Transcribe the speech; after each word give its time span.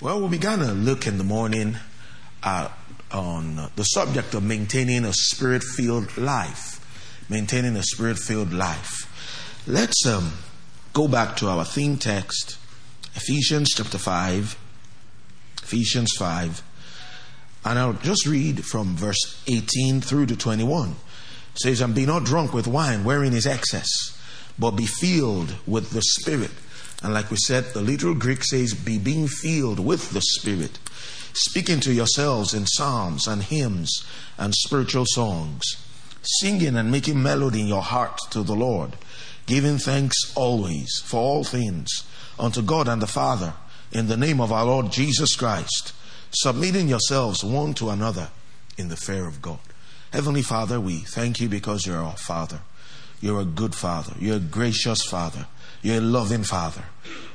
Well, 0.00 0.20
we 0.20 0.28
began 0.28 0.60
to 0.60 0.70
look 0.70 1.08
in 1.08 1.18
the 1.18 1.24
morning 1.24 1.76
uh, 2.44 2.68
on 3.10 3.68
the 3.74 3.82
subject 3.82 4.32
of 4.32 4.44
maintaining 4.44 5.04
a 5.04 5.12
spirit 5.12 5.64
filled 5.64 6.16
life. 6.16 6.76
Maintaining 7.28 7.74
a 7.74 7.82
spirit 7.82 8.16
filled 8.16 8.52
life. 8.52 9.64
Let's 9.66 10.06
um, 10.06 10.34
go 10.92 11.08
back 11.08 11.36
to 11.38 11.48
our 11.48 11.64
theme 11.64 11.96
text, 11.96 12.58
Ephesians 13.16 13.70
chapter 13.74 13.98
5. 13.98 14.56
Ephesians 15.64 16.12
5. 16.16 16.62
And 17.64 17.76
I'll 17.76 17.94
just 17.94 18.24
read 18.24 18.64
from 18.64 18.94
verse 18.94 19.42
18 19.48 20.00
through 20.00 20.26
to 20.26 20.36
21. 20.36 20.90
It 20.90 20.94
says, 21.56 21.80
And 21.80 21.92
be 21.92 22.06
not 22.06 22.22
drunk 22.22 22.54
with 22.54 22.68
wine, 22.68 23.02
wherein 23.02 23.32
is 23.32 23.48
excess, 23.48 24.16
but 24.60 24.70
be 24.70 24.86
filled 24.86 25.56
with 25.66 25.90
the 25.90 26.02
Spirit. 26.02 26.52
And 27.02 27.14
like 27.14 27.30
we 27.30 27.36
said, 27.36 27.64
the 27.66 27.80
literal 27.80 28.14
Greek 28.14 28.42
says, 28.42 28.74
Be 28.74 28.98
being 28.98 29.28
filled 29.28 29.78
with 29.78 30.10
the 30.10 30.20
Spirit, 30.20 30.78
speaking 31.32 31.80
to 31.80 31.92
yourselves 31.92 32.54
in 32.54 32.66
psalms 32.66 33.28
and 33.28 33.42
hymns 33.42 34.04
and 34.36 34.54
spiritual 34.54 35.04
songs, 35.08 35.64
singing 36.40 36.76
and 36.76 36.90
making 36.90 37.22
melody 37.22 37.60
in 37.60 37.68
your 37.68 37.82
heart 37.82 38.18
to 38.30 38.42
the 38.42 38.54
Lord, 38.56 38.96
giving 39.46 39.78
thanks 39.78 40.16
always 40.34 41.00
for 41.04 41.20
all 41.20 41.44
things 41.44 41.88
unto 42.38 42.62
God 42.62 42.88
and 42.88 43.00
the 43.00 43.06
Father 43.06 43.54
in 43.92 44.08
the 44.08 44.16
name 44.16 44.40
of 44.40 44.52
our 44.52 44.64
Lord 44.64 44.90
Jesus 44.90 45.34
Christ, 45.36 45.92
submitting 46.30 46.88
yourselves 46.88 47.44
one 47.44 47.74
to 47.74 47.90
another 47.90 48.30
in 48.76 48.88
the 48.88 48.96
fear 48.96 49.26
of 49.26 49.40
God. 49.40 49.60
Heavenly 50.12 50.42
Father, 50.42 50.80
we 50.80 50.98
thank 50.98 51.40
you 51.40 51.48
because 51.48 51.86
you're 51.86 52.02
our 52.02 52.16
Father. 52.16 52.60
You're 53.20 53.40
a 53.40 53.44
good 53.44 53.74
Father. 53.74 54.14
You're 54.18 54.36
a 54.36 54.40
gracious 54.40 55.02
Father. 55.02 55.46
You're 55.82 55.98
a 55.98 56.00
loving 56.00 56.42
Father. 56.42 56.84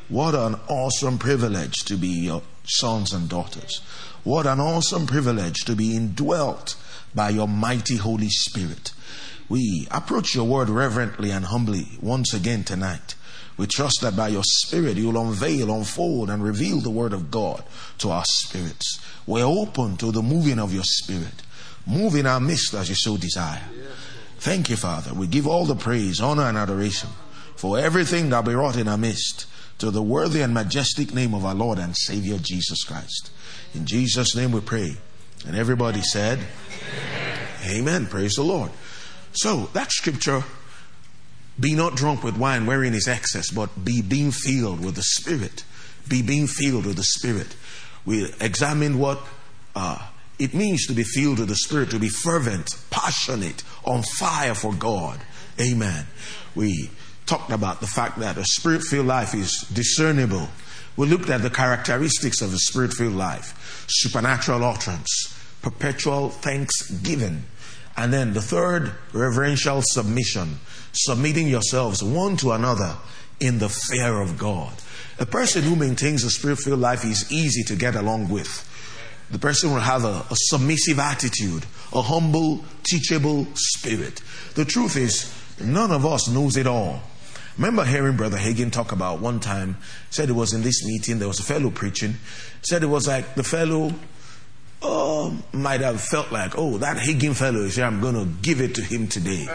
What 0.09 0.35
an 0.35 0.55
awesome 0.67 1.17
privilege 1.17 1.85
to 1.85 1.95
be 1.95 2.09
your 2.09 2.41
sons 2.65 3.13
and 3.13 3.29
daughters. 3.29 3.81
What 4.23 4.45
an 4.45 4.59
awesome 4.59 5.07
privilege 5.07 5.63
to 5.65 5.75
be 5.75 5.95
indwelt 5.95 6.75
by 7.15 7.29
your 7.29 7.47
mighty 7.47 7.95
Holy 7.95 8.29
Spirit. 8.29 8.91
We 9.47 9.87
approach 9.91 10.35
your 10.35 10.45
word 10.45 10.69
reverently 10.69 11.31
and 11.31 11.45
humbly 11.45 11.87
once 12.01 12.33
again 12.33 12.63
tonight. 12.63 13.15
We 13.55 13.67
trust 13.67 13.99
that 14.01 14.15
by 14.15 14.29
your 14.29 14.43
Spirit 14.43 14.97
you'll 14.97 15.17
unveil, 15.17 15.73
unfold, 15.73 16.29
and 16.29 16.43
reveal 16.43 16.79
the 16.79 16.89
Word 16.89 17.13
of 17.13 17.29
God 17.29 17.63
to 17.99 18.09
our 18.09 18.25
spirits. 18.25 18.99
We're 19.27 19.45
open 19.45 19.95
to 19.97 20.11
the 20.11 20.23
moving 20.23 20.59
of 20.59 20.73
your 20.73 20.83
Spirit. 20.83 21.43
Move 21.85 22.15
in 22.15 22.25
our 22.25 22.39
midst 22.39 22.73
as 22.73 22.89
you 22.89 22.95
so 22.95 23.15
desire. 23.15 23.61
Thank 24.39 24.69
you, 24.69 24.75
Father. 24.75 25.13
We 25.13 25.27
give 25.27 25.47
all 25.47 25.65
the 25.65 25.75
praise, 25.75 26.19
honor, 26.19 26.43
and 26.43 26.57
adoration 26.57 27.09
for 27.55 27.77
everything 27.77 28.29
that 28.29 28.45
be 28.45 28.55
wrought 28.55 28.77
in 28.77 28.87
our 28.87 28.97
midst 28.97 29.45
to 29.79 29.91
the 29.91 30.01
worthy 30.01 30.41
and 30.41 30.53
majestic 30.53 31.13
name 31.13 31.33
of 31.33 31.45
our 31.45 31.55
Lord 31.55 31.79
and 31.79 31.95
Savior 31.95 32.37
Jesus 32.37 32.83
Christ. 32.83 33.31
In 33.73 33.85
Jesus' 33.85 34.35
name 34.35 34.51
we 34.51 34.61
pray. 34.61 34.97
And 35.45 35.55
everybody 35.55 36.01
said, 36.01 36.39
Amen. 37.65 37.77
Amen. 37.77 38.05
Praise 38.07 38.33
the 38.35 38.43
Lord. 38.43 38.71
So 39.33 39.69
that 39.73 39.91
scripture, 39.91 40.43
be 41.59 41.75
not 41.75 41.95
drunk 41.95 42.23
with 42.23 42.37
wine 42.37 42.65
wherein 42.65 42.93
is 42.93 43.07
excess, 43.07 43.51
but 43.51 43.83
be 43.83 44.01
being 44.01 44.31
filled 44.31 44.83
with 44.83 44.95
the 44.95 45.03
Spirit. 45.03 45.63
Be 46.07 46.21
being 46.21 46.47
filled 46.47 46.85
with 46.85 46.97
the 46.97 47.03
Spirit. 47.03 47.55
We 48.05 48.31
examined 48.39 48.99
what 48.99 49.21
uh, 49.75 50.07
it 50.39 50.53
means 50.53 50.87
to 50.87 50.93
be 50.93 51.03
filled 51.03 51.39
with 51.39 51.49
the 51.49 51.55
Spirit, 51.55 51.89
to 51.91 51.99
be 51.99 52.09
fervent, 52.09 52.77
passionate, 52.89 53.63
on 53.85 54.03
fire 54.03 54.53
for 54.53 54.73
God. 54.73 55.19
Amen. 55.59 56.07
We 56.55 56.89
talked 57.33 57.51
about 57.51 57.81
the 57.81 57.87
fact 57.87 58.19
that 58.19 58.37
a 58.37 58.45
spirit 58.45 58.83
filled 58.83 59.07
life 59.07 59.33
is 59.33 59.61
discernible. 59.73 60.47
We 60.95 61.07
looked 61.07 61.31
at 61.31 61.41
the 61.41 61.49
characteristics 61.49 62.43
of 62.43 62.53
a 62.53 62.59
spirit 62.59 62.93
filled 62.93 63.15
life 63.15 63.87
supernatural 63.87 64.63
utterance, 64.63 65.35
perpetual 65.63 66.29
thanksgiving, 66.29 67.45
and 67.97 68.13
then 68.13 68.33
the 68.33 68.41
third, 68.41 68.91
reverential 69.13 69.81
submission, 69.83 70.59
submitting 70.91 71.47
yourselves 71.47 72.03
one 72.03 72.37
to 72.37 72.51
another 72.51 72.97
in 73.39 73.57
the 73.57 73.69
fear 73.69 74.21
of 74.21 74.37
God. 74.37 74.71
A 75.17 75.25
person 75.25 75.63
who 75.63 75.75
maintains 75.75 76.23
a 76.23 76.29
spirit 76.29 76.59
filled 76.59 76.81
life 76.81 77.03
is 77.03 77.31
easy 77.31 77.63
to 77.63 77.75
get 77.75 77.95
along 77.95 78.29
with. 78.29 78.69
The 79.31 79.39
person 79.39 79.73
will 79.73 79.79
have 79.79 80.05
a, 80.05 80.23
a 80.29 80.35
submissive 80.35 80.99
attitude, 80.99 81.65
a 81.93 82.03
humble, 82.03 82.63
teachable 82.83 83.47
spirit. 83.55 84.21
The 84.53 84.65
truth 84.65 84.95
is, 84.95 85.33
none 85.59 85.89
of 85.89 86.05
us 86.05 86.27
knows 86.29 86.57
it 86.57 86.67
all. 86.67 87.01
Remember 87.57 87.85
hearing 87.85 88.17
Brother 88.17 88.37
Hagin 88.37 88.71
talk 88.71 88.91
about 88.91 89.19
one 89.19 89.39
time, 89.39 89.77
said 90.09 90.29
it 90.29 90.33
was 90.33 90.53
in 90.53 90.63
this 90.63 90.83
meeting, 90.85 91.19
there 91.19 91.27
was 91.27 91.39
a 91.39 91.43
fellow 91.43 91.69
preaching, 91.69 92.15
said 92.63 92.83
it 92.83 92.87
was 92.87 93.07
like 93.07 93.35
the 93.35 93.43
fellow 93.43 93.93
uh, 94.81 95.31
might 95.53 95.81
have 95.81 96.01
felt 96.01 96.31
like, 96.31 96.57
oh, 96.57 96.77
that 96.79 96.97
Hagin 96.97 97.35
fellow 97.35 97.61
is 97.61 97.75
here, 97.75 97.85
I'm 97.85 98.01
going 98.01 98.15
to 98.15 98.25
give 98.41 98.59
it 98.59 98.75
to 98.75 98.81
him 98.81 99.07
today. 99.07 99.47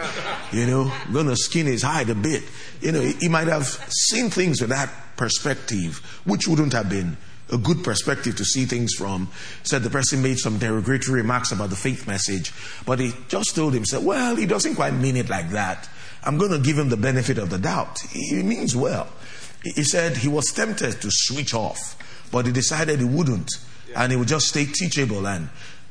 You 0.51 0.65
know, 0.65 0.91
I'm 1.05 1.13
going 1.13 1.27
to 1.27 1.35
skin 1.35 1.65
his 1.65 1.83
hide 1.83 2.09
a 2.09 2.15
bit. 2.15 2.43
You 2.81 2.93
know, 2.93 3.01
he 3.01 3.27
might 3.27 3.47
have 3.47 3.65
seen 3.65 4.29
things 4.29 4.61
with 4.61 4.69
that 4.69 4.89
perspective, 5.17 5.97
which 6.25 6.47
wouldn't 6.47 6.73
have 6.73 6.89
been 6.89 7.17
a 7.51 7.57
good 7.57 7.83
perspective 7.83 8.35
to 8.37 8.45
see 8.45 8.65
things 8.65 8.93
from. 8.93 9.29
Said 9.63 9.83
the 9.83 9.89
person 9.89 10.21
made 10.21 10.37
some 10.37 10.57
derogatory 10.57 11.21
remarks 11.21 11.51
about 11.51 11.69
the 11.69 11.75
faith 11.75 12.07
message, 12.07 12.53
but 12.85 12.99
he 12.99 13.11
just 13.27 13.55
told 13.55 13.73
himself, 13.73 14.03
well, 14.03 14.35
he 14.35 14.45
doesn't 14.45 14.75
quite 14.75 14.93
mean 14.93 15.17
it 15.17 15.29
like 15.29 15.49
that. 15.51 15.89
I'm 16.29 16.37
going 16.37 16.51
to 16.51 16.59
give 16.59 16.77
him 16.77 16.89
the 16.89 16.97
benefit 16.97 17.39
of 17.39 17.49
the 17.49 17.57
doubt. 17.57 18.01
He 18.01 18.43
means 18.43 18.75
well. 18.75 19.07
He 19.63 19.83
said 19.83 20.15
he 20.15 20.27
was 20.27 20.51
tempted 20.51 21.01
to 21.01 21.09
switch 21.09 21.55
off, 21.55 21.97
but 22.31 22.45
he 22.45 22.51
decided 22.51 22.99
he 22.99 23.05
wouldn't, 23.05 23.49
and 23.95 24.11
he 24.11 24.15
would 24.15 24.27
just 24.27 24.45
stay 24.45 24.65
teachable 24.65 25.25
and 25.27 25.49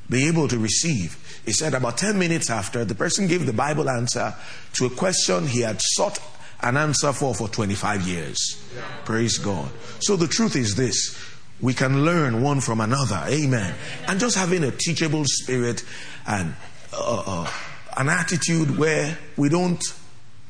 be 0.08 0.28
able 0.28 0.46
to 0.46 0.56
receive. 0.56 1.42
He 1.44 1.50
said 1.50 1.74
about 1.74 1.98
10 1.98 2.16
minutes 2.16 2.50
after, 2.50 2.84
the 2.84 2.94
person 2.94 3.26
gave 3.26 3.46
the 3.46 3.52
Bible 3.52 3.90
answer 3.90 4.32
to 4.74 4.86
a 4.86 4.90
question 4.90 5.48
he 5.48 5.62
had 5.62 5.80
sought 5.80 6.20
an 6.62 6.76
answer 6.76 7.12
for 7.12 7.34
for 7.34 7.48
25 7.48 8.02
years. 8.02 8.62
Praise 9.04 9.38
God. 9.38 9.68
So 9.98 10.14
the 10.14 10.28
truth 10.28 10.54
is 10.54 10.76
this 10.76 11.18
we 11.60 11.74
can 11.74 12.04
learn 12.04 12.42
one 12.42 12.60
from 12.60 12.80
another. 12.80 13.24
Amen. 13.26 13.74
And 14.06 14.20
just 14.20 14.36
having 14.36 14.62
a 14.62 14.70
teachable 14.70 15.24
spirit 15.26 15.82
and 16.28 16.54
uh, 16.92 17.24
uh, 17.26 17.50
an 17.96 18.08
attitude 18.08 18.78
where 18.78 19.18
we 19.36 19.48
don't 19.48 19.82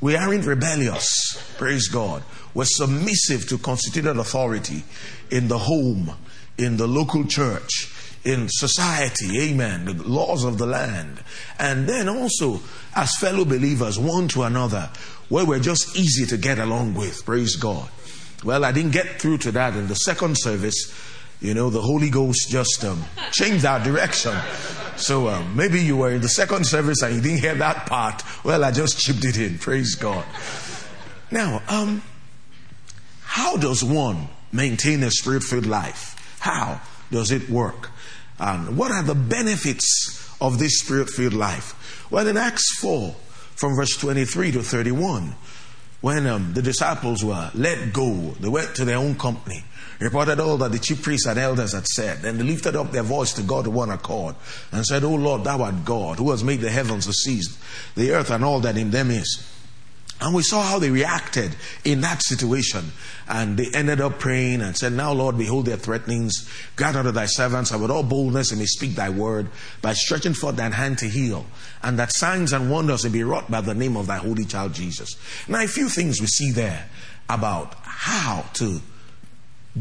we 0.01 0.17
aren't 0.17 0.47
rebellious. 0.47 1.55
Praise 1.59 1.89
God. 1.89 2.23
We're 2.55 2.65
submissive 2.65 3.49
to 3.49 3.59
constituted 3.59 4.17
authority 4.17 4.85
in 5.31 5.49
the 5.49 5.59
home, 5.59 6.13
in 6.57 6.77
the 6.77 6.87
local 6.87 7.25
church, 7.25 7.93
in 8.25 8.49
society. 8.49 9.51
Amen. 9.51 9.85
The 9.85 9.95
laws 9.95 10.45
of 10.45 10.59
the 10.59 10.67
land. 10.67 11.23
And 11.59 11.89
then 11.89 12.09
also 12.09 12.61
as 12.95 13.17
fellow 13.17 13.45
believers, 13.45 13.99
one 13.99 14.29
to 14.29 14.43
another, 14.43 14.91
where 15.29 15.45
we're 15.45 15.61
just 15.61 15.97
easy 15.97 16.27
to 16.27 16.37
get 16.37 16.59
along 16.59 16.95
with. 16.95 17.25
Praise 17.25 17.57
God. 17.57 17.89
Well, 18.45 18.65
I 18.65 18.73
didn't 18.73 18.93
get 18.93 19.21
through 19.21 19.39
to 19.39 19.53
that 19.53 19.75
in 19.75 19.89
the 19.89 19.95
second 19.95 20.37
service. 20.39 20.95
You 21.41 21.55
know, 21.55 21.71
the 21.71 21.81
Holy 21.81 22.11
Ghost 22.11 22.49
just 22.49 22.85
um, 22.85 23.05
changed 23.31 23.65
our 23.65 23.83
direction. 23.83 24.35
So 24.97 25.29
um, 25.29 25.55
maybe 25.57 25.81
you 25.81 25.97
were 25.97 26.11
in 26.11 26.21
the 26.21 26.29
second 26.29 26.67
service 26.67 27.03
and 27.03 27.15
you 27.15 27.21
didn't 27.21 27.39
hear 27.39 27.55
that 27.55 27.87
part. 27.87 28.23
Well, 28.45 28.65
I 28.65 28.73
just 28.73 28.99
chipped 28.99 29.25
it 29.25 29.39
in. 29.39 29.59
Praise 29.59 29.95
God. 29.95 30.25
Now, 31.31 31.63
um, 31.69 32.03
how 33.23 33.57
does 33.57 33.85
one 33.85 34.29
maintain 34.51 35.03
a 35.05 35.11
spirit 35.11 35.45
filled 35.45 35.67
life? 35.67 36.17
How 36.41 36.81
does 37.13 37.31
it 37.31 37.49
work? 37.49 37.91
And 38.41 38.77
what 38.77 38.91
are 38.91 39.05
the 39.05 39.15
benefits 39.15 40.37
of 40.41 40.59
this 40.59 40.81
spirit 40.81 41.09
filled 41.09 41.35
life? 41.35 42.11
Well, 42.11 42.27
in 42.27 42.37
Acts 42.37 42.79
4, 42.81 43.15
from 43.55 43.77
verse 43.77 43.97
23 43.97 44.53
to 44.53 44.63
31, 44.63 45.35
when 46.01 46.27
um, 46.27 46.55
the 46.55 46.63
disciples 46.63 47.25
were 47.25 47.51
let 47.55 47.93
go, 47.93 48.35
they 48.41 48.49
went 48.49 48.75
to 48.77 48.85
their 48.85 48.99
own 48.99 49.17
company 49.17 49.65
reported 50.01 50.41
all 50.41 50.57
that 50.59 50.73
the 50.73 50.79
chief 50.79 51.03
priests 51.03 51.27
and 51.27 51.39
elders 51.39 51.73
had 51.73 51.87
said. 51.87 52.19
Then 52.19 52.39
they 52.39 52.45
lifted 52.45 52.77
up 52.77 52.93
their 52.93 53.03
voice 53.03 53.33
to 53.35 53.43
God 53.43 53.67
with 53.67 53.75
one 53.75 53.91
accord 53.91 54.37
and 54.73 54.85
said, 54.87 55.05
O 55.05 55.15
Lord, 55.15 55.45
thou 55.45 55.63
art 55.63 55.85
God, 55.85 56.19
who 56.19 56.31
has 56.31 56.45
made 56.45 56.61
the 56.61 56.71
heavens, 56.71 57.07
the 57.07 57.13
seas, 57.13 57.59
the 57.95 58.13
earth, 58.13 58.31
and 58.31 58.45
all 58.45 58.61
that 58.61 58.77
in 58.77 58.91
them 58.91 59.11
is. 59.11 59.45
And 60.21 60.35
we 60.35 60.43
saw 60.43 60.63
how 60.63 60.81
they 60.81 60.91
reacted 60.91 61.55
in 61.85 62.01
that 62.01 62.23
situation. 62.25 62.91
And 63.29 63.57
they 63.57 63.67
ended 63.73 64.01
up 64.01 64.19
praying 64.19 64.63
and 64.63 64.77
said, 64.77 64.93
Now, 64.93 65.13
Lord, 65.13 65.39
behold 65.39 65.67
their 65.67 65.77
threatenings. 65.77 66.49
Grant 66.75 66.97
unto 66.97 67.13
thy 67.13 67.27
servants, 67.27 67.71
and 67.71 67.81
with 67.81 67.91
all 67.91 68.03
boldness, 68.03 68.51
and 68.51 68.59
may 68.59 68.67
speak 68.67 68.97
thy 68.97 69.11
word, 69.11 69.49
by 69.81 69.93
stretching 69.93 70.35
forth 70.35 70.57
thine 70.57 70.73
hand 70.73 70.99
to 70.99 71.09
heal, 71.09 71.47
and 71.83 71.99
that 72.01 72.13
signs 72.13 72.53
and 72.53 72.71
wonders 72.71 73.05
may 73.05 73.11
be 73.11 73.23
wrought 73.23 73.49
by 73.49 73.61
the 73.61 73.75
name 73.75 73.97
of 73.97 74.09
thy 74.09 74.17
holy 74.17 74.45
child 74.45 74.75
Jesus. 74.75 75.17
Now, 75.47 75.63
a 75.63 75.69
few 75.69 75.89
things 75.89 76.21
we 76.21 76.27
see 76.27 76.51
there 76.51 76.89
about 77.29 77.75
how 77.83 78.45
to 78.55 78.81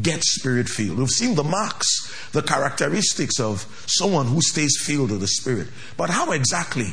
get 0.02 0.22
spirit 0.22 0.68
filled. 0.68 0.98
We've 0.98 1.08
seen 1.08 1.34
the 1.34 1.44
marks, 1.44 2.30
the 2.32 2.42
characteristics 2.42 3.40
of 3.40 3.62
someone 3.86 4.26
who 4.26 4.40
stays 4.42 4.78
filled 4.80 5.10
with 5.10 5.20
the 5.20 5.28
Spirit. 5.28 5.68
But 5.96 6.10
how 6.10 6.32
exactly 6.32 6.88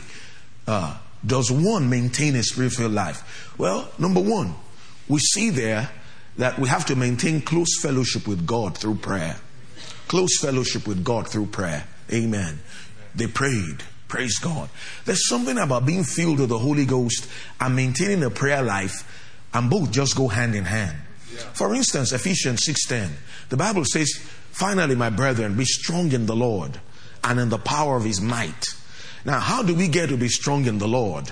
uh, 0.68 0.98
does 1.26 1.52
one 1.52 1.90
maintain 1.90 2.36
a 2.36 2.44
spirit 2.44 2.74
filled 2.74 2.94
life? 2.94 3.54
Well, 3.58 3.90
number 3.98 4.22
one, 4.22 4.56
we 5.08 5.20
see 5.20 5.50
there 5.50 5.90
that 6.38 6.60
we 6.60 6.68
have 6.68 6.86
to 6.88 6.96
maintain 6.96 7.42
close 7.42 7.80
fellowship 7.82 8.28
with 8.28 8.46
God 8.46 8.78
through 8.78 8.96
prayer. 8.96 9.38
close 10.08 10.40
fellowship 10.40 10.88
with 10.88 11.04
God 11.04 11.28
through 11.28 11.48
prayer. 11.48 11.88
Amen. 12.14 12.60
They 13.16 13.28
prayed. 13.28 13.84
Praise 14.08 14.38
God. 14.38 14.70
There's 15.06 15.28
something 15.28 15.58
about 15.58 15.86
being 15.86 16.04
filled 16.04 16.40
with 16.40 16.50
the 16.50 16.60
Holy 16.60 16.86
Ghost 16.86 17.28
and 17.60 17.76
maintaining 17.76 18.24
a 18.24 18.30
prayer 18.30 18.62
life, 18.62 19.48
and 19.54 19.70
both 19.70 19.92
just 19.92 20.16
go 20.16 20.28
hand 20.28 20.56
in 20.56 20.66
hand. 20.66 20.98
For 21.54 21.74
instance, 21.76 22.12
Ephesians 22.12 22.66
6:10, 22.66 23.18
the 23.50 23.58
Bible 23.58 23.86
says, 23.86 24.12
"Finally, 24.52 24.96
my 24.96 25.10
brethren, 25.10 25.56
be 25.56 25.66
strong 25.66 26.12
in 26.12 26.26
the 26.26 26.36
Lord 26.36 26.80
and 27.24 27.40
in 27.40 27.50
the 27.50 27.58
power 27.58 27.98
of 27.98 28.04
his 28.04 28.22
might." 28.22 28.66
Now, 29.26 29.40
how 29.40 29.64
do 29.64 29.74
we 29.74 29.88
get 29.88 30.10
to 30.10 30.18
be 30.18 30.30
strong 30.30 30.66
in 30.66 30.78
the 30.78 30.88
Lord? 30.88 31.32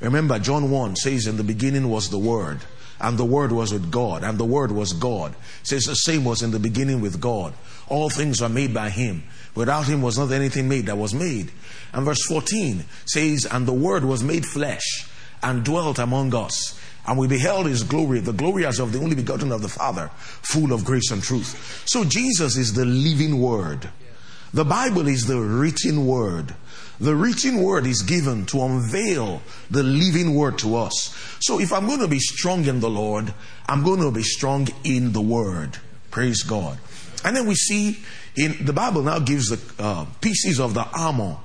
Remember, 0.00 0.38
John 0.38 0.70
1 0.70 0.96
says, 0.96 1.26
In 1.26 1.36
the 1.36 1.44
beginning 1.44 1.88
was 1.88 2.08
the 2.08 2.18
Word, 2.18 2.60
and 3.00 3.18
the 3.18 3.24
Word 3.24 3.52
was 3.52 3.72
with 3.72 3.90
God, 3.90 4.24
and 4.24 4.38
the 4.38 4.44
Word 4.44 4.72
was 4.72 4.92
God. 4.94 5.32
It 5.32 5.66
says 5.66 5.84
the 5.84 5.94
same 5.94 6.24
was 6.24 6.42
in 6.42 6.50
the 6.50 6.58
beginning 6.58 7.00
with 7.00 7.20
God. 7.20 7.54
All 7.88 8.10
things 8.10 8.42
are 8.42 8.48
made 8.48 8.74
by 8.74 8.90
Him. 8.90 9.22
Without 9.54 9.86
Him 9.86 10.02
was 10.02 10.18
not 10.18 10.32
anything 10.32 10.68
made 10.68 10.86
that 10.86 10.98
was 10.98 11.14
made. 11.14 11.50
And 11.92 12.04
verse 12.04 12.22
14 12.26 12.84
says, 13.06 13.46
And 13.50 13.66
the 13.66 13.72
Word 13.72 14.04
was 14.04 14.22
made 14.22 14.44
flesh 14.44 15.06
and 15.42 15.64
dwelt 15.64 15.98
among 15.98 16.34
us. 16.34 16.75
And 17.06 17.18
we 17.18 17.28
beheld 17.28 17.66
his 17.66 17.84
glory, 17.84 18.20
the 18.20 18.32
glory 18.32 18.66
as 18.66 18.80
of 18.80 18.92
the 18.92 18.98
only 18.98 19.14
begotten 19.14 19.52
of 19.52 19.62
the 19.62 19.68
Father, 19.68 20.10
full 20.42 20.72
of 20.72 20.84
grace 20.84 21.10
and 21.10 21.22
truth. 21.22 21.84
So 21.86 22.04
Jesus 22.04 22.56
is 22.56 22.72
the 22.72 22.84
living 22.84 23.40
word. 23.40 23.88
The 24.52 24.64
Bible 24.64 25.06
is 25.06 25.26
the 25.26 25.40
written 25.40 26.06
word. 26.06 26.54
The 26.98 27.14
written 27.14 27.62
word 27.62 27.86
is 27.86 28.02
given 28.02 28.46
to 28.46 28.62
unveil 28.62 29.42
the 29.70 29.82
living 29.82 30.34
word 30.34 30.58
to 30.58 30.76
us. 30.76 31.14
So 31.40 31.60
if 31.60 31.72
I'm 31.72 31.86
going 31.86 32.00
to 32.00 32.08
be 32.08 32.18
strong 32.18 32.64
in 32.64 32.80
the 32.80 32.90
Lord, 32.90 33.32
I'm 33.68 33.84
going 33.84 34.00
to 34.00 34.10
be 34.10 34.22
strong 34.22 34.68
in 34.82 35.12
the 35.12 35.20
word. 35.20 35.76
Praise 36.10 36.42
God. 36.42 36.78
And 37.24 37.36
then 37.36 37.46
we 37.46 37.54
see 37.54 37.98
in 38.34 38.64
the 38.64 38.72
Bible 38.72 39.02
now 39.02 39.18
gives 39.18 39.48
the 39.48 39.82
uh, 39.82 40.06
pieces 40.20 40.58
of 40.58 40.74
the 40.74 40.84
armor 40.84 41.36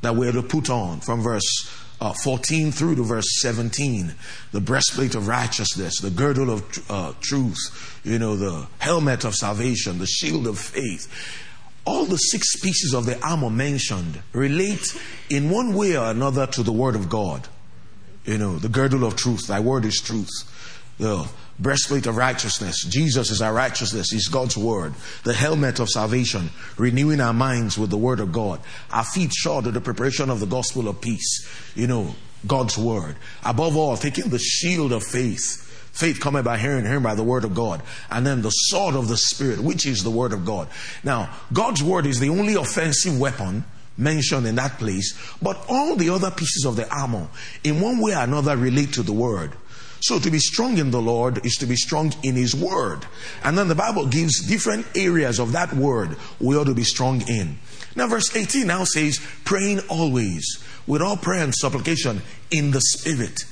that 0.00 0.16
we're 0.16 0.32
to 0.32 0.42
put 0.42 0.70
on 0.70 1.00
from 1.00 1.22
verse 1.22 1.70
uh, 2.00 2.12
14 2.24 2.70
through 2.70 2.94
to 2.94 3.02
verse 3.02 3.40
17 3.40 4.14
the 4.52 4.60
breastplate 4.60 5.14
of 5.14 5.26
righteousness 5.26 6.00
the 6.00 6.10
girdle 6.10 6.50
of 6.50 6.90
uh, 6.90 7.12
truth 7.20 8.00
you 8.04 8.18
know 8.18 8.36
the 8.36 8.66
helmet 8.78 9.24
of 9.24 9.34
salvation 9.34 9.98
the 9.98 10.06
shield 10.06 10.46
of 10.46 10.58
faith 10.58 11.12
all 11.88 12.04
the 12.04 12.18
six 12.18 12.60
pieces 12.60 12.92
of 12.92 13.06
the 13.06 13.18
armor 13.26 13.48
mentioned 13.48 14.20
relate 14.32 14.94
in 15.30 15.48
one 15.48 15.72
way 15.72 15.96
or 15.96 16.10
another 16.10 16.46
to 16.46 16.62
the 16.62 16.70
Word 16.70 16.94
of 16.94 17.08
God. 17.08 17.48
You 18.26 18.36
know, 18.36 18.58
the 18.58 18.68
girdle 18.68 19.06
of 19.06 19.16
truth, 19.16 19.46
thy 19.46 19.60
word 19.60 19.86
is 19.86 19.96
truth. 19.96 20.28
The 20.98 21.26
breastplate 21.58 22.06
of 22.06 22.16
righteousness, 22.16 22.84
Jesus 22.84 23.30
is 23.30 23.42
our 23.42 23.52
righteousness, 23.52 24.10
He's 24.10 24.28
God's 24.28 24.56
word. 24.56 24.94
The 25.24 25.34
helmet 25.34 25.80
of 25.80 25.88
salvation, 25.88 26.50
renewing 26.76 27.20
our 27.20 27.32
minds 27.32 27.78
with 27.78 27.90
the 27.90 27.96
word 27.96 28.20
of 28.20 28.32
God. 28.32 28.60
Our 28.90 29.04
feet 29.04 29.32
shod 29.32 29.64
to 29.64 29.70
the 29.70 29.80
preparation 29.80 30.30
of 30.30 30.40
the 30.40 30.46
gospel 30.46 30.88
of 30.88 31.00
peace. 31.00 31.48
You 31.74 31.86
know, 31.86 32.14
God's 32.46 32.78
word. 32.78 33.16
Above 33.44 33.76
all, 33.76 33.96
taking 33.96 34.30
the 34.30 34.38
shield 34.38 34.92
of 34.92 35.02
faith 35.02 35.64
Faith 35.98 36.20
coming 36.20 36.44
by 36.44 36.56
hearing, 36.58 36.84
hearing 36.84 37.02
by 37.02 37.16
the 37.16 37.24
word 37.24 37.42
of 37.42 37.56
God. 37.56 37.82
And 38.08 38.24
then 38.24 38.40
the 38.40 38.50
sword 38.50 38.94
of 38.94 39.08
the 39.08 39.16
Spirit, 39.16 39.58
which 39.58 39.84
is 39.84 40.04
the 40.04 40.12
word 40.12 40.32
of 40.32 40.44
God. 40.44 40.68
Now, 41.02 41.28
God's 41.52 41.82
word 41.82 42.06
is 42.06 42.20
the 42.20 42.28
only 42.28 42.54
offensive 42.54 43.18
weapon 43.18 43.64
mentioned 43.96 44.46
in 44.46 44.54
that 44.54 44.78
place, 44.78 45.18
but 45.42 45.60
all 45.68 45.96
the 45.96 46.10
other 46.10 46.30
pieces 46.30 46.64
of 46.64 46.76
the 46.76 46.88
armor, 46.94 47.26
in 47.64 47.80
one 47.80 47.98
way 47.98 48.14
or 48.14 48.20
another, 48.20 48.56
relate 48.56 48.92
to 48.92 49.02
the 49.02 49.12
word. 49.12 49.50
So 50.00 50.18
to 50.18 50.30
be 50.30 50.38
strong 50.38 50.78
in 50.78 50.90
the 50.90 51.00
Lord 51.00 51.44
is 51.44 51.56
to 51.56 51.66
be 51.66 51.76
strong 51.76 52.12
in 52.22 52.34
His 52.34 52.54
Word. 52.54 53.06
And 53.42 53.58
then 53.58 53.68
the 53.68 53.74
Bible 53.74 54.06
gives 54.06 54.46
different 54.46 54.86
areas 54.96 55.38
of 55.38 55.52
that 55.52 55.72
Word 55.72 56.16
we 56.40 56.56
ought 56.56 56.64
to 56.64 56.74
be 56.74 56.84
strong 56.84 57.22
in. 57.28 57.58
Now, 57.96 58.06
verse 58.06 58.34
18 58.34 58.66
now 58.66 58.84
says, 58.84 59.20
praying 59.44 59.80
always 59.88 60.62
with 60.86 61.02
all 61.02 61.16
prayer 61.16 61.42
and 61.42 61.54
supplication 61.54 62.22
in 62.50 62.70
the 62.70 62.80
Spirit 62.80 63.44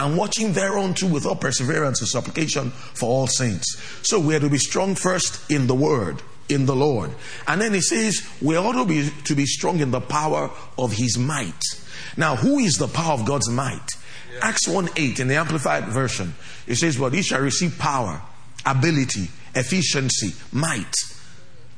and 0.00 0.16
watching 0.16 0.54
thereunto 0.54 1.06
with 1.06 1.26
all 1.26 1.36
perseverance 1.36 2.00
and 2.00 2.08
supplication 2.08 2.70
for 2.70 3.06
all 3.06 3.26
saints. 3.26 3.76
So 4.02 4.18
we 4.18 4.34
are 4.34 4.40
to 4.40 4.48
be 4.48 4.56
strong 4.56 4.94
first 4.94 5.50
in 5.50 5.66
the 5.66 5.74
word, 5.74 6.22
in 6.48 6.64
the 6.64 6.74
Lord. 6.74 7.10
And 7.46 7.60
then 7.60 7.74
he 7.74 7.82
says 7.82 8.26
we 8.40 8.56
ought 8.56 8.72
to 8.72 8.86
be, 8.86 9.10
to 9.24 9.34
be 9.34 9.44
strong 9.44 9.80
in 9.80 9.90
the 9.90 10.00
power 10.00 10.50
of 10.78 10.92
his 10.92 11.18
might. 11.18 11.62
Now, 12.16 12.36
who 12.36 12.58
is 12.58 12.78
the 12.78 12.88
power 12.88 13.12
of 13.12 13.26
God's 13.26 13.50
might? 13.50 13.86
Yeah. 14.40 14.48
Acts 14.48 14.68
1 14.68 14.90
8 14.96 15.20
in 15.20 15.28
the 15.28 15.36
Amplified 15.36 15.84
Version, 15.84 16.34
it 16.66 16.76
says, 16.76 16.96
But 16.96 17.12
he 17.12 17.22
shall 17.22 17.40
receive 17.40 17.78
power, 17.78 18.20
ability, 18.66 19.28
efficiency, 19.54 20.34
might 20.52 20.94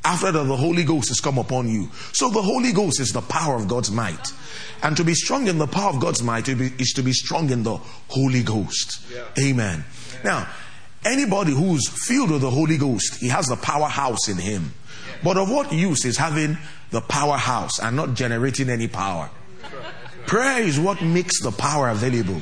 after 0.04 0.32
that 0.32 0.44
the 0.44 0.56
Holy 0.56 0.84
Ghost 0.84 1.08
has 1.08 1.20
come 1.20 1.38
upon 1.38 1.68
you. 1.68 1.88
So 2.12 2.28
the 2.30 2.42
Holy 2.42 2.72
Ghost 2.72 3.00
is 3.00 3.10
the 3.10 3.20
power 3.20 3.54
of 3.54 3.68
God's 3.68 3.90
might. 3.90 4.32
And 4.82 4.96
to 4.96 5.04
be 5.04 5.14
strong 5.14 5.46
in 5.46 5.58
the 5.58 5.66
power 5.66 5.90
of 5.90 6.00
God's 6.00 6.22
might 6.22 6.48
is 6.48 6.92
to 6.96 7.02
be 7.02 7.12
strong 7.12 7.50
in 7.50 7.62
the 7.62 7.76
Holy 8.08 8.42
Ghost. 8.42 9.00
Yeah. 9.12 9.24
Amen. 9.40 9.84
Yeah. 10.14 10.22
Now, 10.24 10.48
anybody 11.04 11.52
who's 11.52 11.88
filled 11.88 12.32
with 12.32 12.40
the 12.40 12.50
Holy 12.50 12.78
Ghost, 12.78 13.20
he 13.20 13.28
has 13.28 13.46
the 13.46 13.56
powerhouse 13.56 14.28
in 14.28 14.38
him. 14.38 14.74
But 15.22 15.36
of 15.36 15.48
what 15.48 15.72
use 15.72 16.04
is 16.04 16.16
having 16.16 16.58
the 16.90 17.00
powerhouse 17.00 17.78
and 17.78 17.94
not 17.94 18.14
generating 18.14 18.70
any 18.70 18.88
power? 18.88 19.30
Prayer 20.26 20.62
is 20.62 20.78
what 20.78 21.02
makes 21.02 21.40
the 21.42 21.52
power 21.52 21.88
available. 21.88 22.40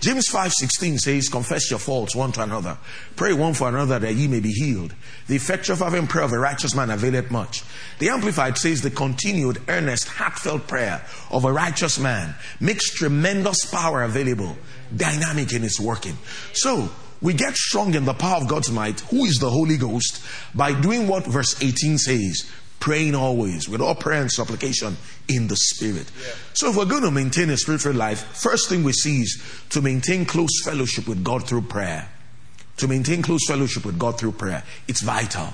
James 0.00 0.28
5:16 0.28 0.98
says, 0.98 1.30
"Confess 1.30 1.70
your 1.70 1.78
faults 1.78 2.14
one 2.14 2.30
to 2.32 2.42
another, 2.42 2.76
pray 3.16 3.32
one 3.32 3.54
for 3.54 3.70
another 3.70 3.98
that 3.98 4.14
ye 4.14 4.28
may 4.28 4.40
be 4.40 4.52
healed. 4.52 4.92
The 5.28 5.36
effectual 5.36 5.76
fervent 5.76 6.10
prayer 6.10 6.24
of 6.24 6.32
a 6.32 6.38
righteous 6.38 6.74
man 6.74 6.90
availeth 6.90 7.30
much." 7.30 7.62
The 8.00 8.10
Amplified 8.10 8.58
says, 8.58 8.82
"The 8.82 8.90
continued, 8.90 9.62
earnest, 9.66 10.08
heartfelt 10.08 10.66
prayer 10.66 11.00
of 11.30 11.46
a 11.46 11.52
righteous 11.52 11.98
man 11.98 12.34
makes 12.60 12.90
tremendous 12.90 13.64
power 13.64 14.02
available, 14.02 14.58
dynamic 14.94 15.52
in 15.52 15.64
its 15.64 15.80
working." 15.80 16.18
So 16.52 16.90
we 17.22 17.32
get 17.32 17.56
strong 17.56 17.94
in 17.94 18.04
the 18.04 18.12
power 18.12 18.42
of 18.42 18.48
God's 18.48 18.70
might, 18.70 19.00
who 19.08 19.24
is 19.24 19.38
the 19.38 19.48
Holy 19.48 19.78
Ghost, 19.78 20.20
by 20.54 20.72
doing 20.72 21.08
what 21.08 21.26
verse 21.26 21.56
18 21.62 21.96
says 21.96 22.44
praying 22.80 23.14
always 23.14 23.68
with 23.68 23.80
all 23.80 23.94
prayer 23.94 24.20
and 24.20 24.30
supplication 24.30 24.96
in 25.28 25.48
the 25.48 25.56
Spirit. 25.56 26.10
Yeah. 26.20 26.32
So, 26.52 26.70
if 26.70 26.76
we're 26.76 26.84
going 26.84 27.02
to 27.02 27.10
maintain 27.10 27.50
a 27.50 27.56
spiritual 27.56 27.94
life, 27.94 28.20
first 28.36 28.68
thing 28.68 28.84
we 28.84 28.92
see 28.92 29.22
is 29.22 29.42
to 29.70 29.80
maintain 29.80 30.26
close 30.26 30.62
fellowship 30.62 31.08
with 31.08 31.24
God 31.24 31.48
through 31.48 31.62
prayer. 31.62 32.08
To 32.78 32.88
maintain 32.88 33.22
close 33.22 33.46
fellowship 33.46 33.84
with 33.86 33.98
God 33.98 34.18
through 34.18 34.32
prayer. 34.32 34.64
It's 34.88 35.00
vital. 35.00 35.48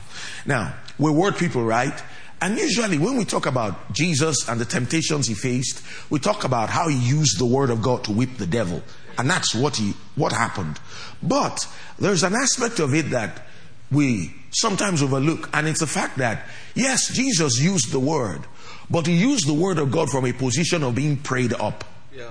Now, 0.47 0.75
we're 0.99 1.13
word 1.13 1.37
people, 1.37 1.65
right? 1.65 2.03
And 2.41 2.57
usually, 2.59 2.99
when 2.99 3.17
we 3.17 3.25
talk 3.25 3.47
about 3.47 3.93
Jesus 3.93 4.49
and 4.49 4.59
the 4.59 4.65
temptations 4.65 5.27
he 5.27 5.35
faced, 5.35 5.83
we 6.09 6.19
talk 6.19 6.45
about 6.45 6.71
how 6.71 6.89
he 6.89 6.97
used 6.97 7.39
the 7.39 7.45
word 7.45 7.69
of 7.69 7.83
God 7.83 8.05
to 8.05 8.13
whip 8.13 8.39
the 8.39 8.47
devil. 8.47 8.83
And 9.19 9.29
that's 9.29 9.55
what 9.55 9.77
he, 9.77 9.93
what 10.17 10.33
happened. 10.33 10.81
But 11.23 11.67
there's 11.99 12.23
an 12.23 12.35
aspect 12.35 12.79
of 12.79 12.95
it 12.95 13.11
that 13.11 13.47
we 13.93 14.35
sometimes 14.51 15.03
overlook. 15.03 15.49
And 15.53 15.67
it's 15.67 15.81
the 15.81 15.87
fact 15.87 16.19
that, 16.19 16.47
yes, 16.75 17.13
Jesus 17.13 17.61
used 17.61 17.93
the 17.93 18.01
word, 18.01 18.43
but 18.91 19.07
he 19.07 19.15
used 19.17 19.47
the 19.47 19.55
word 19.55 19.79
of 19.79 19.91
God 19.91 20.11
from 20.11 20.27
a 20.27 20.33
position 20.33 20.83
of 20.83 20.95
being 20.95 21.17
prayed 21.17 21.53
up. 21.55 21.85
Yeah. 22.13 22.31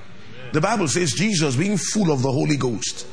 The 0.51 0.61
Bible 0.61 0.87
says 0.87 1.13
Jesus, 1.13 1.55
being 1.55 1.77
full 1.77 2.11
of 2.11 2.21
the 2.21 2.31
Holy 2.31 2.57
Ghost, 2.57 3.07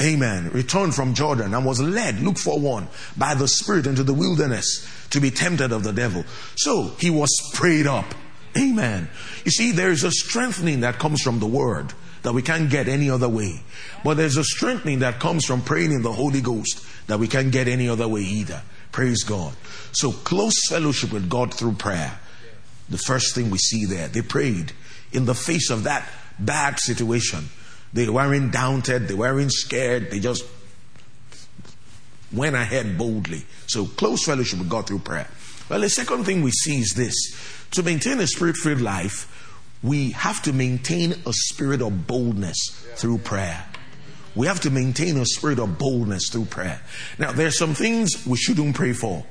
Amen. 0.00 0.50
Returned 0.52 0.94
from 0.94 1.12
Jordan 1.12 1.52
and 1.52 1.66
was 1.66 1.80
led, 1.80 2.20
look 2.20 2.38
for 2.38 2.58
one, 2.58 2.88
by 3.18 3.34
the 3.34 3.46
Spirit 3.46 3.86
into 3.86 4.02
the 4.02 4.14
wilderness 4.14 4.86
to 5.10 5.20
be 5.20 5.30
tempted 5.30 5.72
of 5.72 5.84
the 5.84 5.92
devil. 5.92 6.24
So 6.56 6.92
he 6.98 7.10
was 7.10 7.30
prayed 7.52 7.86
up. 7.86 8.06
Amen. 8.56 9.10
You 9.44 9.50
see, 9.50 9.72
there 9.72 9.90
is 9.90 10.02
a 10.02 10.10
strengthening 10.10 10.80
that 10.80 10.98
comes 10.98 11.20
from 11.20 11.38
the 11.38 11.46
word 11.46 11.92
that 12.22 12.32
we 12.32 12.42
can't 12.42 12.70
get 12.70 12.88
any 12.88 13.10
other 13.10 13.28
way. 13.28 13.62
But 14.04 14.16
there's 14.16 14.36
a 14.36 14.44
strengthening 14.44 15.00
that 15.00 15.20
comes 15.20 15.44
from 15.44 15.62
praying 15.62 15.92
in 15.92 16.02
the 16.02 16.12
Holy 16.12 16.40
Ghost 16.40 16.84
that 17.06 17.18
we 17.18 17.28
can't 17.28 17.50
get 17.50 17.68
any 17.68 17.88
other 17.88 18.08
way 18.08 18.20
either. 18.20 18.62
Praise 18.92 19.22
God. 19.22 19.54
So 19.92 20.12
close 20.12 20.54
fellowship 20.68 21.12
with 21.12 21.28
God 21.28 21.54
through 21.54 21.72
prayer. 21.72 22.18
The 22.88 22.98
first 22.98 23.34
thing 23.34 23.50
we 23.50 23.58
see 23.58 23.84
there, 23.84 24.08
they 24.08 24.22
prayed 24.22 24.72
in 25.12 25.24
the 25.24 25.34
face 25.34 25.70
of 25.70 25.84
that 25.84 26.08
bad 26.38 26.78
situation. 26.80 27.48
They 27.92 28.08
weren't 28.08 28.52
daunted, 28.52 29.08
they 29.08 29.14
weren't 29.14 29.52
scared, 29.52 30.10
they 30.10 30.20
just 30.20 30.44
went 32.32 32.56
ahead 32.56 32.96
boldly. 32.96 33.44
So 33.66 33.86
close 33.86 34.24
fellowship 34.24 34.58
with 34.58 34.68
God 34.68 34.86
through 34.86 35.00
prayer. 35.00 35.28
Well, 35.68 35.80
the 35.80 35.88
second 35.88 36.24
thing 36.24 36.42
we 36.42 36.50
see 36.50 36.78
is 36.78 36.94
this 36.94 37.14
to 37.72 37.82
maintain 37.82 38.18
a 38.20 38.26
spirit 38.26 38.56
filled 38.56 38.80
life, 38.80 39.39
we 39.82 40.10
have 40.10 40.42
to 40.42 40.52
maintain 40.52 41.12
a 41.26 41.32
spirit 41.32 41.80
of 41.80 42.06
boldness 42.06 42.70
through 42.96 43.18
prayer. 43.18 43.64
We 44.34 44.46
have 44.46 44.60
to 44.60 44.70
maintain 44.70 45.16
a 45.16 45.24
spirit 45.24 45.58
of 45.58 45.78
boldness 45.78 46.28
through 46.30 46.46
prayer. 46.46 46.80
Now, 47.18 47.32
there 47.32 47.46
are 47.46 47.52
some 47.52 47.74
things 47.74 48.26
we 48.26 48.36
shouldn't 48.36 48.76
pray 48.76 48.92
for. 48.92 49.24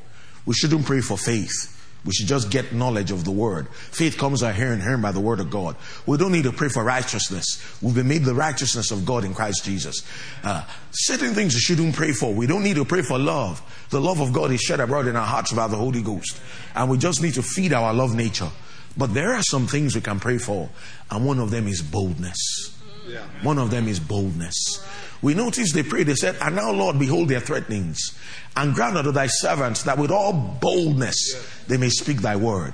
We 0.45 0.53
shouldn't 0.53 0.85
pray 0.85 1.01
for 1.01 1.17
faith. 1.17 1.75
We 2.05 2.13
should 2.13 2.27
just 2.27 2.49
get 2.49 2.73
knowledge 2.73 3.11
of 3.11 3.25
the 3.25 3.31
word. 3.31 3.67
Faith 3.69 4.17
comes 4.17 4.41
by 4.41 4.53
hearing, 4.53 4.79
hearing 4.79 5.01
by 5.01 5.11
the 5.11 5.19
word 5.19 5.41
of 5.41 5.49
God. 5.49 5.75
We 6.05 6.17
don't 6.17 6.31
need 6.31 6.45
to 6.45 6.51
pray 6.53 6.69
for 6.69 6.83
righteousness. 6.83 7.61
We've 7.81 7.95
been 7.95 8.07
made 8.07 8.23
the 8.23 8.33
righteousness 8.33 8.91
of 8.91 9.05
God 9.05 9.25
in 9.25 9.33
Christ 9.33 9.65
Jesus. 9.65 10.01
Uh, 10.43 10.65
certain 10.91 11.33
things 11.33 11.53
we 11.53 11.59
shouldn't 11.59 11.95
pray 11.95 12.13
for. 12.13 12.33
We 12.33 12.47
don't 12.47 12.63
need 12.63 12.77
to 12.77 12.85
pray 12.85 13.01
for 13.01 13.19
love. 13.19 13.61
The 13.89 13.99
love 13.99 14.21
of 14.21 14.31
God 14.31 14.51
is 14.51 14.61
shed 14.61 14.79
abroad 14.79 15.07
in 15.07 15.17
our 15.17 15.25
hearts 15.25 15.51
by 15.51 15.67
the 15.67 15.75
Holy 15.75 16.01
Ghost. 16.01 16.39
And 16.73 16.89
we 16.89 16.97
just 16.97 17.21
need 17.21 17.33
to 17.33 17.43
feed 17.43 17.73
our 17.73 17.93
love 17.93 18.15
nature. 18.15 18.49
But 18.97 19.13
there 19.13 19.33
are 19.33 19.43
some 19.43 19.67
things 19.67 19.95
we 19.95 20.01
can 20.01 20.19
pray 20.19 20.37
for. 20.37 20.69
And 21.11 21.25
one 21.25 21.39
of 21.39 21.51
them 21.51 21.67
is 21.67 21.81
boldness. 21.81 22.75
Yeah. 23.07 23.25
One 23.41 23.57
of 23.57 23.71
them 23.71 23.87
is 23.87 23.99
boldness. 23.99 24.85
We 25.21 25.33
notice 25.33 25.73
they 25.73 25.83
prayed, 25.83 26.07
they 26.07 26.15
said, 26.15 26.37
And 26.41 26.55
now, 26.55 26.71
Lord, 26.71 26.97
behold 26.97 27.29
their 27.29 27.39
threatenings, 27.39 28.17
and 28.55 28.73
grant 28.73 28.97
unto 28.97 29.11
thy 29.11 29.27
servants 29.27 29.83
that 29.83 29.97
with 29.97 30.11
all 30.11 30.33
boldness 30.33 31.63
they 31.67 31.77
may 31.77 31.89
speak 31.89 32.21
thy 32.21 32.35
word. 32.35 32.73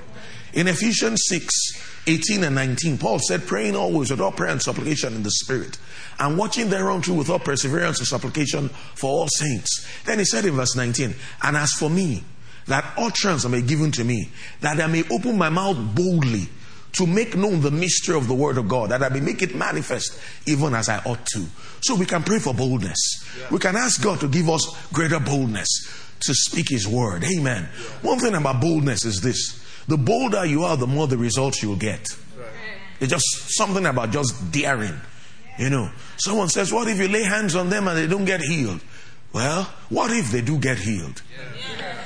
In 0.54 0.68
Ephesians 0.68 1.24
6 1.28 1.94
18 2.08 2.44
and 2.44 2.56
19, 2.56 3.00
Paul 3.00 3.20
said, 3.20 3.48
Praying 3.48 3.76
always 3.76 4.12
with 4.12 4.22
all 4.22 4.32
prayer 4.32 4.52
and 4.52 4.62
supplication 4.62 5.16
in 5.16 5.24
the 5.24 5.32
Spirit, 5.32 5.80
and 6.20 6.38
watching 6.38 6.70
thereunto 6.70 7.14
with 7.14 7.32
all 7.32 7.40
perseverance 7.40 7.98
and 7.98 8.08
supplication 8.08 8.70
for 8.70 9.10
all 9.10 9.28
saints. 9.28 9.88
Then 10.06 10.20
he 10.20 10.26
said 10.26 10.46
in 10.46 10.54
verse 10.54 10.76
19, 10.76 11.16
And 11.42 11.58
as 11.58 11.72
for 11.72 11.90
me, 11.90 12.24
that 12.68 12.94
utterance 12.98 13.48
may 13.48 13.62
be 13.62 13.68
given 13.68 13.92
to 13.92 14.04
me, 14.04 14.30
that 14.62 14.80
I 14.80 14.88
may 14.88 15.04
open 15.12 15.38
my 15.38 15.50
mouth 15.50 15.78
boldly 15.96 16.48
to 16.94 17.06
make 17.06 17.36
known 17.36 17.62
the 17.62 17.72
mystery 17.72 18.16
of 18.16 18.28
the 18.28 18.34
word 18.34 18.58
of 18.58 18.70
God, 18.70 18.90
that 18.92 19.04
I 19.04 19.10
may 19.10 19.20
make 19.20 19.42
it 19.42 19.54
manifest 19.54 20.20
even 20.46 20.74
as 20.74 20.88
I 20.88 21.00
ought 21.00 21.26
to. 21.28 21.46
So 21.82 21.96
we 21.96 22.06
can 22.06 22.24
pray 22.24 22.40
for 22.40 22.54
boldness. 22.54 22.98
Yeah. 23.38 23.48
We 23.52 23.60
can 23.60 23.76
ask 23.76 24.02
God 24.02 24.22
to 24.22 24.28
give 24.28 24.50
us 24.50 24.88
greater 24.94 25.20
boldness 25.20 25.68
to 26.22 26.34
speak 26.34 26.70
his 26.70 26.88
word. 26.88 27.24
Amen. 27.26 27.68
Yeah. 27.70 27.88
One 28.02 28.20
thing 28.20 28.34
about 28.34 28.62
boldness 28.62 29.04
is 29.04 29.22
this 29.22 29.62
the 29.88 29.98
bolder 29.98 30.46
you 30.46 30.64
are, 30.64 30.78
the 30.78 30.88
more 30.88 31.06
the 31.06 31.18
results 31.18 31.62
you'll 31.62 31.76
get. 31.76 32.08
Right. 32.38 32.48
It's 33.00 33.12
just 33.12 33.56
something 33.56 33.86
about 33.86 34.12
just 34.12 34.52
daring. 34.52 35.00
You 35.60 35.70
know, 35.70 35.92
someone 36.18 36.50
says, 36.50 36.72
What 36.72 36.88
if 36.88 36.98
you 36.98 37.08
lay 37.08 37.24
hands 37.24 37.56
on 37.56 37.70
them 37.70 37.88
and 37.88 37.98
they 37.98 38.08
don't 38.08 38.26
get 38.26 38.42
healed? 38.42 38.82
Well, 39.36 39.64
what 39.90 40.12
if 40.12 40.32
they 40.32 40.40
do 40.40 40.58
get 40.58 40.78
healed? 40.78 41.22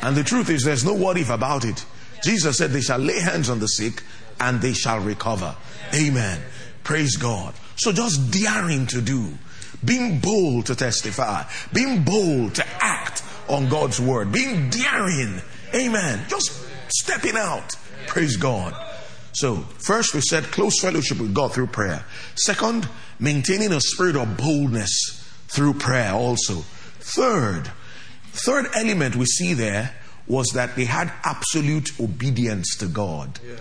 And 0.02 0.18
the 0.18 0.24
truth 0.24 0.50
is, 0.50 0.64
there's 0.64 0.84
no 0.84 0.96
what 0.96 1.16
if 1.16 1.30
about 1.30 1.64
it. 1.64 1.86
Jesus 2.24 2.58
said, 2.58 2.72
They 2.72 2.82
shall 2.82 2.98
lay 2.98 3.20
hands 3.20 3.52
on 3.52 3.60
the 3.60 3.68
sick 3.68 4.02
and 4.40 4.60
they 4.60 4.74
shall 4.74 5.00
recover. 5.00 5.56
Amen. 5.94 6.42
Praise 6.84 7.18
God. 7.18 7.54
So 7.76 7.92
just 7.92 8.32
daring 8.32 8.88
to 8.88 9.00
do, 9.00 9.38
being 9.86 10.20
bold 10.20 10.66
to 10.66 10.76
testify, 10.76 11.44
being 11.72 12.02
bold 12.02 12.56
to 12.56 12.66
act 12.80 13.22
on 13.48 13.70
God's 13.70 14.02
word, 14.02 14.32
being 14.32 14.72
daring. 14.72 15.40
Amen. 15.76 16.26
Just 16.30 16.52
stepping 16.88 17.38
out. 17.38 17.76
Praise 18.08 18.38
God. 18.38 18.74
So, 19.34 19.58
first 19.78 20.16
we 20.16 20.22
said 20.22 20.46
close 20.46 20.82
fellowship 20.82 21.20
with 21.20 21.36
God 21.36 21.54
through 21.54 21.68
prayer. 21.68 22.04
Second, 22.34 22.90
maintaining 23.20 23.72
a 23.72 23.80
spirit 23.80 24.16
of 24.16 24.36
boldness 24.36 25.24
through 25.48 25.76
prayer 25.76 26.14
also. 26.14 26.64
Third, 27.16 27.72
third 28.32 28.68
element 28.76 29.16
we 29.16 29.26
see 29.26 29.54
there 29.54 29.96
was 30.28 30.48
that 30.54 30.76
they 30.76 30.86
had 30.86 31.12
absolute 31.24 32.00
obedience 32.00 32.76
to 32.78 32.88
God. 32.88 33.40
Yes 33.46 33.60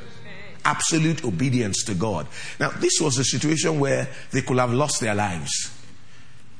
absolute 0.68 1.24
obedience 1.24 1.82
to 1.84 1.94
God. 1.94 2.26
Now, 2.60 2.68
this 2.68 3.00
was 3.00 3.16
a 3.18 3.24
situation 3.24 3.80
where 3.80 4.06
they 4.32 4.42
could 4.42 4.58
have 4.58 4.72
lost 4.72 5.00
their 5.00 5.14
lives. 5.14 5.74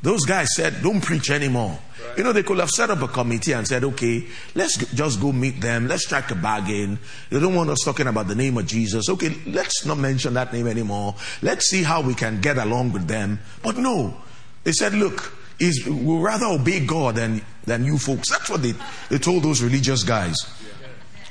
Those 0.01 0.25
guys 0.25 0.49
said, 0.55 0.83
Don't 0.83 1.01
preach 1.01 1.31
anymore. 1.31 1.79
Right. 2.07 2.19
You 2.19 2.25
know, 2.25 2.33
they 2.33 2.45
could 2.45 2.59
have 2.59 2.71
set 2.71 2.89
up 2.89 3.03
a 3.03 3.09
committee 3.09 3.53
and 3.53 3.67
said, 3.67 3.83
Okay, 3.85 4.27
let's 4.55 4.77
just 4.95 5.21
go 5.21 5.33
meet 5.33 5.61
them. 5.61 5.89
Let's 5.89 6.05
strike 6.05 6.31
a 6.31 6.37
bargain. 6.37 6.99
They 7.31 7.41
don't 7.41 7.55
want 7.55 7.71
us 7.71 7.81
talking 7.85 8.07
about 8.07 8.29
the 8.29 8.37
name 8.37 8.57
of 8.57 8.67
Jesus. 8.67 9.09
Okay, 9.11 9.35
let's 9.47 9.85
not 9.85 9.99
mention 9.99 10.35
that 10.35 10.53
name 10.53 10.69
anymore. 10.69 11.17
Let's 11.43 11.69
see 11.69 11.83
how 11.83 12.01
we 12.01 12.15
can 12.15 12.41
get 12.41 12.59
along 12.59 12.93
with 12.93 13.09
them. 13.09 13.41
But 13.63 13.77
no, 13.77 14.17
they 14.63 14.73
said, 14.73 14.95
Look, 14.95 15.37
is 15.59 15.87
we'll 15.87 16.21
rather 16.21 16.47
obey 16.47 16.85
God 16.85 17.17
than, 17.17 17.43
than 17.65 17.85
you 17.85 17.99
folks. 17.99 18.31
That's 18.31 18.49
what 18.51 18.63
they, 18.63 18.75
they 19.11 19.19
told 19.19 19.43
those 19.43 19.63
religious 19.63 20.05
guys. 20.05 20.37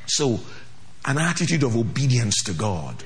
So 0.08 0.40
an 1.06 1.18
attitude 1.18 1.64
of 1.64 1.76
obedience 1.76 2.44
to 2.44 2.54
God. 2.54 3.04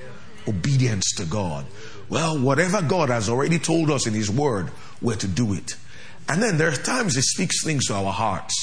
Obedience 0.47 1.13
to 1.17 1.25
God. 1.25 1.65
Well, 2.09 2.37
whatever 2.37 2.81
God 2.81 3.09
has 3.09 3.29
already 3.29 3.59
told 3.59 3.91
us 3.91 4.07
in 4.07 4.13
His 4.13 4.29
Word, 4.29 4.71
we're 5.01 5.15
to 5.15 5.27
do 5.27 5.53
it. 5.53 5.75
And 6.27 6.41
then 6.41 6.57
there 6.57 6.69
are 6.69 6.75
times 6.75 7.15
He 7.15 7.21
speaks 7.21 7.63
things 7.63 7.87
to 7.87 7.93
our 7.93 8.11
hearts. 8.11 8.53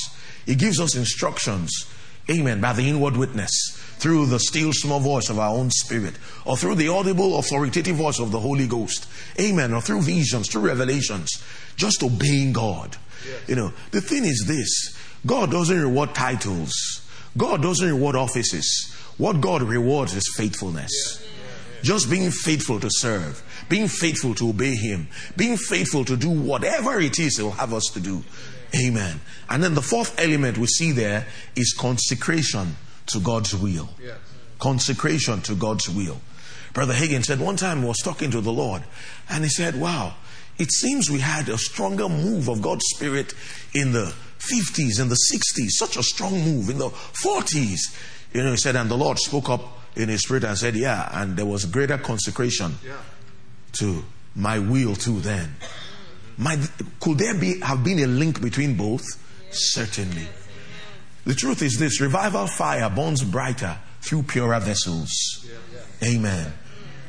He 0.45 0.55
gives 0.55 0.81
us 0.81 0.97
instructions, 0.97 1.87
amen, 2.31 2.61
by 2.61 2.73
the 2.73 2.89
inward 2.89 3.17
witness, 3.17 3.53
through 3.99 4.27
the 4.27 4.39
still 4.39 4.73
small 4.73 5.01
voice 5.01 5.29
of 5.29 5.39
our 5.39 5.51
own 5.51 5.71
spirit, 5.71 6.15
or 6.45 6.57
through 6.57 6.77
the 6.77 6.89
audible 6.89 7.39
authoritative 7.39 7.97
voice 7.97 8.19
of 8.19 8.33
the 8.33 8.41
Holy 8.41 8.67
Ghost, 8.67 9.09
amen, 9.39 9.73
or 9.73 9.81
through 9.81 10.03
visions, 10.03 10.49
through 10.49 10.63
revelations, 10.63 11.43
just 11.79 12.03
obeying 12.03 12.53
God. 12.53 12.97
Yes. 13.27 13.49
You 13.49 13.57
know, 13.57 13.73
the 13.93 14.03
thing 14.03 14.25
is 14.25 14.45
this 14.47 14.95
God 15.25 15.51
doesn't 15.51 15.81
reward 15.81 16.15
titles, 16.15 16.73
God 17.39 17.63
doesn't 17.63 17.89
reward 17.89 18.17
offices. 18.17 18.95
What 19.17 19.41
God 19.41 19.63
rewards 19.63 20.15
is 20.15 20.33
faithfulness. 20.37 21.25
Just 21.83 22.09
being 22.11 22.31
faithful 22.31 22.79
to 22.81 22.89
serve, 22.91 23.43
being 23.69 23.89
faithful 23.89 24.35
to 24.37 24.51
obey 24.51 24.75
Him, 24.75 25.09
being 25.37 25.57
faithful 25.57 26.05
to 26.05 26.17
do 26.17 26.31
whatever 26.31 27.01
it 27.01 27.19
is 27.19 27.37
He'll 27.37 27.51
have 27.53 27.73
us 27.73 27.85
to 27.95 28.01
do. 28.01 28.25
Amen. 28.77 29.21
And 29.49 29.63
then 29.63 29.75
the 29.75 29.83
fourth 29.83 30.19
element 30.21 30.59
we 30.59 30.67
see 30.67 30.93
there 30.93 31.27
is 31.57 31.73
consecration 31.73 32.77
to 33.07 33.21
God's 33.21 33.57
will. 33.57 33.89
Consecration 34.59 35.41
to 35.43 35.55
God's 35.55 35.89
will. 35.89 36.21
Brother 36.75 36.95
Hagin 36.95 37.25
said 37.25 37.41
one 37.41 37.57
time 37.57 37.81
he 37.81 37.89
was 37.89 37.99
talking 37.99 38.31
to 38.31 38.41
the 38.41 38.53
Lord 38.53 38.85
and 39.29 39.43
he 39.43 39.51
said, 39.51 39.81
Wow, 39.81 40.15
it 40.59 40.73
seems 40.73 41.11
we 41.11 41.21
had 41.21 41.49
a 41.49 41.59
stronger 41.59 42.09
move 42.09 42.49
of 42.49 42.61
God's 42.61 42.85
Spirit 42.95 43.35
in 43.75 43.93
the 43.93 44.13
50s 44.39 45.01
and 45.01 45.11
the 45.11 45.19
60s, 45.33 45.71
such 45.71 45.97
a 45.97 46.03
strong 46.03 46.33
move 46.33 46.71
in 46.71 46.79
the 46.79 46.89
40s. 46.89 47.79
You 48.33 48.43
know, 48.43 48.51
he 48.51 48.57
said, 48.57 48.77
and 48.77 48.91
the 48.91 48.97
Lord 48.97 49.19
spoke 49.19 49.49
up 49.49 49.79
in 49.97 50.09
his 50.09 50.23
spirit 50.23 50.45
and 50.45 50.57
said, 50.57 50.77
Yeah, 50.77 51.09
and 51.13 51.37
there 51.37 51.47
was 51.47 51.65
greater 51.65 51.99
consecration 51.99 52.75
yeah. 52.85 52.97
to 53.73 54.05
my 54.35 54.59
will 54.59 54.95
too 54.95 55.21
then. 55.21 55.55
My, 56.37 56.57
could 57.01 57.19
there 57.19 57.35
be 57.35 57.61
have 57.61 57.83
been 57.83 57.99
a 58.01 58.07
link 58.07 58.41
between 58.41 58.77
both? 58.77 59.05
Certainly. 59.51 60.29
The 61.25 61.35
truth 61.35 61.63
is 61.63 61.79
this 61.79 62.01
revival 62.01 62.47
fire 62.47 62.89
burns 62.89 63.25
brighter 63.25 63.77
through 64.01 64.23
purer 64.23 64.61
vessels. 64.61 65.11
Amen. 66.03 66.53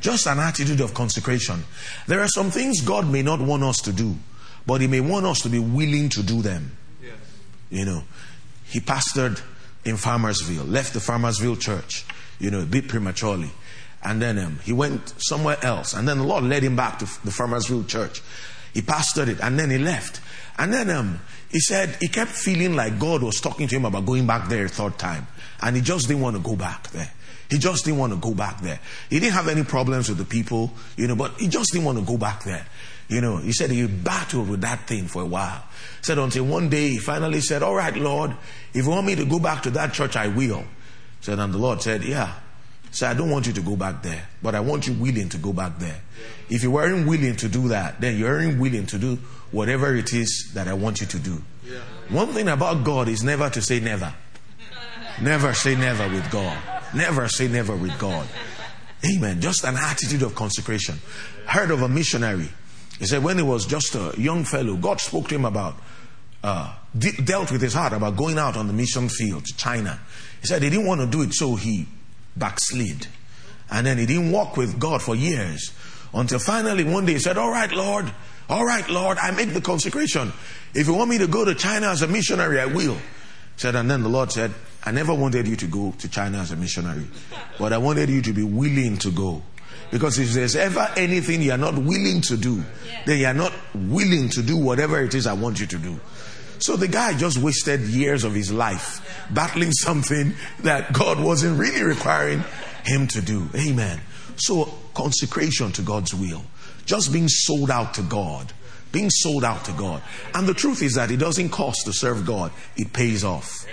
Just 0.01 0.27
an 0.27 0.39
attitude 0.39 0.81
of 0.81 0.93
consecration. 0.93 1.63
There 2.07 2.21
are 2.21 2.27
some 2.27 2.51
things 2.51 2.81
God 2.81 3.09
may 3.09 3.21
not 3.21 3.41
want 3.41 3.63
us 3.63 3.77
to 3.81 3.93
do, 3.93 4.15
but 4.65 4.81
He 4.81 4.87
may 4.87 5.01
want 5.01 5.25
us 5.25 5.41
to 5.41 5.49
be 5.49 5.59
willing 5.59 6.09
to 6.09 6.23
do 6.23 6.41
them. 6.41 6.75
You 7.69 7.85
know, 7.85 8.03
He 8.65 8.79
pastored 8.79 9.41
in 9.85 9.95
Farmersville, 9.95 10.69
left 10.69 10.93
the 10.93 10.99
Farmersville 10.99 11.59
church, 11.59 12.05
you 12.39 12.51
know, 12.51 12.61
a 12.61 12.65
bit 12.65 12.87
prematurely. 12.87 13.51
And 14.03 14.21
then 14.21 14.39
um, 14.39 14.59
he 14.63 14.71
went 14.71 15.13
somewhere 15.17 15.57
else. 15.63 15.93
And 15.93 16.07
then 16.07 16.19
the 16.19 16.23
Lord 16.23 16.43
led 16.45 16.63
him 16.63 16.75
back 16.75 16.99
to 16.99 17.05
the 17.05 17.31
Farmersville 17.31 17.87
church. 17.87 18.21
He 18.73 18.81
pastored 18.81 19.27
it 19.27 19.39
and 19.41 19.59
then 19.59 19.69
he 19.69 19.77
left. 19.77 20.21
And 20.57 20.73
then 20.73 20.89
um, 20.89 21.19
he 21.49 21.59
said 21.59 21.97
he 21.99 22.07
kept 22.07 22.31
feeling 22.31 22.75
like 22.75 22.99
God 22.99 23.23
was 23.23 23.41
talking 23.41 23.67
to 23.67 23.75
him 23.75 23.85
about 23.85 24.05
going 24.05 24.27
back 24.27 24.47
there 24.47 24.65
a 24.65 24.69
third 24.69 24.97
time. 24.97 25.27
And 25.61 25.75
he 25.75 25.81
just 25.81 26.07
didn't 26.07 26.21
want 26.21 26.37
to 26.37 26.41
go 26.41 26.55
back 26.55 26.89
there. 26.91 27.11
He 27.49 27.57
just 27.57 27.85
didn't 27.85 27.99
want 27.99 28.13
to 28.13 28.19
go 28.19 28.33
back 28.33 28.61
there. 28.61 28.79
He 29.09 29.19
didn't 29.19 29.33
have 29.33 29.47
any 29.47 29.63
problems 29.63 30.07
with 30.09 30.19
the 30.19 30.25
people, 30.25 30.71
you 30.95 31.07
know, 31.07 31.15
but 31.15 31.39
he 31.39 31.47
just 31.47 31.71
didn't 31.71 31.85
want 31.85 31.97
to 31.97 32.05
go 32.05 32.17
back 32.17 32.43
there. 32.43 32.65
You 33.07 33.21
know, 33.21 33.37
he 33.37 33.51
said 33.53 33.71
he 33.71 33.87
battled 33.87 34.49
with 34.49 34.61
that 34.61 34.87
thing 34.87 35.07
for 35.07 35.23
a 35.23 35.25
while. 35.25 35.63
Said 36.01 36.19
until 36.19 36.45
one 36.45 36.69
day 36.69 36.89
he 36.89 36.97
finally 36.99 37.41
said, 37.41 37.63
All 37.63 37.73
right, 37.73 37.95
Lord, 37.95 38.35
if 38.73 38.85
you 38.85 38.89
want 38.91 39.07
me 39.07 39.15
to 39.15 39.25
go 39.25 39.39
back 39.39 39.63
to 39.63 39.71
that 39.71 39.93
church, 39.93 40.15
I 40.15 40.27
will. 40.27 40.63
Said, 41.21 41.39
and 41.39 41.51
the 41.51 41.57
Lord 41.57 41.81
said, 41.81 42.03
Yeah. 42.03 42.33
Said, 42.91 43.11
I 43.11 43.13
don't 43.17 43.31
want 43.31 43.47
you 43.47 43.53
to 43.53 43.61
go 43.61 43.75
back 43.75 44.03
there, 44.03 44.27
but 44.41 44.53
I 44.53 44.59
want 44.59 44.87
you 44.87 44.93
willing 44.93 45.29
to 45.29 45.37
go 45.37 45.53
back 45.53 45.79
there. 45.79 46.01
If 46.49 46.63
you 46.63 46.71
weren't 46.71 47.07
willing 47.07 47.35
to 47.37 47.49
do 47.49 47.67
that, 47.69 47.99
then 47.99 48.17
you 48.17 48.27
aren't 48.27 48.59
willing 48.59 48.85
to 48.87 48.97
do 48.97 49.15
whatever 49.51 49.95
it 49.95 50.13
is 50.13 50.51
that 50.53 50.67
I 50.67 50.73
want 50.73 51.01
you 51.01 51.07
to 51.07 51.19
do. 51.19 51.41
Yeah. 51.65 51.79
One 52.09 52.27
thing 52.27 52.47
about 52.47 52.83
God 52.83 53.07
is 53.07 53.23
never 53.23 53.49
to 53.49 53.61
say 53.61 53.79
never. 53.79 54.13
never 55.21 55.53
say 55.53 55.75
never 55.75 56.07
with 56.09 56.29
God. 56.31 56.78
Never 56.93 57.27
say 57.27 57.47
never 57.47 57.75
with 57.75 57.97
God. 57.99 58.27
Amen. 59.05 59.39
Just 59.41 59.63
an 59.63 59.75
attitude 59.75 60.23
of 60.23 60.35
consecration. 60.35 60.95
Heard 61.45 61.71
of 61.71 61.81
a 61.81 61.89
missionary 61.89 62.49
he 62.99 63.05
said 63.05 63.23
when 63.23 63.37
he 63.37 63.43
was 63.43 63.65
just 63.65 63.95
a 63.95 64.13
young 64.17 64.43
fellow, 64.43 64.75
God 64.75 64.99
spoke 64.99 65.29
to 65.29 65.35
him 65.35 65.45
about, 65.45 65.75
uh, 66.43 66.75
de- 66.97 67.13
dealt 67.13 67.49
with 67.49 67.61
his 67.61 67.73
heart 67.73 67.93
about 67.93 68.17
going 68.17 68.37
out 68.37 68.57
on 68.57 68.67
the 68.67 68.73
mission 68.73 69.07
field 69.07 69.45
to 69.45 69.55
China. 69.55 69.99
He 70.41 70.47
said 70.47 70.61
he 70.61 70.69
didn't 70.69 70.85
want 70.85 70.99
to 70.99 71.07
do 71.07 71.21
it, 71.21 71.33
so 71.33 71.55
he 71.55 71.87
backslid. 72.35 73.07
And 73.71 73.87
then 73.87 73.97
he 73.97 74.05
didn't 74.05 74.31
walk 74.31 74.57
with 74.57 74.79
God 74.79 75.01
for 75.01 75.15
years 75.15 75.71
until 76.13 76.39
finally 76.39 76.83
one 76.83 77.05
day 77.05 77.13
he 77.13 77.19
said, 77.19 77.37
All 77.37 77.51
right, 77.51 77.71
Lord, 77.71 78.11
all 78.49 78.65
right, 78.65 78.87
Lord, 78.89 79.17
I 79.17 79.31
make 79.31 79.53
the 79.53 79.61
consecration. 79.61 80.33
If 80.73 80.87
you 80.87 80.93
want 80.93 81.09
me 81.09 81.19
to 81.19 81.27
go 81.27 81.45
to 81.45 81.55
China 81.55 81.87
as 81.87 82.01
a 82.01 82.07
missionary, 82.07 82.59
I 82.59 82.65
will. 82.65 82.95
He 82.95 83.01
said, 83.57 83.75
and 83.75 83.89
then 83.89 84.03
the 84.03 84.09
Lord 84.09 84.31
said, 84.31 84.53
I 84.83 84.91
never 84.91 85.13
wanted 85.13 85.47
you 85.47 85.55
to 85.57 85.67
go 85.67 85.93
to 85.97 86.09
China 86.09 86.39
as 86.39 86.51
a 86.51 86.55
missionary, 86.55 87.07
but 87.57 87.73
I 87.73 87.77
wanted 87.77 88.09
you 88.09 88.21
to 88.21 88.33
be 88.33 88.43
willing 88.43 88.97
to 88.99 89.11
go. 89.11 89.41
Because 89.91 90.19
if 90.19 90.29
there's 90.31 90.55
ever 90.55 90.87
anything 90.95 91.41
you're 91.41 91.57
not 91.57 91.75
willing 91.75 92.21
to 92.21 92.37
do, 92.37 92.63
then 93.05 93.19
you're 93.19 93.33
not 93.33 93.53
willing 93.73 94.29
to 94.29 94.41
do 94.41 94.55
whatever 94.55 95.01
it 95.01 95.15
is 95.15 95.25
I 95.25 95.33
want 95.33 95.59
you 95.59 95.65
to 95.67 95.77
do. 95.77 95.99
So 96.59 96.75
the 96.75 96.87
guy 96.87 97.17
just 97.17 97.37
wasted 97.37 97.81
years 97.81 98.23
of 98.23 98.33
his 98.33 98.51
life 98.51 99.25
battling 99.31 99.71
something 99.71 100.33
that 100.59 100.93
God 100.93 101.19
wasn't 101.19 101.57
really 101.57 101.83
requiring 101.83 102.43
him 102.85 103.07
to 103.07 103.21
do. 103.21 103.49
Amen. 103.55 103.99
So 104.35 104.65
consecration 104.93 105.71
to 105.73 105.81
God's 105.81 106.13
will, 106.13 106.43
just 106.85 107.11
being 107.11 107.29
sold 107.29 107.71
out 107.71 107.93
to 107.95 108.01
God, 108.01 108.51
being 108.91 109.09
sold 109.09 109.43
out 109.43 109.65
to 109.65 109.71
God. 109.71 110.01
And 110.33 110.47
the 110.47 110.53
truth 110.53 110.81
is 110.81 110.95
that 110.95 111.11
it 111.11 111.17
doesn't 111.17 111.49
cost 111.49 111.85
to 111.85 111.93
serve 111.93 112.25
God, 112.25 112.51
it 112.75 112.91
pays 112.91 113.23
off. 113.23 113.65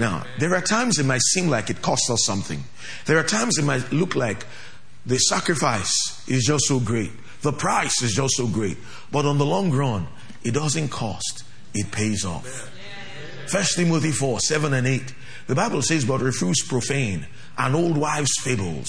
Now, 0.00 0.24
there 0.38 0.54
are 0.54 0.62
times 0.62 0.98
it 0.98 1.04
might 1.04 1.20
seem 1.20 1.48
like 1.48 1.68
it 1.68 1.82
costs 1.82 2.08
us 2.08 2.24
something. 2.24 2.64
There 3.04 3.18
are 3.18 3.22
times 3.22 3.58
it 3.58 3.64
might 3.66 3.92
look 3.92 4.16
like 4.16 4.46
the 5.04 5.18
sacrifice 5.18 6.24
is 6.26 6.44
just 6.44 6.64
so 6.64 6.80
great. 6.80 7.12
The 7.42 7.52
price 7.52 8.02
is 8.02 8.14
just 8.14 8.36
so 8.36 8.46
great. 8.46 8.78
But 9.12 9.26
on 9.26 9.36
the 9.36 9.44
long 9.44 9.70
run, 9.70 10.08
it 10.42 10.54
doesn't 10.54 10.88
cost, 10.88 11.44
it 11.74 11.92
pays 11.92 12.24
off. 12.24 12.70
First 13.48 13.76
Timothy 13.76 14.10
4 14.10 14.40
7 14.40 14.72
and 14.72 14.86
8. 14.86 15.14
The 15.48 15.54
Bible 15.54 15.82
says, 15.82 16.06
But 16.06 16.22
refuse 16.22 16.62
profane 16.62 17.26
and 17.58 17.74
old 17.74 17.98
wives' 17.98 18.40
fables, 18.40 18.88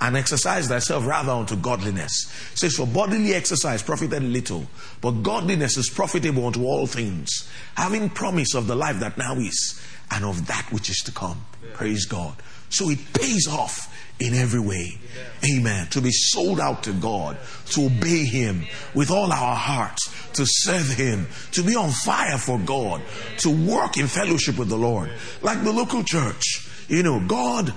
and 0.00 0.16
exercise 0.16 0.66
thyself 0.66 1.06
rather 1.06 1.30
unto 1.30 1.54
godliness. 1.54 2.32
It 2.52 2.58
says, 2.58 2.74
For 2.74 2.86
bodily 2.86 3.34
exercise 3.34 3.82
profiteth 3.82 4.22
little, 4.22 4.66
but 5.00 5.22
godliness 5.22 5.76
is 5.76 5.88
profitable 5.88 6.46
unto 6.46 6.64
all 6.64 6.86
things, 6.86 7.48
having 7.76 8.10
promise 8.10 8.54
of 8.54 8.66
the 8.66 8.74
life 8.74 8.98
that 9.00 9.18
now 9.18 9.34
is, 9.34 9.80
and 10.10 10.24
of 10.24 10.46
that 10.46 10.66
which 10.70 10.90
is 10.90 10.98
to 11.06 11.12
come. 11.12 11.44
Praise 11.74 12.06
God. 12.06 12.34
So 12.70 12.90
it 12.90 12.98
pays 13.14 13.48
off 13.48 13.94
in 14.20 14.34
every 14.34 14.60
way. 14.60 14.98
Amen. 15.44 15.86
To 15.88 16.00
be 16.00 16.10
sold 16.10 16.60
out 16.60 16.82
to 16.84 16.92
God, 16.92 17.36
to 17.70 17.86
obey 17.86 18.24
Him 18.24 18.64
with 18.94 19.10
all 19.10 19.32
our 19.32 19.56
hearts, 19.56 20.12
to 20.34 20.44
serve 20.46 20.88
Him, 20.88 21.26
to 21.52 21.62
be 21.62 21.76
on 21.76 21.90
fire 21.90 22.38
for 22.38 22.58
God, 22.58 23.00
to 23.38 23.50
work 23.50 23.96
in 23.96 24.06
fellowship 24.06 24.58
with 24.58 24.68
the 24.68 24.76
Lord. 24.76 25.10
Like 25.42 25.62
the 25.62 25.72
local 25.72 26.02
church. 26.02 26.68
You 26.88 27.02
know, 27.02 27.20
God 27.26 27.72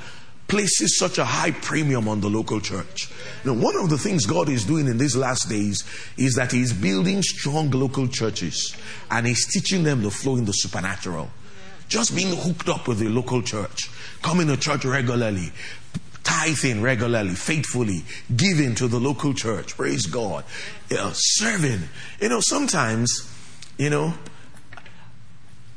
places 0.47 0.97
such 0.97 1.17
a 1.17 1.23
high 1.23 1.51
premium 1.51 2.09
on 2.09 2.19
the 2.19 2.29
local 2.29 2.59
church. 2.59 3.09
Now, 3.45 3.53
one 3.53 3.77
of 3.77 3.89
the 3.89 3.97
things 3.97 4.25
God 4.25 4.49
is 4.49 4.65
doing 4.65 4.87
in 4.87 4.97
these 4.97 5.15
last 5.15 5.47
days 5.47 5.83
is 6.17 6.33
that 6.35 6.51
He's 6.51 6.73
building 6.73 7.21
strong 7.21 7.71
local 7.71 8.07
churches 8.07 8.75
and 9.09 9.25
He's 9.25 9.47
teaching 9.47 9.83
them 9.83 10.01
to 10.01 10.09
flow 10.09 10.35
in 10.35 10.45
the 10.45 10.51
supernatural. 10.51 11.29
Just 11.91 12.15
being 12.15 12.33
hooked 12.33 12.69
up 12.69 12.87
with 12.87 12.99
the 12.99 13.09
local 13.09 13.41
church, 13.41 13.89
coming 14.21 14.47
to 14.47 14.55
church 14.55 14.85
regularly, 14.85 15.51
tithing 16.23 16.81
regularly, 16.81 17.31
faithfully, 17.31 18.05
giving 18.33 18.75
to 18.75 18.87
the 18.87 18.97
local 18.97 19.33
church. 19.33 19.75
Praise 19.75 20.05
God. 20.05 20.45
serving. 20.89 21.81
You 22.21 22.29
know, 22.29 22.39
sometimes, 22.39 23.29
you 23.77 23.89
know, 23.89 24.13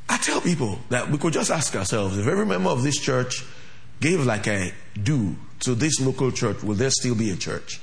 I 0.09 0.17
tell 0.19 0.41
people 0.41 0.79
that 0.91 1.11
we 1.11 1.19
could 1.19 1.33
just 1.33 1.51
ask 1.51 1.75
ourselves 1.75 2.17
if 2.17 2.29
every 2.29 2.47
member 2.47 2.71
of 2.71 2.85
this 2.85 3.01
church 3.01 3.45
gave 4.01 4.25
like 4.25 4.47
a 4.47 4.73
do 5.03 5.35
to 5.61 5.75
this 5.75 6.01
local 6.01 6.31
church, 6.31 6.63
will 6.63 6.77
there 6.77 6.91
still 6.91 7.17
be 7.17 7.31
a 7.31 7.37
church? 7.37 7.81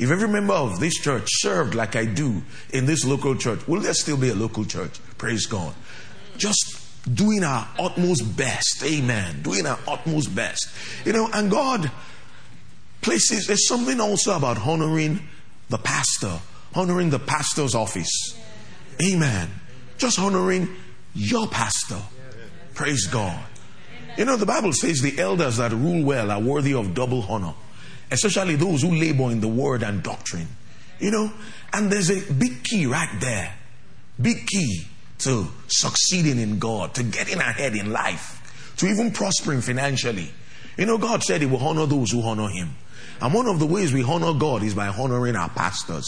If 0.00 0.10
every 0.10 0.26
member 0.26 0.54
of 0.54 0.80
this 0.80 0.94
church 0.94 1.28
served 1.28 1.76
like 1.76 1.94
I 1.94 2.06
do 2.06 2.42
in 2.70 2.86
this 2.86 3.04
local 3.04 3.36
church, 3.36 3.68
will 3.68 3.82
there 3.82 3.94
still 3.94 4.16
be 4.16 4.30
a 4.30 4.34
local 4.34 4.64
church? 4.64 4.98
Praise 5.16 5.46
God. 5.46 5.74
Just 6.36 6.77
doing 7.14 7.44
our 7.44 7.68
utmost 7.78 8.36
best. 8.36 8.82
Amen. 8.84 9.42
Doing 9.42 9.66
our 9.66 9.78
utmost 9.86 10.34
best. 10.34 10.68
You 11.04 11.12
know, 11.12 11.28
and 11.32 11.50
God 11.50 11.90
places, 13.00 13.46
there's 13.46 13.66
something 13.66 14.00
also 14.00 14.36
about 14.36 14.58
honoring 14.58 15.20
the 15.68 15.78
pastor, 15.78 16.38
honoring 16.74 17.10
the 17.10 17.18
pastor's 17.18 17.74
office. 17.74 18.38
Amen. 19.02 19.50
Just 19.96 20.18
honoring 20.18 20.68
your 21.14 21.46
pastor. 21.46 22.00
Praise 22.74 23.06
God. 23.06 23.40
You 24.16 24.24
know, 24.24 24.36
the 24.36 24.46
Bible 24.46 24.72
says 24.72 25.00
the 25.00 25.18
elders 25.18 25.58
that 25.58 25.72
rule 25.72 26.04
well 26.04 26.30
are 26.30 26.40
worthy 26.40 26.74
of 26.74 26.94
double 26.94 27.22
honor, 27.22 27.54
especially 28.10 28.56
those 28.56 28.82
who 28.82 28.94
labor 28.94 29.30
in 29.30 29.40
the 29.40 29.48
word 29.48 29.82
and 29.82 30.02
doctrine. 30.02 30.48
You 30.98 31.12
know, 31.12 31.32
and 31.72 31.90
there's 31.90 32.10
a 32.10 32.32
big 32.32 32.64
key 32.64 32.86
right 32.86 33.20
there. 33.20 33.54
Big 34.20 34.46
key 34.46 34.86
to 35.18 35.46
succeeding 35.66 36.38
in 36.38 36.58
God, 36.58 36.94
to 36.94 37.02
getting 37.02 37.38
ahead 37.38 37.74
in 37.74 37.92
life, 37.92 38.74
to 38.76 38.86
even 38.86 39.10
prospering 39.10 39.60
financially. 39.60 40.30
You 40.76 40.86
know, 40.86 40.98
God 40.98 41.22
said 41.22 41.40
He 41.40 41.46
will 41.46 41.58
honor 41.58 41.86
those 41.86 42.12
who 42.12 42.22
honor 42.22 42.48
Him. 42.48 42.76
And 43.20 43.34
one 43.34 43.48
of 43.48 43.58
the 43.58 43.66
ways 43.66 43.92
we 43.92 44.04
honor 44.04 44.32
God 44.32 44.62
is 44.62 44.74
by 44.74 44.88
honoring 44.88 45.34
our 45.34 45.48
pastors. 45.48 46.06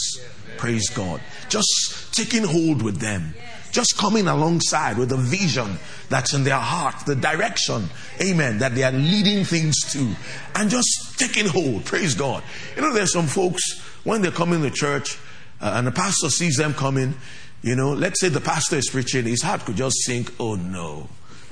Praise 0.57 0.89
God. 0.89 1.21
Just 1.49 2.13
taking 2.13 2.43
hold 2.43 2.81
with 2.81 2.99
them. 2.99 3.33
Just 3.71 3.97
coming 3.97 4.27
alongside 4.27 4.97
with 4.97 5.09
the 5.09 5.17
vision 5.17 5.77
that's 6.09 6.33
in 6.33 6.43
their 6.43 6.59
heart, 6.59 7.05
the 7.05 7.15
direction, 7.15 7.89
amen, 8.21 8.59
that 8.59 8.75
they 8.75 8.83
are 8.83 8.91
leading 8.91 9.45
things 9.45 9.91
to. 9.93 10.13
And 10.55 10.69
just 10.69 11.17
taking 11.17 11.47
hold. 11.47 11.85
Praise 11.85 12.15
God. 12.15 12.43
You 12.75 12.81
know, 12.81 12.93
there's 12.93 13.13
some 13.13 13.27
folks, 13.27 13.61
when 14.03 14.21
they 14.21 14.31
come 14.31 14.53
in 14.53 14.61
the 14.61 14.71
church, 14.71 15.17
uh, 15.61 15.73
and 15.75 15.87
the 15.87 15.91
pastor 15.91 16.29
sees 16.29 16.57
them 16.57 16.73
coming, 16.73 17.15
you 17.61 17.75
know, 17.75 17.93
let's 17.93 18.19
say 18.19 18.29
the 18.29 18.41
pastor 18.41 18.77
is 18.77 18.89
preaching, 18.89 19.25
his 19.25 19.41
heart 19.41 19.61
could 19.65 19.75
just 19.75 19.97
sink, 20.03 20.33
oh 20.39 20.55
no, 20.55 21.07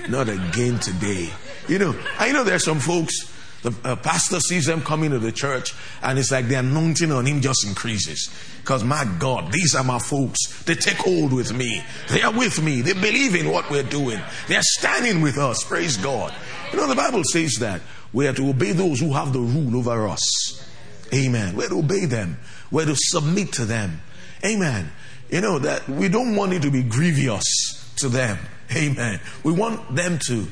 not 0.08 0.30
again 0.30 0.80
today. 0.80 1.30
You 1.68 1.80
know, 1.80 1.96
I 2.18 2.32
know 2.32 2.44
there's 2.44 2.66
some 2.66 2.80
folks, 2.80 3.32
the 3.62 3.76
uh, 3.84 3.96
pastor 3.98 4.40
sees 4.40 4.66
them 4.66 4.82
coming 4.82 5.12
to 5.12 5.20
the 5.20 5.32
church, 5.32 5.74
and 6.02 6.18
it's 6.18 6.32
like 6.32 6.48
the 6.48 6.56
anointing 6.56 7.12
on 7.12 7.26
him 7.26 7.42
just 7.42 7.66
increases. 7.68 8.34
Because 8.62 8.84
my 8.84 9.06
God, 9.20 9.52
these 9.52 9.76
are 9.76 9.84
my 9.84 10.00
folks. 10.00 10.64
They 10.64 10.76
take 10.76 10.98
hold 10.98 11.34
with 11.34 11.54
me. 11.54 11.84
They 12.10 12.22
are 12.22 12.32
with 12.32 12.64
me. 12.64 12.82
They 12.82 12.94
believe 12.94 13.36
in 13.36 13.52
what 13.52 13.70
we're 13.70 13.84
doing. 13.84 14.20
They're 14.48 14.62
standing 14.62 15.22
with 15.22 15.38
us. 15.38 15.64
Praise 15.64 15.98
God. 15.98 16.34
You 16.72 16.78
know, 16.78 16.88
the 16.88 16.96
Bible 16.96 17.24
says 17.24 17.56
that 17.60 17.82
we 18.14 18.28
are 18.28 18.34
to 18.34 18.50
obey 18.50 18.72
those 18.72 19.00
who 19.00 19.14
have 19.14 19.34
the 19.34 19.40
rule 19.40 19.78
over 19.78 20.08
us. 20.08 20.66
Amen. 21.14 21.56
We're 21.56 21.70
to 21.70 21.80
obey 21.80 22.06
them. 22.06 22.38
We're 22.72 22.86
to 22.86 22.96
submit 22.96 23.54
to 23.54 23.66
them. 23.66 24.02
Amen. 24.44 24.92
You 25.30 25.42
know, 25.42 25.60
that 25.60 25.88
we 25.88 26.10
don't 26.10 26.36
want 26.36 26.54
it 26.54 26.62
to 26.64 26.72
be 26.72 26.84
grievous 26.84 27.94
to 27.98 28.10
them. 28.10 28.38
Amen. 28.76 29.20
We 29.44 29.54
want 29.54 29.96
them 29.96 30.20
to, 30.28 30.48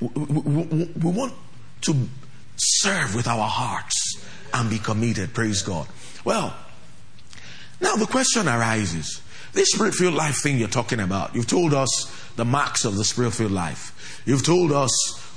we, 0.00 0.08
we, 0.08 0.84
we 0.84 1.10
want 1.10 1.34
to 1.82 2.08
serve 2.56 3.14
with 3.14 3.26
our 3.26 3.48
hearts 3.48 4.24
and 4.52 4.70
be 4.70 4.78
committed. 4.78 5.34
Praise 5.34 5.62
God. 5.62 5.86
Well, 6.24 6.56
now 7.80 7.96
the 7.96 8.06
question 8.06 8.48
arises. 8.48 9.22
This 9.52 9.70
spirit 9.70 9.94
filled 9.94 10.14
life 10.14 10.36
thing 10.36 10.58
you're 10.58 10.68
talking 10.68 11.00
about, 11.00 11.34
you've 11.34 11.46
told 11.46 11.74
us 11.74 12.12
the 12.36 12.44
marks 12.44 12.84
of 12.84 12.96
the 12.96 13.04
spirit 13.04 13.32
filled 13.32 13.52
life. 13.52 14.22
You've 14.24 14.44
told 14.44 14.70
us 14.72 14.90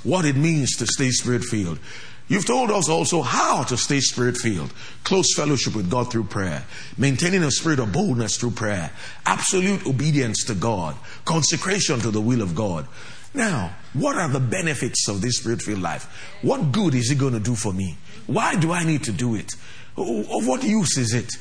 what 0.04 0.24
it 0.24 0.36
means 0.36 0.76
to 0.76 0.86
stay 0.86 1.10
spirit 1.10 1.42
filled. 1.42 1.78
You've 2.26 2.46
told 2.46 2.70
us 2.70 2.88
also 2.88 3.20
how 3.20 3.64
to 3.64 3.76
stay 3.76 4.00
spirit 4.00 4.36
filled. 4.36 4.72
Close 5.04 5.34
fellowship 5.34 5.76
with 5.76 5.90
God 5.90 6.10
through 6.10 6.24
prayer. 6.24 6.64
Maintaining 6.96 7.42
a 7.42 7.50
spirit 7.50 7.78
of 7.78 7.92
boldness 7.92 8.38
through 8.38 8.52
prayer. 8.52 8.90
Absolute 9.26 9.86
obedience 9.86 10.44
to 10.44 10.54
God. 10.54 10.96
Consecration 11.26 12.00
to 12.00 12.10
the 12.10 12.22
will 12.22 12.40
of 12.40 12.54
God. 12.54 12.86
Now, 13.34 13.76
what 13.92 14.16
are 14.16 14.28
the 14.28 14.40
benefits 14.40 15.08
of 15.08 15.20
this 15.20 15.38
spirit 15.38 15.60
filled 15.60 15.82
life? 15.82 16.04
What 16.40 16.72
good 16.72 16.94
is 16.94 17.10
it 17.10 17.18
going 17.18 17.34
to 17.34 17.40
do 17.40 17.54
for 17.54 17.72
me? 17.72 17.98
Why 18.26 18.54
do 18.54 18.72
I 18.72 18.84
need 18.84 19.04
to 19.04 19.12
do 19.12 19.34
it? 19.34 19.52
Of 19.96 20.46
what 20.46 20.62
use 20.62 20.96
is 20.96 21.12
it? 21.12 21.32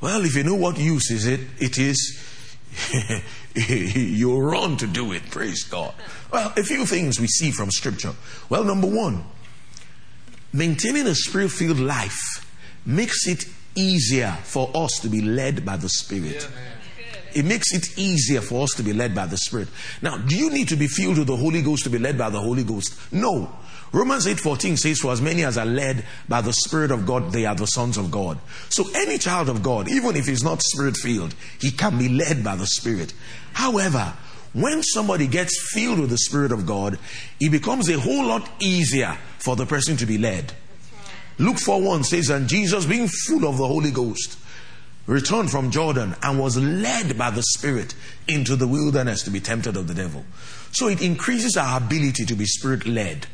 Well, 0.00 0.24
if 0.24 0.34
you 0.34 0.42
know 0.42 0.56
what 0.56 0.78
use 0.78 1.10
is 1.10 1.26
it, 1.26 1.40
it 1.60 1.78
is 1.78 2.18
you're 3.54 4.42
run 4.42 4.76
to 4.78 4.86
do 4.86 5.12
it. 5.12 5.30
Praise 5.30 5.62
God. 5.64 5.94
Well, 6.32 6.52
a 6.56 6.62
few 6.62 6.86
things 6.86 7.20
we 7.20 7.26
see 7.26 7.50
from 7.50 7.70
Scripture. 7.70 8.14
Well, 8.48 8.64
number 8.64 8.88
one, 8.88 9.24
Maintaining 10.52 11.06
a 11.06 11.14
spirit 11.14 11.50
filled 11.50 11.80
life 11.80 12.46
makes 12.84 13.26
it 13.26 13.44
easier 13.74 14.36
for 14.42 14.70
us 14.74 14.98
to 15.00 15.08
be 15.08 15.20
led 15.20 15.64
by 15.64 15.76
the 15.76 15.88
Spirit. 15.88 16.48
It 17.34 17.46
makes 17.46 17.72
it 17.72 17.98
easier 17.98 18.42
for 18.42 18.64
us 18.64 18.72
to 18.76 18.82
be 18.82 18.92
led 18.92 19.14
by 19.14 19.26
the 19.26 19.38
Spirit. 19.38 19.68
Now, 20.02 20.18
do 20.18 20.36
you 20.36 20.50
need 20.50 20.68
to 20.68 20.76
be 20.76 20.86
filled 20.86 21.18
with 21.18 21.28
the 21.28 21.36
Holy 21.36 21.62
Ghost 21.62 21.84
to 21.84 21.90
be 21.90 21.98
led 21.98 22.18
by 22.18 22.28
the 22.28 22.40
Holy 22.40 22.64
Ghost? 22.64 22.94
No. 23.12 23.50
Romans 23.92 24.26
8:14 24.26 24.78
says, 24.78 24.98
For 24.98 25.12
as 25.12 25.20
many 25.20 25.44
as 25.44 25.56
are 25.56 25.66
led 25.66 26.04
by 26.28 26.40
the 26.40 26.52
Spirit 26.52 26.90
of 26.90 27.06
God, 27.06 27.32
they 27.32 27.46
are 27.46 27.54
the 27.54 27.66
sons 27.66 27.96
of 27.96 28.10
God. 28.10 28.38
So 28.68 28.84
any 28.94 29.18
child 29.18 29.48
of 29.48 29.62
God, 29.62 29.88
even 29.88 30.16
if 30.16 30.26
he's 30.26 30.44
not 30.44 30.62
spirit 30.62 30.96
filled, 30.96 31.34
he 31.60 31.70
can 31.70 31.98
be 31.98 32.08
led 32.08 32.44
by 32.44 32.56
the 32.56 32.66
Spirit. 32.66 33.14
However, 33.52 34.12
when 34.52 34.82
somebody 34.82 35.26
gets 35.26 35.72
filled 35.72 35.98
with 35.98 36.10
the 36.10 36.18
Spirit 36.18 36.52
of 36.52 36.66
God, 36.66 36.98
it 37.40 37.50
becomes 37.50 37.88
a 37.88 37.98
whole 37.98 38.26
lot 38.26 38.48
easier 38.58 39.16
for 39.38 39.56
the 39.56 39.66
person 39.66 39.96
to 39.98 40.06
be 40.06 40.18
led. 40.18 40.52
Luke 41.38 41.58
4 41.58 41.80
1 41.80 42.04
says, 42.04 42.30
And 42.30 42.48
Jesus, 42.48 42.84
being 42.84 43.08
full 43.08 43.46
of 43.46 43.56
the 43.56 43.66
Holy 43.66 43.90
Ghost, 43.90 44.38
returned 45.06 45.50
from 45.50 45.70
Jordan 45.70 46.14
and 46.22 46.38
was 46.38 46.56
led 46.58 47.16
by 47.16 47.30
the 47.30 47.42
Spirit 47.42 47.94
into 48.28 48.54
the 48.56 48.68
wilderness 48.68 49.22
to 49.22 49.30
be 49.30 49.40
tempted 49.40 49.76
of 49.76 49.88
the 49.88 49.94
devil. 49.94 50.24
So 50.72 50.88
it 50.88 51.02
increases 51.02 51.56
our 51.56 51.78
ability 51.78 52.24
to 52.26 52.34
be 52.34 52.46
spirit 52.46 52.86
led. 52.86 53.26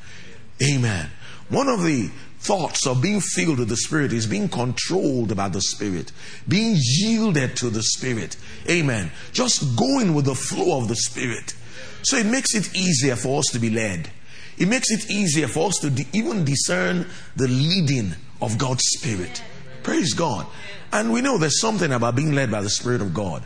Amen. 0.62 1.10
One 1.48 1.68
of 1.68 1.82
the 1.82 2.10
thoughts 2.38 2.86
of 2.86 3.02
being 3.02 3.20
filled 3.20 3.58
with 3.58 3.68
the 3.68 3.76
Spirit 3.76 4.12
is 4.12 4.26
being 4.26 4.48
controlled 4.48 5.36
by 5.36 5.48
the 5.48 5.60
Spirit, 5.60 6.12
being 6.46 6.76
yielded 6.78 7.56
to 7.56 7.70
the 7.70 7.82
Spirit. 7.82 8.36
Amen. 8.68 9.10
Just 9.32 9.76
going 9.76 10.14
with 10.14 10.24
the 10.24 10.34
flow 10.34 10.78
of 10.78 10.88
the 10.88 10.96
Spirit. 10.96 11.54
So 12.02 12.16
it 12.16 12.26
makes 12.26 12.54
it 12.54 12.74
easier 12.76 13.16
for 13.16 13.40
us 13.40 13.46
to 13.52 13.58
be 13.58 13.70
led. 13.70 14.10
It 14.56 14.68
makes 14.68 14.90
it 14.90 15.10
easier 15.10 15.48
for 15.48 15.68
us 15.68 15.78
to 15.78 15.90
de- 15.90 16.06
even 16.12 16.44
discern 16.44 17.06
the 17.36 17.48
leading 17.48 18.14
of 18.40 18.58
God's 18.58 18.84
Spirit. 18.84 19.42
Praise 19.82 20.14
God. 20.14 20.46
And 20.92 21.12
we 21.12 21.20
know 21.20 21.38
there's 21.38 21.60
something 21.60 21.92
about 21.92 22.16
being 22.16 22.32
led 22.32 22.50
by 22.50 22.62
the 22.62 22.70
Spirit 22.70 23.00
of 23.00 23.14
God. 23.14 23.44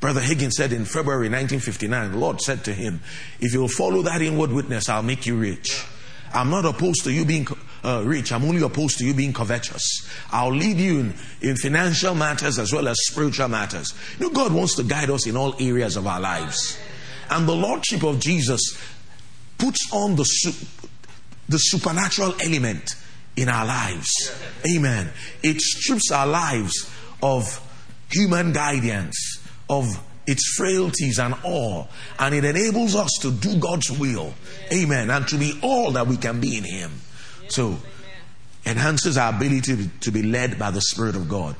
Brother 0.00 0.20
Hagin 0.20 0.52
said 0.52 0.72
in 0.72 0.84
February 0.84 1.28
1959, 1.28 2.12
the 2.12 2.18
Lord 2.18 2.40
said 2.40 2.64
to 2.64 2.74
him, 2.74 3.00
If 3.40 3.54
you'll 3.54 3.68
follow 3.68 4.02
that 4.02 4.20
inward 4.20 4.52
witness, 4.52 4.88
I'll 4.88 5.02
make 5.02 5.24
you 5.24 5.36
rich. 5.36 5.84
I'm 6.32 6.50
not 6.50 6.64
opposed 6.64 7.04
to 7.04 7.12
you 7.12 7.24
being 7.24 7.46
uh, 7.84 8.02
rich. 8.04 8.32
I'm 8.32 8.44
only 8.44 8.62
opposed 8.62 8.98
to 8.98 9.04
you 9.04 9.14
being 9.14 9.32
covetous. 9.32 10.08
I'll 10.32 10.54
lead 10.54 10.78
you 10.78 11.00
in, 11.00 11.14
in 11.42 11.56
financial 11.56 12.14
matters 12.14 12.58
as 12.58 12.72
well 12.72 12.88
as 12.88 12.96
spiritual 13.06 13.48
matters. 13.48 13.92
You 14.18 14.26
know, 14.26 14.32
God 14.32 14.52
wants 14.52 14.74
to 14.76 14.82
guide 14.82 15.10
us 15.10 15.26
in 15.26 15.36
all 15.36 15.54
areas 15.60 15.96
of 15.96 16.06
our 16.06 16.20
lives. 16.20 16.78
And 17.30 17.46
the 17.46 17.54
Lordship 17.54 18.02
of 18.02 18.20
Jesus 18.20 18.78
puts 19.58 19.92
on 19.92 20.16
the, 20.16 20.24
the 21.48 21.58
supernatural 21.58 22.34
element 22.42 22.96
in 23.36 23.48
our 23.48 23.66
lives. 23.66 24.10
Amen. 24.74 25.10
It 25.42 25.60
strips 25.60 26.10
our 26.10 26.26
lives 26.26 26.90
of 27.22 27.60
human 28.10 28.52
guidance, 28.52 29.40
of 29.68 29.86
its 30.26 30.54
frailties 30.56 31.18
and 31.18 31.34
all, 31.44 31.88
and 32.18 32.34
it 32.34 32.44
enables 32.44 32.94
us 32.94 33.10
to 33.20 33.30
do 33.30 33.58
God's 33.58 33.90
will. 33.90 34.32
Amen. 34.72 35.10
And 35.10 35.26
to 35.28 35.36
be 35.36 35.58
all 35.62 35.90
that 35.92 36.06
we 36.06 36.16
can 36.16 36.40
be 36.40 36.56
in 36.56 36.64
Him. 36.64 36.92
So, 37.48 37.78
enhances 38.66 39.18
our 39.18 39.34
ability 39.34 39.90
to 40.00 40.10
be 40.10 40.22
led 40.22 40.58
by 40.58 40.70
the 40.70 40.80
Spirit 40.80 41.16
of 41.16 41.28
God. 41.28 41.56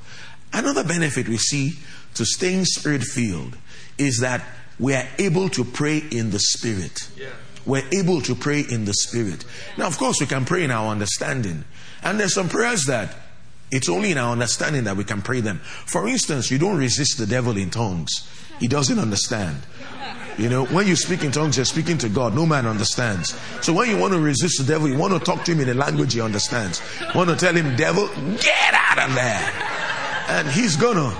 Another 0.53 0.85
benefit 0.85 1.29
we 1.29 1.37
see 1.37 1.73
to 2.15 2.25
staying 2.25 2.65
spirit 2.65 3.03
filled 3.03 3.57
is 3.99 4.21
that 4.21 4.45
we 4.79 4.95
are 4.95 5.07
able 5.19 5.49
to 5.51 5.65
pray 5.65 5.99
in 6.11 6.31
the 6.31 6.39
Spirit. 6.39 7.09
We're 7.67 7.87
able 7.93 8.21
to 8.23 8.35
pray 8.35 8.61
in 8.61 8.85
the 8.85 8.95
Spirit. 8.95 9.45
Now, 9.77 9.87
of 9.87 9.99
course, 9.99 10.21
we 10.21 10.27
can 10.27 10.45
pray 10.45 10.65
in 10.65 10.71
our 10.71 10.91
understanding. 10.91 11.65
And 12.03 12.21
there's 12.21 12.35
some 12.35 12.49
prayers 12.49 12.85
that 12.85 13.15
it's 13.71 13.89
only 13.89 14.13
in 14.13 14.19
our 14.19 14.33
understanding 14.33 14.85
that 14.85 14.97
we 14.97 15.05
can 15.05 15.23
pray 15.23 15.41
them. 15.41 15.59
For 15.59 16.07
instance, 16.07 16.51
you 16.51 16.59
don't 16.59 16.77
resist 16.77 17.19
the 17.19 17.27
devil 17.27 17.57
in 17.57 17.71
tongues. 17.71 18.29
He 18.61 18.69
doesn't 18.69 18.99
understand. 18.99 19.57
You 20.39 20.49
know, 20.49 20.65
when 20.67 20.87
you 20.87 20.97
speak 20.97 21.23
in 21.23 21.31
tongues, 21.31 21.57
you're 21.57 21.65
speaking 21.65 21.97
to 21.99 22.09
God. 22.09 22.35
No 22.35 22.45
man 22.45 22.67
understands. 22.67 23.39
So 23.63 23.73
when 23.73 23.89
you 23.89 23.97
want 23.97 24.15
to 24.15 24.21
resist 24.21 24.59
the 24.59 24.65
devil, 24.65 24.89
you 24.89 24.99
want 24.99 25.13
to 25.13 25.21
talk 25.21 25.45
to 25.45 25.53
him 25.53 25.61
in 25.61 25.69
a 25.69 25.75
language 25.75 26.15
he 26.15 26.21
understands. 26.21 26.83
You 27.01 27.07
want 27.15 27.31
to 27.31 27.37
tell 27.37 27.55
him, 27.55 27.77
devil, 27.77 28.09
get 28.41 28.75
out 28.75 29.09
of 29.09 29.15
there. 29.15 29.53
And 30.29 30.49
he's 30.49 30.77
gonna, 30.77 31.11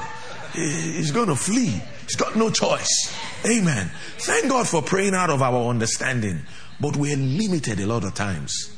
he's 0.53 1.13
gonna 1.13 1.37
flee. 1.37 1.81
He's 2.03 2.17
got 2.17 2.35
no 2.35 2.51
choice. 2.51 3.17
Amen. 3.47 3.91
Thank 4.19 4.49
God 4.49 4.67
for 4.67 4.83
praying 4.83 5.15
out 5.15 5.31
of 5.31 5.43
our 5.43 5.69
understanding. 5.69 6.41
But 6.81 6.97
we're 6.97 7.17
limited 7.17 7.79
a 7.81 7.87
lot 7.87 8.05
of 8.05 8.15
times. 8.15 8.74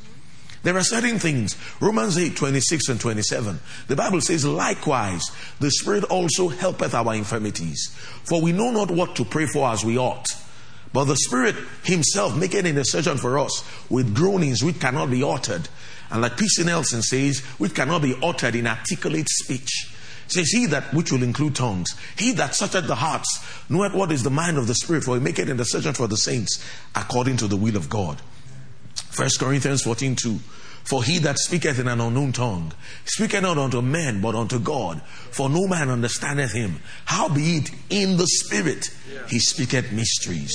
There 0.67 0.77
are 0.77 0.83
certain 0.83 1.21
things. 1.21 1.57
Romans 1.79 2.19
8, 2.19 2.35
26 2.35 2.89
and 2.89 3.01
27. 3.01 3.61
The 3.87 3.95
Bible 3.95 4.21
says, 4.21 4.45
likewise, 4.45 5.23
the 5.61 5.71
Spirit 5.71 6.03
also 6.03 6.49
helpeth 6.49 6.93
our 6.93 7.15
infirmities. 7.15 7.97
For 8.25 8.43
we 8.43 8.51
know 8.51 8.73
not 8.73 8.91
what 8.91 9.15
to 9.15 9.25
pray 9.25 9.47
for 9.47 9.69
as 9.69 9.85
we 9.85 9.97
ought. 9.97 10.27
But 10.93 11.05
the 11.05 11.15
Spirit 11.15 11.55
Himself 11.85 12.37
maketh 12.37 12.67
intercession 12.67 13.17
for 13.17 13.39
us 13.39 13.63
with 13.89 14.13
groanings 14.13 14.65
which 14.65 14.81
cannot 14.81 15.09
be 15.09 15.23
uttered. 15.23 15.69
And 16.11 16.23
like 16.23 16.37
P.C. 16.37 16.65
Nelson 16.65 17.01
says, 17.01 17.39
which 17.59 17.77
cannot 17.77 18.03
be 18.03 18.19
uttered 18.21 18.57
in 18.57 18.67
articulate 18.67 19.29
speech. 19.29 19.95
Says 20.27 20.51
he 20.51 20.67
that 20.67 20.93
which 20.93 21.13
will 21.13 21.23
include 21.23 21.55
tongues. 21.55 21.95
He 22.19 22.33
that 22.33 22.57
searcheth 22.57 22.89
the 22.89 22.97
hearts 22.97 23.39
knoweth 23.69 23.95
what 23.95 24.11
is 24.11 24.25
the 24.25 24.31
mind 24.31 24.59
of 24.59 24.67
the 24.67 24.75
Spirit, 24.75 25.05
for 25.05 25.15
he 25.15 25.21
maketh 25.23 25.49
intercession 25.49 25.93
for 25.93 26.09
the 26.09 26.17
saints 26.17 26.61
according 26.97 27.37
to 27.37 27.47
the 27.47 27.57
will 27.57 27.77
of 27.77 27.89
God. 27.89 28.21
1 29.17 29.29
Corinthians 29.39 29.83
14 29.83 30.17
2. 30.17 30.39
For 30.85 31.03
he 31.03 31.19
that 31.19 31.39
speaketh 31.39 31.81
in 31.81 31.89
an 31.89 32.01
unknown 32.01 32.33
tongue 32.33 32.73
speaketh 33.05 33.43
not 33.43 33.59
unto 33.59 33.83
men, 33.83 34.21
but 34.21 34.37
unto 34.37 34.61
God. 34.61 35.03
For 35.03 35.49
no 35.49 35.67
man 35.67 35.91
understandeth 35.91 36.53
him. 36.53 36.81
Howbeit 37.07 37.73
in 37.91 38.17
the 38.17 38.27
Spirit 38.27 38.91
he 39.29 39.41
speaketh 39.41 39.91
mysteries. 39.91 40.55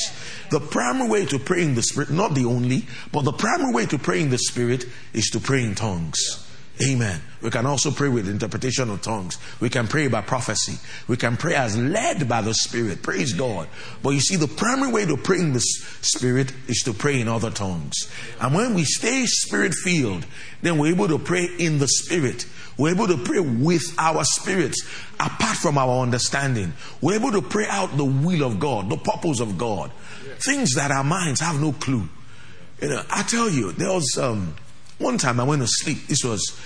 The 0.50 0.62
primary 0.62 1.10
way 1.10 1.26
to 1.26 1.38
pray 1.38 1.63
in 1.63 1.76
the 1.76 1.84
Spirit, 1.84 2.12
not 2.12 2.34
the 2.34 2.45
only, 2.45 2.86
but 3.12 3.24
the 3.24 3.34
primary 3.34 3.74
way 3.74 3.86
to 3.88 3.97
pray 3.97 4.21
in 4.21 4.30
the 4.30 4.38
Spirit 4.38 4.86
is 5.13 5.30
to 5.32 5.39
pray 5.41 5.65
in 5.65 5.76
tongues. 5.76 6.47
Amen. 6.84 7.22
We 7.41 7.50
can 7.50 7.65
also 7.65 7.91
pray 7.91 8.08
with 8.08 8.28
interpretation 8.28 8.89
of 8.89 9.02
tongues. 9.02 9.38
We 9.60 9.70
can 9.70 9.88
pray 9.88 10.08
by 10.08 10.22
prophecy. 10.22 10.80
We 11.08 11.17
can 11.17 11.38
pray 11.38 11.54
as 11.54 11.78
led 11.78 12.28
by 12.28 12.41
the 12.41 12.54
Spirit. 12.54 13.04
Praise 13.04 13.34
God. 13.34 13.67
But 14.02 14.12
you 14.12 14.20
see, 14.20 14.36
the 14.36 14.48
primary 14.48 14.91
way 14.91 15.06
to 15.06 15.17
pray 15.17 15.39
in 15.39 15.54
the 15.54 15.60
Spirit 15.60 16.54
is 16.67 16.82
to 16.86 16.94
pray 16.94 17.20
in 17.20 17.28
other 17.28 17.52
tongues. 17.52 18.12
And 18.39 18.56
when 18.56 18.74
we 18.74 18.84
stay 18.84 19.26
spirit 19.26 19.74
filled, 19.74 20.26
then 20.62 20.78
we're 20.78 20.94
able 20.94 21.08
to 21.08 21.20
pray 21.20 21.46
in 21.60 21.80
the 21.80 21.88
Spirit. 21.88 22.46
We're 22.78 22.94
able 22.94 23.08
to 23.08 23.17
pray 23.17 23.39
with 23.39 23.84
our 24.00 24.24
spirits 24.24 24.84
apart 25.20 25.58
from 25.58 25.78
our 25.78 26.02
understanding. 26.02 26.74
We're 27.02 27.15
able 27.15 27.32
to 27.34 27.41
pray 27.41 27.67
out 27.67 27.96
the 27.98 28.06
will 28.06 28.44
of 28.44 28.60
God, 28.60 28.89
the 28.89 28.98
purpose 28.98 29.39
of 29.39 29.58
God. 29.58 29.91
Things 30.39 30.76
that 30.76 30.89
our 30.89 31.04
minds 31.04 31.41
have 31.41 31.62
no 31.62 31.74
clue. 31.74 32.08
You 32.82 32.89
know, 32.89 33.04
I 33.12 33.22
tell 33.22 33.50
you, 33.50 33.72
there 33.74 33.91
was 33.91 34.17
um, 34.17 34.56
one 35.01 35.17
time 35.17 35.39
I 35.39 35.43
went 35.43 35.61
to 35.61 35.67
sleep. 35.67 36.07
This 36.07 36.23
was 36.23 36.59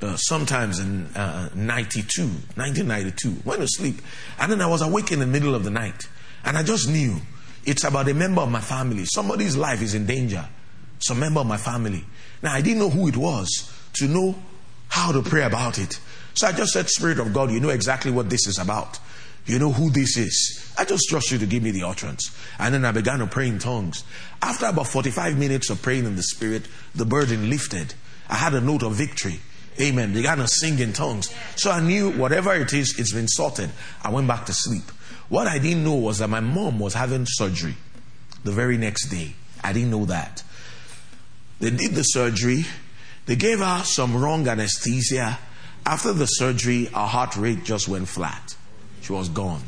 uh, 0.00 0.16
sometimes 0.16 0.78
in 0.78 1.06
uh, 1.14 1.50
92, 1.54 2.22
1992. 2.22 3.42
Went 3.44 3.60
to 3.60 3.68
sleep. 3.68 3.96
And 4.38 4.50
then 4.50 4.60
I 4.60 4.66
was 4.66 4.82
awake 4.82 5.12
in 5.12 5.20
the 5.20 5.26
middle 5.26 5.54
of 5.54 5.64
the 5.64 5.70
night. 5.70 6.08
And 6.44 6.58
I 6.58 6.62
just 6.62 6.88
knew 6.88 7.16
it's 7.64 7.84
about 7.84 8.08
a 8.08 8.14
member 8.14 8.40
of 8.40 8.50
my 8.50 8.60
family. 8.60 9.04
Somebody's 9.04 9.56
life 9.56 9.82
is 9.82 9.94
in 9.94 10.06
danger. 10.06 10.48
Some 10.98 11.20
member 11.20 11.40
of 11.40 11.46
my 11.46 11.56
family. 11.56 12.04
Now, 12.42 12.52
I 12.52 12.60
didn't 12.60 12.78
know 12.78 12.90
who 12.90 13.08
it 13.08 13.16
was 13.16 13.72
to 13.94 14.08
know 14.08 14.36
how 14.88 15.12
to 15.12 15.22
pray 15.22 15.44
about 15.44 15.78
it. 15.78 15.98
So 16.34 16.46
I 16.46 16.52
just 16.52 16.72
said, 16.72 16.88
Spirit 16.88 17.18
of 17.18 17.32
God, 17.32 17.50
you 17.50 17.60
know 17.60 17.70
exactly 17.70 18.10
what 18.10 18.30
this 18.30 18.46
is 18.46 18.58
about. 18.58 18.98
You 19.44 19.58
know 19.58 19.72
who 19.72 19.90
this 19.90 20.16
is. 20.16 20.72
I 20.78 20.84
just 20.84 21.08
trust 21.08 21.30
you 21.32 21.38
to 21.38 21.46
give 21.46 21.62
me 21.62 21.72
the 21.72 21.82
utterance. 21.82 22.36
And 22.58 22.72
then 22.72 22.84
I 22.84 22.92
began 22.92 23.18
to 23.18 23.26
pray 23.26 23.48
in 23.48 23.58
tongues. 23.58 24.04
After 24.40 24.66
about 24.66 24.86
45 24.86 25.36
minutes 25.38 25.68
of 25.70 25.82
praying 25.82 26.04
in 26.04 26.16
the 26.16 26.22
Spirit, 26.22 26.66
the 26.94 27.04
burden 27.04 27.50
lifted. 27.50 27.94
I 28.28 28.36
had 28.36 28.54
a 28.54 28.60
note 28.60 28.82
of 28.82 28.94
victory. 28.94 29.40
Amen. 29.80 30.12
Began 30.12 30.38
to 30.38 30.46
sing 30.46 30.78
in 30.78 30.92
tongues. 30.92 31.34
So 31.56 31.70
I 31.70 31.80
knew 31.80 32.10
whatever 32.10 32.54
it 32.54 32.72
is, 32.72 32.98
it's 32.98 33.12
been 33.12 33.28
sorted. 33.28 33.70
I 34.02 34.10
went 34.10 34.28
back 34.28 34.46
to 34.46 34.52
sleep. 34.52 34.84
What 35.28 35.46
I 35.46 35.58
didn't 35.58 35.82
know 35.82 35.94
was 35.94 36.18
that 36.18 36.28
my 36.28 36.40
mom 36.40 36.78
was 36.78 36.94
having 36.94 37.24
surgery 37.26 37.74
the 38.44 38.52
very 38.52 38.76
next 38.76 39.08
day. 39.08 39.34
I 39.64 39.72
didn't 39.72 39.90
know 39.90 40.04
that. 40.04 40.42
They 41.58 41.70
did 41.70 41.92
the 41.92 42.02
surgery. 42.02 42.64
They 43.26 43.36
gave 43.36 43.60
her 43.60 43.82
some 43.84 44.16
wrong 44.16 44.46
anesthesia. 44.46 45.38
After 45.86 46.12
the 46.12 46.26
surgery, 46.26 46.86
her 46.86 47.06
heart 47.06 47.36
rate 47.36 47.64
just 47.64 47.88
went 47.88 48.08
flat. 48.08 48.56
She 49.02 49.12
was 49.12 49.28
gone 49.28 49.62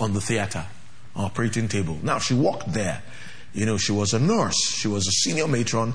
on 0.00 0.12
the 0.12 0.20
theater 0.20 0.66
operating 1.14 1.68
table. 1.68 1.98
Now 2.02 2.18
she 2.18 2.34
walked 2.34 2.72
there. 2.72 3.02
You 3.52 3.66
know, 3.66 3.76
she 3.76 3.92
was 3.92 4.12
a 4.12 4.18
nurse. 4.18 4.56
She 4.56 4.88
was 4.88 5.06
a 5.06 5.10
senior 5.10 5.48
matron 5.48 5.94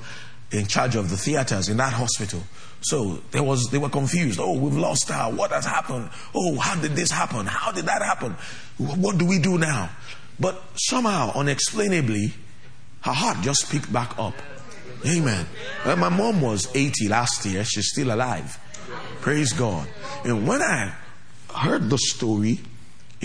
in 0.52 0.68
charge 0.68 0.96
of 0.96 1.10
the 1.10 1.18
theaters 1.18 1.70
in 1.70 1.78
that 1.78 1.94
hospital. 1.94 2.44
So 2.82 3.22
there 3.32 3.44
was, 3.44 3.70
they 3.72 3.78
were 3.78 3.90
confused. 3.90 4.40
Oh, 4.40 4.58
we've 4.58 4.78
lost 4.78 5.10
her. 5.10 5.32
What 5.32 5.52
has 5.52 5.66
happened? 5.66 6.10
Oh, 6.36 6.60
how 6.60 6.80
did 6.80 6.92
this 6.92 7.12
happen? 7.12 7.46
How 7.46 7.72
did 7.72 7.86
that 7.86 8.02
happen? 8.02 8.36
What 8.78 9.18
do 9.18 9.26
we 9.26 9.40
do 9.40 9.58
now? 9.58 9.90
But 10.40 10.62
somehow, 10.76 11.32
unexplainably, 11.34 12.34
her 13.02 13.14
heart 13.14 13.38
just 13.42 13.72
picked 13.72 13.92
back 13.92 14.18
up. 14.20 14.36
Amen. 15.08 15.46
Well, 15.86 15.96
my 15.98 16.10
mom 16.10 16.42
was 16.42 16.68
80 16.76 17.08
last 17.08 17.46
year. 17.46 17.64
She's 17.64 17.90
still 17.90 18.14
alive. 18.14 18.60
Praise 19.22 19.54
God. 19.54 19.88
And 20.24 20.48
when 20.48 20.62
I 20.62 20.94
heard 21.56 21.90
the 21.90 21.98
story, 21.98 22.60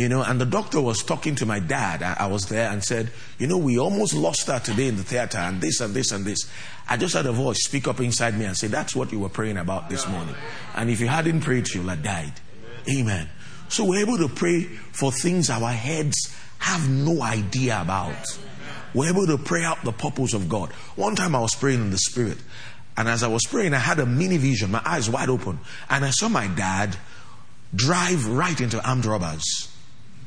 you 0.00 0.08
know, 0.08 0.22
and 0.22 0.40
the 0.40 0.46
doctor 0.46 0.80
was 0.80 1.02
talking 1.02 1.34
to 1.34 1.44
my 1.44 1.60
dad. 1.60 2.02
I, 2.02 2.24
I, 2.24 2.26
was 2.28 2.46
there 2.46 2.70
and 2.70 2.82
said, 2.82 3.10
You 3.38 3.46
know, 3.46 3.58
we 3.58 3.78
almost 3.78 4.14
lost 4.14 4.46
her 4.46 4.58
today 4.58 4.88
in 4.88 4.96
the 4.96 5.02
theater, 5.02 5.36
and 5.36 5.60
this 5.60 5.82
and 5.82 5.92
this 5.92 6.10
and 6.10 6.24
this. 6.24 6.50
I 6.88 6.96
just 6.96 7.12
had 7.12 7.26
a 7.26 7.32
voice 7.32 7.58
speak 7.64 7.86
up 7.86 8.00
inside 8.00 8.38
me 8.38 8.46
and 8.46 8.56
say, 8.56 8.68
That's 8.68 8.96
what 8.96 9.12
you 9.12 9.18
were 9.18 9.28
praying 9.28 9.58
about 9.58 9.90
this 9.90 10.08
morning. 10.08 10.34
And 10.74 10.88
if 10.88 11.00
you 11.00 11.06
hadn't 11.06 11.42
prayed, 11.42 11.68
she 11.68 11.80
would 11.80 11.90
have 11.90 12.02
died. 12.02 12.32
Amen. 12.90 13.28
So 13.68 13.84
we're 13.84 14.00
able 14.00 14.16
to 14.16 14.28
pray 14.28 14.62
for 14.62 15.12
things 15.12 15.50
our 15.50 15.70
heads 15.70 16.34
have 16.60 16.88
no 16.88 17.20
idea 17.20 17.82
about. 17.82 18.26
We're 18.94 19.10
able 19.10 19.26
to 19.26 19.36
pray 19.36 19.64
out 19.64 19.84
the 19.84 19.92
purpose 19.92 20.32
of 20.32 20.48
God. 20.48 20.72
One 20.96 21.14
time 21.14 21.34
I 21.34 21.40
was 21.40 21.54
praying 21.54 21.82
in 21.82 21.90
the 21.90 21.98
spirit, 21.98 22.38
and 22.96 23.06
as 23.06 23.22
I 23.22 23.28
was 23.28 23.42
praying, 23.44 23.74
I 23.74 23.78
had 23.78 23.98
a 23.98 24.06
mini 24.06 24.38
vision, 24.38 24.70
my 24.70 24.80
eyes 24.82 25.10
wide 25.10 25.28
open, 25.28 25.60
and 25.90 26.06
I 26.06 26.10
saw 26.10 26.30
my 26.30 26.46
dad 26.46 26.96
drive 27.74 28.26
right 28.26 28.58
into 28.58 28.82
armed 28.82 29.04
robbers. 29.04 29.69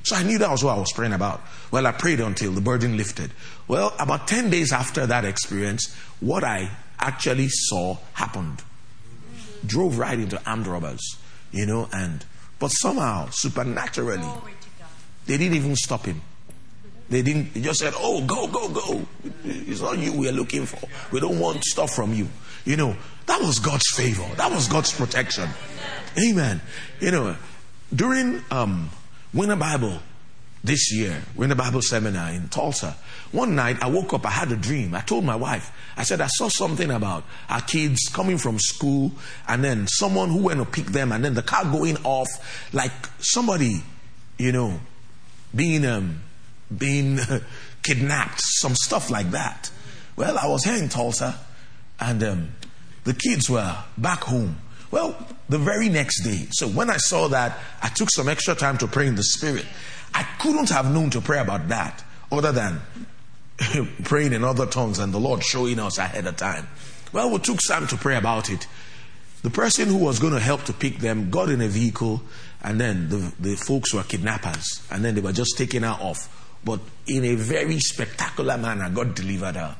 So 0.04 0.18
I 0.18 0.24
knew 0.24 0.38
that 0.38 0.52
was 0.52 0.64
what 0.64 0.76
I 0.76 0.80
was 0.80 0.92
praying 0.94 1.14
about. 1.14 1.42
Well, 1.72 1.88
I 1.88 1.94
prayed 1.94 2.20
until 2.20 2.52
the 2.52 2.62
burden 2.62 2.98
lifted. 2.98 3.32
Well, 3.68 3.94
about 4.00 4.28
10 4.28 4.50
days 4.50 4.74
after 4.74 5.08
that 5.08 5.24
experience, 5.24 5.96
what 6.20 6.44
I 6.44 6.70
actually 7.00 7.48
saw 7.50 7.98
happened. 8.14 8.62
Drove 9.66 9.98
right 9.98 10.20
into 10.20 10.42
armed 10.46 10.68
robbers, 10.68 11.18
you 11.54 11.66
know, 11.66 11.88
and, 11.94 12.26
but 12.60 12.68
somehow, 12.68 13.30
supernaturally, 13.32 14.28
they 15.26 15.38
didn't 15.38 15.56
even 15.56 15.76
stop 15.78 16.06
him. 16.06 16.22
They 17.10 17.22
didn't, 17.22 17.54
they 17.54 17.62
just 17.62 17.80
said, 17.80 17.94
oh, 17.96 18.26
go, 18.26 18.48
go, 18.48 18.70
go. 18.70 19.06
It's 19.46 19.82
not 19.82 19.98
you 20.00 20.14
we're 20.18 20.32
looking 20.34 20.66
for. 20.66 20.86
We 21.12 21.22
don't 21.22 21.40
want 21.40 21.64
stuff 21.64 21.96
from 21.96 22.14
you. 22.14 22.28
You 22.66 22.76
know, 22.76 22.96
that 23.28 23.42
was 23.42 23.60
God's 23.60 23.90
favor. 23.96 24.28
That 24.36 24.52
was 24.52 24.68
God's 24.68 24.92
protection. 24.94 25.50
Amen. 26.22 26.62
You 27.00 27.12
know, 27.12 27.36
during 27.94 28.42
um, 28.52 28.90
Winter 29.34 29.56
Bible 29.56 30.00
this 30.64 30.94
year, 30.94 31.22
Winter 31.36 31.56
Bible 31.56 31.82
seminar 31.82 32.32
in 32.32 32.48
Tulsa, 32.48 32.96
one 33.32 33.56
night 33.56 33.82
I 33.82 33.88
woke 33.88 34.14
up, 34.14 34.26
I 34.26 34.30
had 34.30 34.52
a 34.52 34.56
dream. 34.56 34.96
I 34.96 35.02
told 35.02 35.26
my 35.26 35.36
wife, 35.36 35.72
I 35.98 36.04
said, 36.04 36.22
I 36.22 36.28
saw 36.28 36.48
something 36.48 36.90
about 36.90 37.26
our 37.50 37.62
kids 37.62 38.10
coming 38.14 38.38
from 38.38 38.60
school 38.60 39.12
and 39.48 39.64
then 39.64 39.88
someone 39.88 40.30
who 40.30 40.44
went 40.44 40.60
to 40.60 40.66
pick 40.66 40.86
them 40.86 41.12
and 41.12 41.26
then 41.26 41.34
the 41.34 41.42
car 41.42 41.66
going 41.66 41.98
off 42.04 42.30
like 42.74 42.92
somebody, 43.20 43.84
you 44.38 44.52
know, 44.52 44.80
being, 45.54 45.86
um, 45.86 46.22
being 46.76 47.20
kidnapped, 47.84 48.40
some 48.42 48.76
stuff 48.76 49.10
like 49.10 49.32
that. 49.32 49.70
Well, 50.16 50.38
I 50.38 50.48
was 50.48 50.64
here 50.64 50.78
in 50.78 50.90
Tulsa 50.90 51.40
and 52.00 52.24
um, 52.24 52.52
the 53.04 53.14
kids 53.14 53.50
were 53.50 53.76
back 53.98 54.24
home. 54.24 54.58
Well, 54.94 55.18
the 55.50 55.58
very 55.58 55.90
next 55.90 56.22
day, 56.22 56.46
so 56.52 56.68
when 56.68 56.92
I 56.92 56.98
saw 56.98 57.28
that, 57.30 57.58
I 57.82 57.88
took 57.88 58.12
some 58.12 58.30
extra 58.30 58.54
time 58.54 58.78
to 58.78 58.86
pray 58.86 59.08
in 59.08 59.16
the 59.16 59.24
Spirit. 59.24 59.66
I 60.14 60.22
couldn't 60.40 60.70
have 60.70 60.94
known 60.94 61.10
to 61.10 61.20
pray 61.20 61.40
about 61.40 61.68
that 61.70 62.04
other 62.32 62.52
than 62.52 62.80
praying 64.04 64.34
in 64.34 64.44
other 64.44 64.68
tongues 64.68 65.00
and 65.00 65.12
the 65.12 65.18
Lord 65.18 65.44
showing 65.44 65.80
us 65.80 65.98
ahead 65.98 66.28
of 66.28 66.38
time. 66.38 66.68
Well, 67.12 67.32
we 67.32 67.40
took 67.40 67.58
time 67.68 67.88
to 67.88 67.98
pray 67.98 68.18
about 68.18 68.52
it. 68.52 68.68
The 69.42 69.50
person 69.50 69.88
who 69.90 69.98
was 69.98 70.20
going 70.20 70.34
to 70.34 70.40
help 70.40 70.62
to 70.66 70.74
pick 70.74 71.00
them 71.00 71.32
got 71.32 71.50
in 71.50 71.62
a 71.62 71.68
vehicle, 71.68 72.22
and 72.62 72.80
then 72.80 73.10
the, 73.10 73.34
the 73.40 73.56
folks 73.56 73.96
were 73.96 74.04
kidnappers, 74.04 74.86
and 74.92 75.04
then 75.04 75.16
they 75.16 75.22
were 75.22 75.34
just 75.34 75.58
taking 75.58 75.82
her 75.82 75.98
off. 76.00 76.60
But 76.64 76.82
in 77.08 77.26
a 77.26 77.34
very 77.34 77.80
spectacular 77.80 78.60
manner, 78.60 78.92
God 78.92 79.16
delivered 79.16 79.56
her. 79.56 79.76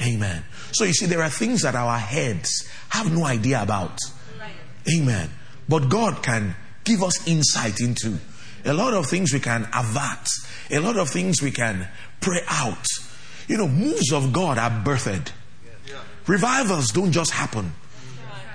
Amen. 0.00 0.44
So 0.70 0.84
you 0.84 0.92
see, 0.92 1.06
there 1.06 1.22
are 1.22 1.28
things 1.28 1.62
that 1.62 1.74
our 1.74 1.98
heads 1.98 2.68
have 2.90 3.12
no 3.12 3.24
idea 3.24 3.60
about. 3.60 3.98
Amen. 4.92 5.30
But 5.68 5.88
God 5.88 6.22
can 6.22 6.56
give 6.84 7.02
us 7.02 7.26
insight 7.26 7.80
into 7.80 8.18
a 8.64 8.72
lot 8.74 8.94
of 8.94 9.06
things 9.06 9.32
we 9.32 9.40
can 9.40 9.68
avert, 9.74 10.28
a 10.70 10.78
lot 10.78 10.96
of 10.96 11.10
things 11.10 11.42
we 11.42 11.50
can 11.50 11.88
pray 12.20 12.40
out. 12.48 12.86
You 13.48 13.58
know, 13.58 13.68
moves 13.68 14.12
of 14.12 14.32
God 14.32 14.58
are 14.58 14.70
birthed. 14.70 15.32
Revivals 16.26 16.90
don't 16.92 17.12
just 17.12 17.30
happen. 17.32 17.72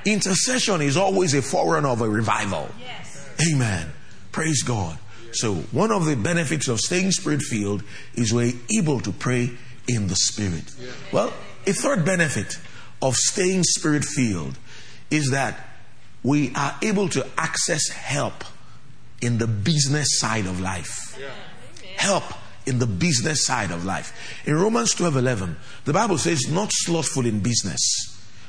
Intercession 0.06 0.82
is 0.82 0.98
always 0.98 1.34
a 1.34 1.42
forerunner 1.42 1.90
of 1.90 2.02
a 2.02 2.10
revival. 2.10 2.70
Amen. 3.52 3.92
Praise 4.32 4.64
God. 4.64 4.98
So, 5.32 5.56
one 5.72 5.92
of 5.92 6.06
the 6.06 6.16
benefits 6.16 6.68
of 6.68 6.80
staying 6.80 7.12
spirit 7.12 7.44
filled 7.44 7.84
is 8.16 8.34
we're 8.34 8.54
able 8.76 9.00
to 9.02 9.12
pray 9.12 9.52
in 9.88 10.08
the 10.08 10.16
Spirit. 10.16 10.64
Well, 11.12 11.32
a 11.68 11.74
third 11.74 12.04
benefit 12.04 12.58
of 13.02 13.16
staying 13.16 13.64
spirit 13.64 14.04
filled 14.04 14.58
is 15.12 15.30
that 15.30 15.69
we 16.24 16.54
are 16.56 16.76
able 16.82 17.08
to 17.10 17.26
access 17.38 17.90
help 17.90 18.44
in 19.22 19.38
the 19.38 19.48
business 19.48 20.20
side 20.20 20.46
of 20.46 20.60
life. 20.60 21.18
Help 21.98 22.24
in 22.66 22.80
the 22.80 22.88
business 22.88 23.46
side 23.46 23.72
of 23.72 23.86
life. 23.86 24.42
In 24.46 24.56
Romans 24.56 24.94
12 24.94 25.18
11, 25.18 25.58
the 25.86 25.94
Bible 25.94 26.18
says, 26.18 26.50
not 26.50 26.70
slothful 26.72 27.26
in 27.26 27.40
business. 27.40 27.82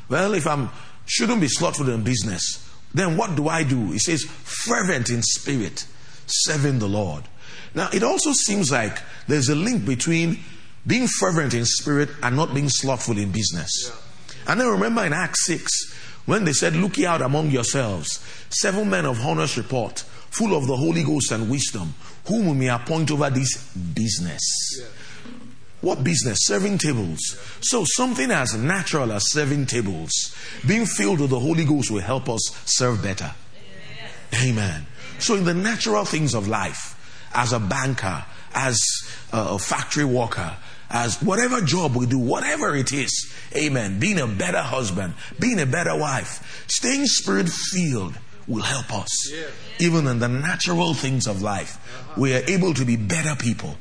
Well, 0.08 0.34
if 0.34 0.46
I'm 0.46 0.70
shouldn't 1.06 1.40
be 1.40 1.48
slothful 1.48 1.88
in 1.88 2.04
business, 2.04 2.68
then 2.94 3.16
what 3.16 3.34
do 3.34 3.48
I 3.48 3.64
do? 3.64 3.92
It 3.92 4.00
says, 4.00 4.22
fervent 4.24 5.10
in 5.10 5.22
spirit, 5.22 5.86
serving 6.26 6.78
the 6.78 6.88
Lord. 6.88 7.24
Now, 7.74 7.88
it 7.92 8.02
also 8.02 8.32
seems 8.32 8.70
like 8.70 8.98
there's 9.26 9.48
a 9.48 9.54
link 9.54 9.84
between 9.84 10.38
being 10.86 11.08
fervent 11.08 11.54
in 11.54 11.64
spirit 11.64 12.10
and 12.22 12.36
not 12.36 12.54
being 12.54 12.68
slothful 12.68 13.18
in 13.18 13.32
business. 13.32 13.92
And 14.46 14.60
then 14.60 14.68
remember 14.68 15.04
in 15.04 15.12
Acts 15.12 15.46
6, 15.46 15.68
when 16.26 16.44
they 16.44 16.52
said, 16.52 16.74
Look 16.74 16.98
out 17.00 17.22
among 17.22 17.50
yourselves, 17.50 18.24
seven 18.50 18.90
men 18.90 19.06
of 19.06 19.24
honest 19.24 19.56
report, 19.56 20.00
full 20.30 20.56
of 20.56 20.66
the 20.66 20.76
Holy 20.76 21.02
Ghost 21.02 21.32
and 21.32 21.50
wisdom, 21.50 21.94
whom 22.26 22.48
we 22.48 22.54
may 22.54 22.68
appoint 22.68 23.10
over 23.10 23.30
this 23.30 23.72
business. 23.74 24.42
What 25.80 26.04
business? 26.04 26.38
Serving 26.42 26.78
tables. 26.78 27.20
So 27.62 27.84
something 27.86 28.30
as 28.30 28.54
natural 28.54 29.12
as 29.12 29.30
serving 29.30 29.66
tables, 29.66 30.12
being 30.66 30.84
filled 30.84 31.20
with 31.20 31.30
the 31.30 31.40
Holy 31.40 31.64
Ghost 31.64 31.90
will 31.90 32.00
help 32.00 32.28
us 32.28 32.50
serve 32.66 33.02
better. 33.02 33.34
Amen. 34.34 34.86
So 35.18 35.36
in 35.36 35.44
the 35.44 35.54
natural 35.54 36.04
things 36.04 36.34
of 36.34 36.48
life, 36.48 36.96
as 37.34 37.52
a 37.52 37.60
banker, 37.60 38.24
as 38.54 38.78
a 39.32 39.58
factory 39.58 40.04
worker, 40.04 40.56
as 40.90 41.22
whatever 41.22 41.60
job 41.60 41.94
we 41.94 42.06
do, 42.06 42.18
whatever 42.18 42.74
it 42.74 42.92
is, 42.92 43.32
amen, 43.56 44.00
being 44.00 44.18
a 44.18 44.26
better 44.26 44.60
husband, 44.60 45.14
being 45.38 45.60
a 45.60 45.66
better 45.66 45.96
wife, 45.96 46.64
staying 46.68 47.06
spirit 47.06 47.48
filled 47.48 48.18
will 48.48 48.62
help 48.62 48.92
us. 48.92 49.32
Even 49.78 50.06
in 50.08 50.18
the 50.18 50.28
natural 50.28 50.92
things 50.94 51.26
of 51.26 51.42
life, 51.42 51.76
uh-huh. 51.76 52.20
we 52.20 52.34
are 52.34 52.42
able 52.48 52.74
to 52.74 52.84
be 52.84 52.96
better 52.96 53.36
people. 53.36 53.76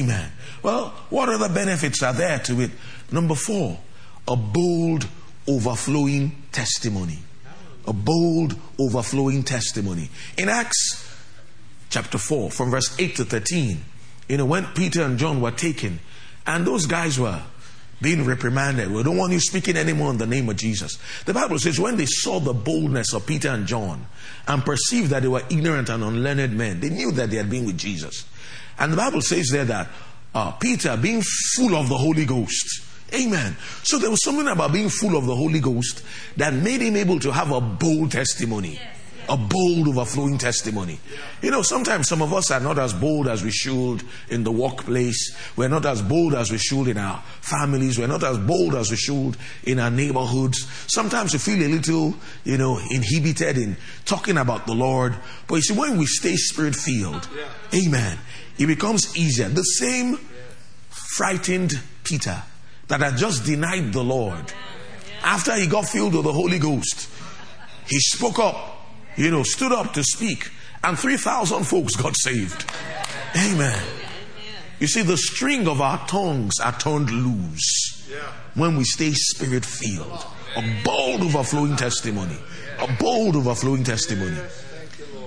Amen. 0.00 0.32
Well, 0.62 0.88
what 1.10 1.28
other 1.28 1.52
benefits 1.52 2.02
are 2.02 2.14
there 2.14 2.38
to 2.40 2.60
it? 2.62 2.70
Number 3.12 3.34
four, 3.34 3.78
a 4.26 4.34
bold, 4.34 5.06
overflowing 5.46 6.42
testimony. 6.50 7.18
A 7.86 7.92
bold, 7.92 8.56
overflowing 8.80 9.44
testimony. 9.44 10.10
In 10.36 10.48
Acts 10.48 11.04
chapter 11.88 12.18
4, 12.18 12.50
from 12.50 12.70
verse 12.70 12.98
8 12.98 13.14
to 13.16 13.24
13, 13.24 13.84
you 14.28 14.36
know, 14.38 14.44
when 14.44 14.64
Peter 14.74 15.02
and 15.02 15.18
John 15.18 15.40
were 15.40 15.52
taken, 15.52 16.00
and 16.46 16.66
those 16.66 16.86
guys 16.86 17.18
were 17.18 17.42
being 18.00 18.24
reprimanded. 18.24 18.90
We 18.90 19.02
don't 19.02 19.16
want 19.16 19.32
you 19.32 19.40
speaking 19.40 19.76
anymore 19.76 20.10
in 20.10 20.18
the 20.18 20.26
name 20.26 20.48
of 20.48 20.56
Jesus. 20.56 20.98
The 21.24 21.32
Bible 21.32 21.58
says 21.58 21.80
when 21.80 21.96
they 21.96 22.06
saw 22.06 22.40
the 22.40 22.52
boldness 22.52 23.14
of 23.14 23.26
Peter 23.26 23.48
and 23.48 23.66
John 23.66 24.06
and 24.46 24.64
perceived 24.64 25.10
that 25.10 25.22
they 25.22 25.28
were 25.28 25.42
ignorant 25.50 25.88
and 25.88 26.04
unlearned 26.04 26.56
men, 26.56 26.80
they 26.80 26.90
knew 26.90 27.10
that 27.12 27.30
they 27.30 27.36
had 27.36 27.48
been 27.48 27.64
with 27.64 27.78
Jesus. 27.78 28.26
And 28.78 28.92
the 28.92 28.96
Bible 28.96 29.22
says 29.22 29.48
there 29.50 29.64
that 29.64 29.88
uh, 30.34 30.52
Peter, 30.52 30.96
being 30.96 31.22
full 31.56 31.74
of 31.74 31.88
the 31.88 31.96
Holy 31.96 32.26
Ghost, 32.26 32.82
Amen. 33.14 33.56
So 33.84 33.98
there 33.98 34.10
was 34.10 34.22
something 34.24 34.48
about 34.48 34.72
being 34.72 34.88
full 34.88 35.16
of 35.16 35.26
the 35.26 35.34
Holy 35.34 35.60
Ghost 35.60 36.02
that 36.36 36.52
made 36.52 36.80
him 36.80 36.96
able 36.96 37.20
to 37.20 37.30
have 37.30 37.52
a 37.52 37.60
bold 37.60 38.10
testimony. 38.10 38.80
A 39.28 39.36
bold, 39.36 39.88
overflowing 39.88 40.38
testimony. 40.38 40.98
You 41.42 41.50
know, 41.50 41.62
sometimes 41.62 42.08
some 42.08 42.22
of 42.22 42.32
us 42.32 42.50
are 42.50 42.60
not 42.60 42.78
as 42.78 42.92
bold 42.92 43.28
as 43.28 43.42
we 43.42 43.50
should 43.50 44.02
in 44.28 44.44
the 44.44 44.52
workplace. 44.52 45.36
We're 45.56 45.68
not 45.68 45.86
as 45.86 46.02
bold 46.02 46.34
as 46.34 46.50
we 46.50 46.58
should 46.58 46.88
in 46.88 46.98
our 46.98 47.22
families. 47.40 47.98
We're 47.98 48.06
not 48.06 48.22
as 48.22 48.38
bold 48.38 48.74
as 48.74 48.90
we 48.90 48.96
should 48.96 49.36
in 49.64 49.78
our 49.78 49.90
neighborhoods. 49.90 50.66
Sometimes 50.86 51.32
we 51.32 51.38
feel 51.38 51.62
a 51.62 51.68
little, 51.68 52.14
you 52.44 52.58
know, 52.58 52.78
inhibited 52.90 53.58
in 53.58 53.76
talking 54.04 54.38
about 54.38 54.66
the 54.66 54.74
Lord. 54.74 55.14
But 55.48 55.56
you 55.56 55.62
see, 55.62 55.74
when 55.74 55.98
we 55.98 56.06
stay 56.06 56.36
spirit 56.36 56.76
filled, 56.76 57.28
amen, 57.74 58.18
it 58.58 58.66
becomes 58.66 59.16
easier. 59.16 59.48
The 59.48 59.62
same 59.62 60.18
frightened 60.88 61.80
Peter 62.04 62.42
that 62.88 63.00
had 63.00 63.16
just 63.16 63.44
denied 63.44 63.92
the 63.92 64.04
Lord 64.04 64.52
after 65.26 65.56
he 65.56 65.66
got 65.66 65.86
filled 65.86 66.14
with 66.14 66.24
the 66.24 66.32
Holy 66.32 66.58
Ghost, 66.58 67.10
he 67.88 67.98
spoke 67.98 68.38
up 68.38 68.75
you 69.16 69.30
know, 69.30 69.42
stood 69.42 69.72
up 69.72 69.92
to 69.94 70.04
speak, 70.04 70.50
and 70.84 70.98
3,000 70.98 71.64
folks 71.64 71.96
got 71.96 72.16
saved. 72.16 72.64
Amen. 73.36 73.82
You 74.78 74.86
see, 74.86 75.02
the 75.02 75.16
string 75.16 75.66
of 75.68 75.80
our 75.80 76.06
tongues 76.06 76.60
are 76.60 76.78
turned 76.78 77.10
loose 77.10 78.10
when 78.54 78.76
we 78.76 78.84
stay 78.84 79.12
spirit 79.12 79.64
filled. 79.64 80.26
A 80.56 80.82
bold, 80.84 81.22
overflowing 81.22 81.76
testimony. 81.76 82.36
A 82.78 82.92
bold, 83.00 83.36
overflowing 83.36 83.84
testimony. 83.84 84.38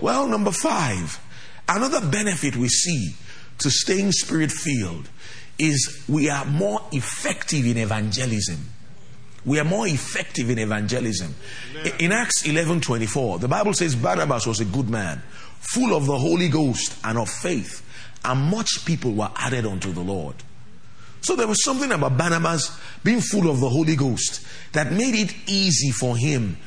Well, 0.02 0.28
number 0.28 0.52
five, 0.52 1.20
another 1.68 2.06
benefit 2.06 2.56
we 2.56 2.68
see 2.68 3.16
to 3.60 3.70
staying 3.70 4.12
spirit 4.12 4.52
filled 4.52 5.10
is 5.58 6.04
we 6.08 6.30
are 6.30 6.46
more 6.46 6.82
effective 6.92 7.66
in 7.66 7.78
evangelism. 7.78 8.66
We 9.46 9.60
are 9.60 9.64
more 9.64 9.88
effective 9.88 10.50
in 10.50 10.60
evangelism. 10.60 11.34
In 12.00 12.12
Acts 12.12 12.46
11 12.46 12.82
24, 12.82 13.40
the 13.40 13.48
Bible 13.48 13.74
says 13.74 13.96
Barnabas 13.96 14.46
was 14.46 14.60
a 14.60 14.66
good 14.66 14.90
man, 14.90 15.22
full 15.60 15.96
of 15.96 16.06
the 16.06 16.18
Holy 16.18 16.50
Ghost 16.50 16.98
and 17.04 17.18
of 17.18 17.30
faith, 17.30 17.86
and 18.26 18.40
much 18.52 18.86
people 18.86 19.14
were 19.14 19.32
added 19.36 19.66
unto 19.66 19.92
the 19.92 20.02
Lord. 20.02 20.36
So 21.22 21.36
there 21.36 21.48
was 21.48 21.64
something 21.64 21.92
about 21.92 22.18
Barnabas 22.18 22.80
being 23.04 23.22
full 23.22 23.50
of 23.50 23.60
the 23.60 23.70
Holy 23.70 23.96
Ghost 23.96 24.46
that 24.74 24.92
made 24.92 25.16
it 25.16 25.34
easy 25.48 25.92
for 25.92 26.16
him 26.18 26.58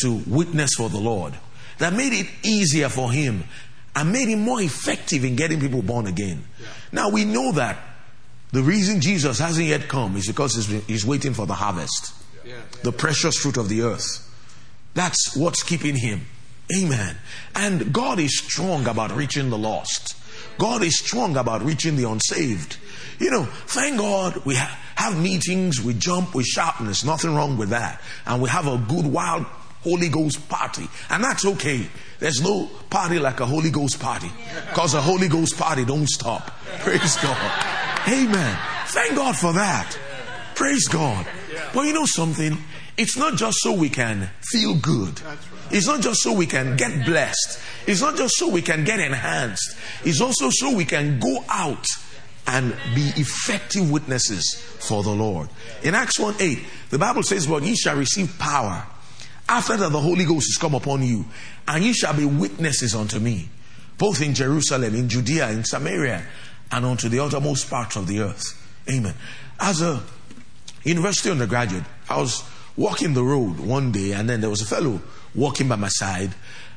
to 0.00 0.22
witness 0.26 0.70
for 0.76 0.88
the 0.88 0.98
Lord, 0.98 1.34
that 1.78 1.92
made 1.92 2.12
it 2.12 2.26
easier 2.42 2.88
for 2.88 3.10
him 3.10 3.44
and 3.94 4.12
made 4.12 4.28
him 4.28 4.40
more 4.40 4.60
effective 4.60 5.24
in 5.24 5.36
getting 5.36 5.60
people 5.60 5.82
born 5.82 6.06
again. 6.06 6.44
Yeah. 6.60 6.66
Now 6.92 7.10
we 7.10 7.24
know 7.24 7.52
that 7.52 7.78
the 8.52 8.62
reason 8.62 9.00
Jesus 9.00 9.38
hasn't 9.38 9.66
yet 9.66 9.88
come 9.88 10.16
is 10.16 10.26
because 10.26 10.54
he's, 10.54 10.84
he's 10.86 11.06
waiting 11.06 11.34
for 11.34 11.46
the 11.46 11.54
harvest. 11.54 12.12
The 12.82 12.92
precious 12.92 13.36
fruit 13.36 13.56
of 13.56 13.68
the 13.68 13.82
earth. 13.82 14.26
That's 14.94 15.36
what's 15.36 15.62
keeping 15.62 15.96
him. 15.96 16.26
Amen. 16.76 17.16
And 17.54 17.92
God 17.92 18.18
is 18.18 18.38
strong 18.38 18.86
about 18.86 19.12
reaching 19.12 19.50
the 19.50 19.58
lost. 19.58 20.16
God 20.58 20.82
is 20.82 20.98
strong 20.98 21.36
about 21.36 21.62
reaching 21.62 21.96
the 21.96 22.08
unsaved. 22.08 22.76
You 23.18 23.30
know, 23.30 23.44
thank 23.44 23.98
God 23.98 24.44
we 24.44 24.56
ha- 24.56 24.78
have 24.94 25.20
meetings, 25.20 25.80
we 25.80 25.94
jump, 25.94 26.34
we 26.34 26.44
shout, 26.44 26.78
and 26.78 26.86
there's 26.88 27.04
nothing 27.04 27.34
wrong 27.34 27.56
with 27.56 27.70
that. 27.70 28.00
And 28.26 28.40
we 28.40 28.48
have 28.48 28.66
a 28.66 28.78
good, 28.78 29.06
wild 29.06 29.46
Holy 29.82 30.08
Ghost 30.08 30.48
party. 30.48 30.88
And 31.08 31.24
that's 31.24 31.44
okay. 31.44 31.86
There's 32.18 32.42
no 32.42 32.70
party 32.90 33.18
like 33.18 33.40
a 33.40 33.46
Holy 33.46 33.70
Ghost 33.70 33.98
party. 34.00 34.30
Because 34.68 34.94
a 34.94 35.00
Holy 35.00 35.28
Ghost 35.28 35.56
party 35.58 35.84
don't 35.84 36.08
stop. 36.08 36.50
Praise 36.80 37.16
God. 37.16 37.66
Amen. 38.08 38.58
Thank 38.86 39.16
God 39.16 39.36
for 39.36 39.52
that. 39.54 39.98
Praise 40.54 40.86
God. 40.88 41.26
But 41.74 41.82
you 41.82 41.92
know 41.92 42.06
something? 42.06 42.56
It's 42.96 43.16
not 43.16 43.36
just 43.36 43.58
so 43.60 43.72
we 43.72 43.88
can 43.88 44.28
feel 44.52 44.74
good. 44.76 45.20
It's 45.70 45.86
not 45.86 46.00
just 46.00 46.20
so 46.20 46.32
we 46.32 46.46
can 46.46 46.76
get 46.76 47.06
blessed. 47.06 47.60
It's 47.86 48.00
not 48.00 48.16
just 48.16 48.34
so 48.36 48.48
we 48.48 48.62
can 48.62 48.84
get 48.84 49.00
enhanced. 49.00 49.76
It's 50.04 50.20
also 50.20 50.50
so 50.50 50.74
we 50.74 50.84
can 50.84 51.18
go 51.18 51.44
out 51.48 51.86
and 52.46 52.76
be 52.94 53.12
effective 53.16 53.90
witnesses 53.90 54.54
for 54.80 55.02
the 55.02 55.10
Lord. 55.10 55.48
In 55.82 55.94
Acts 55.94 56.18
1 56.18 56.36
8, 56.40 56.58
the 56.90 56.98
Bible 56.98 57.22
says, 57.22 57.46
But 57.46 57.62
ye 57.62 57.76
shall 57.76 57.96
receive 57.96 58.38
power 58.38 58.86
after 59.50 59.76
that 59.76 59.90
the 59.90 60.00
Holy 60.00 60.24
Ghost 60.24 60.48
is 60.48 60.56
come 60.58 60.76
upon 60.76 61.02
you, 61.02 61.24
and 61.66 61.82
ye 61.82 61.92
shall 61.92 62.14
be 62.14 62.24
witnesses 62.24 62.94
unto 62.94 63.18
me, 63.18 63.48
both 63.98 64.22
in 64.22 64.32
Jerusalem, 64.32 64.94
in 64.94 65.08
Judea, 65.08 65.50
in 65.50 65.64
Samaria, 65.64 66.24
and 66.70 66.84
unto 66.84 67.08
the 67.08 67.18
uttermost 67.18 67.68
parts 67.68 67.96
of 67.96 68.06
the 68.06 68.20
earth. 68.20 68.44
Amen. 68.88 69.14
As 69.58 69.82
a 69.82 70.02
university 70.84 71.30
undergraduate, 71.30 71.84
I 72.08 72.18
was 72.18 72.44
walking 72.76 73.14
the 73.14 73.22
road 73.22 73.60
one 73.60 73.92
day, 73.92 74.12
and 74.12 74.28
then 74.28 74.40
there 74.40 74.50
was 74.50 74.62
a 74.62 74.66
fellow 74.66 75.00
walking 75.34 75.68
by 75.68 75.76
my 75.76 75.88
side. 75.88 76.34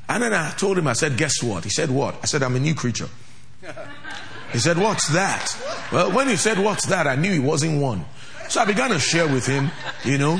And 0.10 0.22
then 0.22 0.34
I 0.34 0.52
told 0.52 0.78
him, 0.78 0.88
I 0.88 0.94
said, 0.94 1.18
Guess 1.18 1.42
what? 1.44 1.63
He 1.63 1.70
said, 1.70 1.89
What? 1.89 2.16
I 2.22 2.26
said, 2.26 2.44
I'm 2.44 2.56
a 2.56 2.60
new 2.60 2.76
creature. 2.76 3.10
He 4.52 4.60
said, 4.60 4.78
What's 4.78 5.08
that? 5.10 5.56
Well, 5.92 6.12
when 6.12 6.28
he 6.28 6.36
said, 6.36 6.60
What's 6.60 6.86
that? 6.88 7.08
I 7.08 7.16
knew 7.16 7.32
he 7.32 7.39
wasn't 7.39 7.82
one. 7.82 8.06
So 8.50 8.62
I 8.62 8.66
began 8.66 8.89
to 8.92 9.00
share 9.00 9.28
with 9.28 9.46
him, 9.46 9.72
you 10.04 10.18
know. 10.18 10.39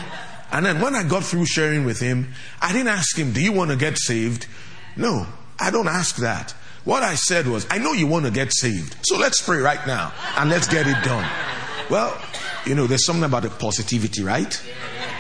And 0.52 0.65
then 0.65 0.82
when 0.82 0.93
I 0.93 1.04
got 1.04 1.23
through 1.23 1.45
sharing 1.45 1.86
with 1.86 1.99
him, 1.99 2.34
I 2.62 2.71
didn't 2.73 2.89
ask 2.89 3.17
him, 3.17 3.32
Do 3.34 3.41
you 3.41 3.52
want 3.52 3.71
to 3.71 3.78
get 3.78 3.97
saved? 3.97 4.47
No, 4.95 5.26
I 5.60 5.71
don't 5.71 5.88
ask 5.88 6.17
that. 6.17 6.54
What 6.84 7.02
I 7.02 7.15
said 7.15 7.47
was, 7.47 7.65
I 7.69 7.78
know 7.78 7.93
you 7.93 8.08
want 8.08 8.26
to 8.26 8.32
get 8.32 8.54
saved. 8.54 8.97
So 9.04 9.17
let's 9.17 9.41
pray 9.41 9.60
right 9.60 9.86
now 9.88 10.13
and 10.38 10.49
let's 10.49 10.67
get 10.67 10.86
it 10.86 11.02
done. 11.06 11.28
Well, 11.89 12.19
you 12.65 12.76
know, 12.76 12.88
there's 12.88 13.06
something 13.06 13.24
about 13.24 13.43
the 13.43 13.50
positivity, 13.50 14.24
right? 14.24 14.62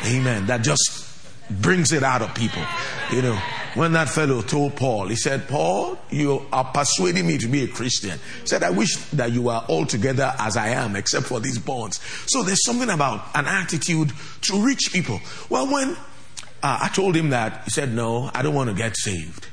Amen. 0.05 0.45
That 0.47 0.61
just 0.61 1.03
brings 1.49 1.91
it 1.91 2.03
out 2.03 2.21
of 2.21 2.33
people. 2.33 2.63
You 3.11 3.21
know, 3.21 3.39
when 3.75 3.93
that 3.93 4.09
fellow 4.09 4.41
told 4.41 4.75
Paul, 4.75 5.07
he 5.07 5.15
said, 5.15 5.47
Paul, 5.47 5.97
you 6.09 6.45
are 6.51 6.63
persuading 6.63 7.27
me 7.27 7.37
to 7.39 7.47
be 7.47 7.63
a 7.63 7.67
Christian. 7.67 8.19
He 8.41 8.47
said, 8.47 8.63
I 8.63 8.69
wish 8.69 8.95
that 9.11 9.31
you 9.31 9.43
were 9.43 9.63
all 9.67 9.85
together 9.85 10.33
as 10.39 10.57
I 10.57 10.69
am, 10.69 10.95
except 10.95 11.25
for 11.25 11.39
these 11.39 11.59
bonds. 11.59 11.99
So 12.27 12.43
there's 12.43 12.63
something 12.63 12.89
about 12.89 13.25
an 13.35 13.45
attitude 13.45 14.11
to 14.41 14.65
reach 14.65 14.91
people. 14.91 15.19
Well, 15.49 15.71
when 15.71 15.91
uh, 15.91 16.79
I 16.81 16.89
told 16.93 17.15
him 17.15 17.29
that, 17.31 17.63
he 17.65 17.71
said, 17.71 17.93
No, 17.93 18.29
I 18.33 18.41
don't 18.41 18.55
want 18.55 18.69
to 18.69 18.75
get 18.75 18.95
saved. 18.95 19.47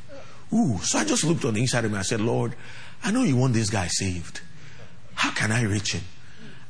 Ooh, 0.53 0.79
so 0.83 0.99
I 0.99 1.05
just 1.05 1.25
looked 1.25 1.45
on 1.45 1.55
the 1.55 1.61
inside 1.61 1.85
of 1.85 1.93
me. 1.93 1.99
I 1.99 2.03
said, 2.03 2.21
Lord, 2.21 2.55
I 3.03 3.11
know 3.11 3.23
you 3.23 3.37
want 3.37 3.55
this 3.55 3.71
guy 3.71 3.87
saved. 3.87 4.41
How 5.15 5.31
can 5.31 5.53
I 5.53 5.63
reach 5.63 5.93
him? 5.93 6.03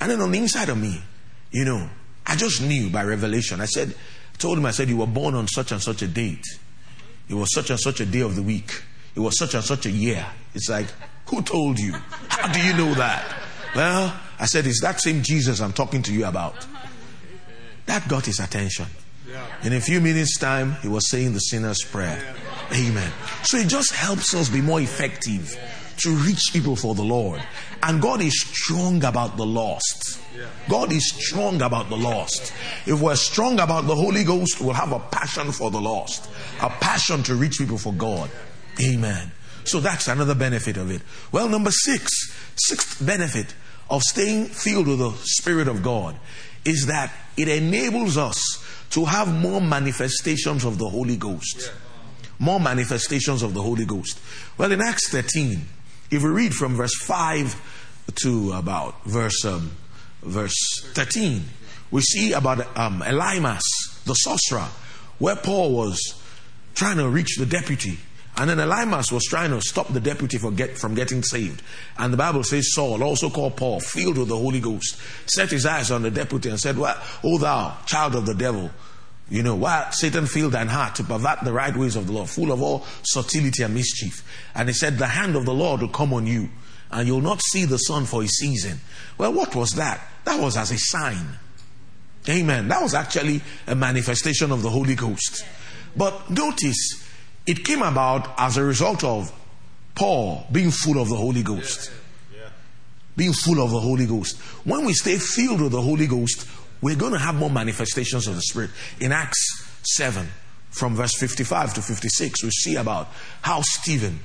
And 0.00 0.10
then 0.10 0.20
on 0.20 0.30
the 0.30 0.38
inside 0.38 0.68
of 0.68 0.78
me, 0.78 1.00
you 1.50 1.64
know, 1.64 1.88
I 2.26 2.36
just 2.36 2.62
knew 2.62 2.90
by 2.90 3.04
revelation. 3.04 3.60
I 3.60 3.66
said, 3.66 3.94
told 4.38 4.58
him, 4.58 4.66
I 4.66 4.70
said, 4.70 4.88
You 4.88 4.98
were 4.98 5.06
born 5.06 5.34
on 5.34 5.46
such 5.46 5.72
and 5.72 5.80
such 5.80 6.02
a 6.02 6.08
date. 6.08 6.44
It 7.28 7.34
was 7.34 7.52
such 7.52 7.70
and 7.70 7.78
such 7.78 8.00
a 8.00 8.06
day 8.06 8.20
of 8.20 8.34
the 8.34 8.42
week. 8.42 8.82
It 9.14 9.20
was 9.20 9.38
such 9.38 9.54
and 9.54 9.62
such 9.62 9.86
a 9.86 9.90
year. 9.90 10.26
It's 10.54 10.68
like, 10.68 10.86
who 11.28 11.42
told 11.42 11.78
you? 11.78 11.92
How 12.28 12.52
do 12.52 12.60
you 12.60 12.72
know 12.76 12.94
that? 12.94 13.36
Well, 13.74 14.18
I 14.38 14.46
said, 14.46 14.66
it's 14.66 14.80
that 14.80 15.00
same 15.00 15.22
Jesus 15.22 15.60
I'm 15.60 15.72
talking 15.72 16.02
to 16.02 16.12
you 16.12 16.24
about. 16.24 16.66
That 17.86 18.08
got 18.08 18.26
his 18.26 18.40
attention. 18.40 18.86
In 19.62 19.72
a 19.72 19.80
few 19.80 20.00
minutes' 20.00 20.38
time, 20.38 20.72
he 20.82 20.88
was 20.88 21.08
saying 21.08 21.34
the 21.34 21.38
sinner's 21.38 21.82
prayer. 21.84 22.34
Amen. 22.72 23.12
So 23.44 23.58
it 23.58 23.68
just 23.68 23.92
helps 23.92 24.34
us 24.34 24.48
be 24.48 24.60
more 24.60 24.80
effective 24.80 25.56
to 26.00 26.10
reach 26.10 26.50
people 26.52 26.76
for 26.76 26.94
the 26.94 27.02
Lord. 27.02 27.42
And 27.82 28.00
God 28.00 28.20
is 28.20 28.40
strong 28.40 29.04
about 29.04 29.36
the 29.36 29.46
lost. 29.46 30.20
God 30.68 30.92
is 30.92 31.12
strong 31.12 31.60
about 31.62 31.88
the 31.88 31.96
lost. 31.96 32.52
If 32.86 33.00
we're 33.00 33.16
strong 33.16 33.60
about 33.60 33.86
the 33.86 33.94
Holy 33.94 34.24
Ghost, 34.24 34.60
we'll 34.60 34.74
have 34.74 34.92
a 34.92 34.98
passion 34.98 35.52
for 35.52 35.70
the 35.70 35.80
lost, 35.80 36.30
a 36.60 36.70
passion 36.70 37.22
to 37.24 37.34
reach 37.34 37.58
people 37.58 37.78
for 37.78 37.92
God. 37.92 38.30
Amen. 38.82 39.32
So 39.64 39.80
that's 39.80 40.08
another 40.08 40.34
benefit 40.34 40.76
of 40.76 40.90
it. 40.90 41.02
Well, 41.32 41.48
number 41.48 41.70
six, 41.70 42.32
sixth 42.56 43.04
benefit 43.04 43.54
of 43.90 44.02
staying 44.02 44.46
filled 44.46 44.86
with 44.86 44.98
the 44.98 45.12
Spirit 45.24 45.68
of 45.68 45.82
God 45.82 46.16
is 46.64 46.86
that 46.86 47.12
it 47.36 47.48
enables 47.48 48.16
us 48.16 48.64
to 48.90 49.04
have 49.04 49.28
more 49.28 49.60
manifestations 49.60 50.64
of 50.64 50.78
the 50.78 50.88
Holy 50.88 51.16
Ghost. 51.16 51.72
More 52.38 52.60
manifestations 52.60 53.42
of 53.42 53.54
the 53.54 53.62
Holy 53.62 53.84
Ghost. 53.84 54.18
Well, 54.56 54.72
in 54.72 54.80
Acts 54.80 55.08
13, 55.10 55.60
if 56.10 56.22
we 56.22 56.28
read 56.28 56.54
from 56.54 56.76
verse 56.76 56.94
5 57.04 58.06
to 58.22 58.52
about 58.52 59.04
verse 59.04 59.44
um, 59.44 59.70
verse 60.22 60.56
13, 60.94 61.44
we 61.90 62.00
see 62.02 62.32
about 62.32 62.60
um, 62.76 63.00
Elymas, 63.02 63.62
the 64.04 64.14
sorcerer, 64.14 64.68
where 65.18 65.36
Paul 65.36 65.72
was 65.72 66.20
trying 66.74 66.96
to 66.96 67.08
reach 67.08 67.36
the 67.36 67.46
deputy. 67.46 67.98
And 68.36 68.48
then 68.48 68.58
Elymas 68.58 69.12
was 69.12 69.24
trying 69.24 69.50
to 69.50 69.60
stop 69.60 69.92
the 69.92 70.00
deputy 70.00 70.38
from, 70.38 70.54
get, 70.54 70.78
from 70.78 70.94
getting 70.94 71.22
saved. 71.22 71.62
And 71.98 72.12
the 72.12 72.16
Bible 72.16 72.42
says 72.42 72.72
Saul, 72.72 73.02
also 73.02 73.28
called 73.28 73.56
Paul, 73.56 73.80
filled 73.80 74.18
with 74.18 74.28
the 74.28 74.36
Holy 74.36 74.60
Ghost, 74.60 74.96
set 75.26 75.50
his 75.50 75.66
eyes 75.66 75.90
on 75.90 76.02
the 76.02 76.10
deputy 76.10 76.48
and 76.48 76.58
said, 76.58 76.78
well, 76.78 76.96
O 77.22 77.38
thou, 77.38 77.76
child 77.86 78.14
of 78.14 78.26
the 78.26 78.34
devil, 78.34 78.70
you 79.30 79.44
know, 79.44 79.54
why 79.54 79.88
Satan 79.92 80.26
filled 80.26 80.52
thine 80.52 80.66
heart 80.66 80.96
to 80.96 81.04
pervert 81.04 81.44
the 81.44 81.52
right 81.52 81.74
ways 81.74 81.94
of 81.94 82.06
the 82.08 82.12
Lord, 82.12 82.28
full 82.28 82.50
of 82.50 82.60
all 82.60 82.84
subtlety 83.04 83.62
and 83.62 83.72
mischief. 83.72 84.24
And 84.54 84.68
he 84.68 84.72
said, 84.72 84.98
The 84.98 85.06
hand 85.06 85.36
of 85.36 85.46
the 85.46 85.54
Lord 85.54 85.82
will 85.82 85.88
come 85.88 86.12
on 86.12 86.26
you, 86.26 86.48
and 86.90 87.06
you'll 87.06 87.20
not 87.20 87.40
see 87.40 87.64
the 87.64 87.78
sun 87.78 88.06
for 88.06 88.24
a 88.24 88.26
season. 88.26 88.80
Well, 89.16 89.32
what 89.32 89.54
was 89.54 89.74
that? 89.76 90.00
That 90.24 90.40
was 90.40 90.56
as 90.56 90.72
a 90.72 90.78
sign. 90.78 91.38
Amen. 92.28 92.68
That 92.68 92.82
was 92.82 92.92
actually 92.92 93.40
a 93.68 93.74
manifestation 93.74 94.50
of 94.50 94.62
the 94.62 94.70
Holy 94.70 94.96
Ghost. 94.96 95.46
But 95.96 96.28
notice, 96.28 97.06
it 97.46 97.64
came 97.64 97.82
about 97.82 98.34
as 98.36 98.56
a 98.56 98.64
result 98.64 99.04
of 99.04 99.32
Paul 99.94 100.46
being 100.50 100.70
full 100.70 101.00
of 101.00 101.08
the 101.08 101.16
Holy 101.16 101.42
Ghost. 101.42 101.92
Being 103.16 103.32
full 103.32 103.62
of 103.62 103.70
the 103.70 103.80
Holy 103.80 104.06
Ghost. 104.06 104.38
When 104.64 104.84
we 104.84 104.92
stay 104.92 105.18
filled 105.18 105.60
with 105.60 105.72
the 105.72 105.82
Holy 105.82 106.06
Ghost, 106.06 106.46
we're 106.80 106.96
going 106.96 107.12
to 107.12 107.18
have 107.18 107.34
more 107.34 107.50
manifestations 107.50 108.26
of 108.26 108.34
the 108.34 108.42
Spirit. 108.42 108.70
In 109.00 109.12
Acts 109.12 109.66
7, 109.96 110.26
from 110.70 110.94
verse 110.94 111.16
55 111.18 111.74
to 111.74 111.82
56, 111.82 112.44
we 112.44 112.50
see 112.50 112.76
about 112.76 113.08
how 113.42 113.60
Stephen 113.62 114.20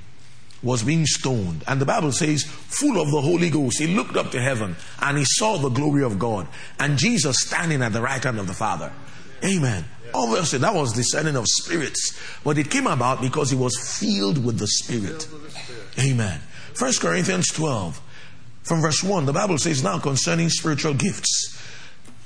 was 0.64 0.84
being 0.84 1.06
stoned. 1.06 1.64
And 1.68 1.80
the 1.80 1.86
Bible 1.86 2.12
says, 2.12 2.44
full 2.44 3.00
of 3.00 3.12
the 3.12 3.22
Holy 3.22 3.50
Ghost, 3.50 3.80
he 3.80 3.88
looked 3.88 4.16
up 4.16 4.32
to 4.32 4.42
heaven 4.42 4.76
and 5.02 5.18
he 5.18 5.26
saw 5.26 5.58
the 5.58 5.70
glory 5.70 6.04
of 6.04 6.18
God 6.18 6.48
and 6.80 6.98
Jesus 6.98 7.38
standing 7.40 7.82
at 7.82 7.94
the 7.94 8.02
right 8.02 8.24
hand 8.24 8.40
of 8.40 8.48
the 8.48 8.54
Father. 8.54 8.92
Amen. 9.44 9.86
Obviously, 10.14 10.60
that 10.60 10.74
was 10.74 10.94
discerning 10.94 11.36
of 11.36 11.46
spirits, 11.48 12.18
but 12.44 12.58
it 12.58 12.72
came 12.72 12.88
about 12.88 13.22
because 13.22 13.50
he 13.50 13.56
was 13.56 13.78
filled 14.00 14.44
with 14.44 14.58
the 14.58 14.68
Spirit. 14.68 15.28
Amen. 16.00 16.40
First 16.74 17.02
Corinthians 17.02 17.48
12, 17.48 18.02
from 18.64 18.82
verse 18.82 19.04
1, 19.04 19.26
the 19.26 19.34
Bible 19.34 19.58
says, 19.58 19.84
Now 19.84 20.00
concerning 20.00 20.50
spiritual 20.50 20.94
gifts, 20.94 21.62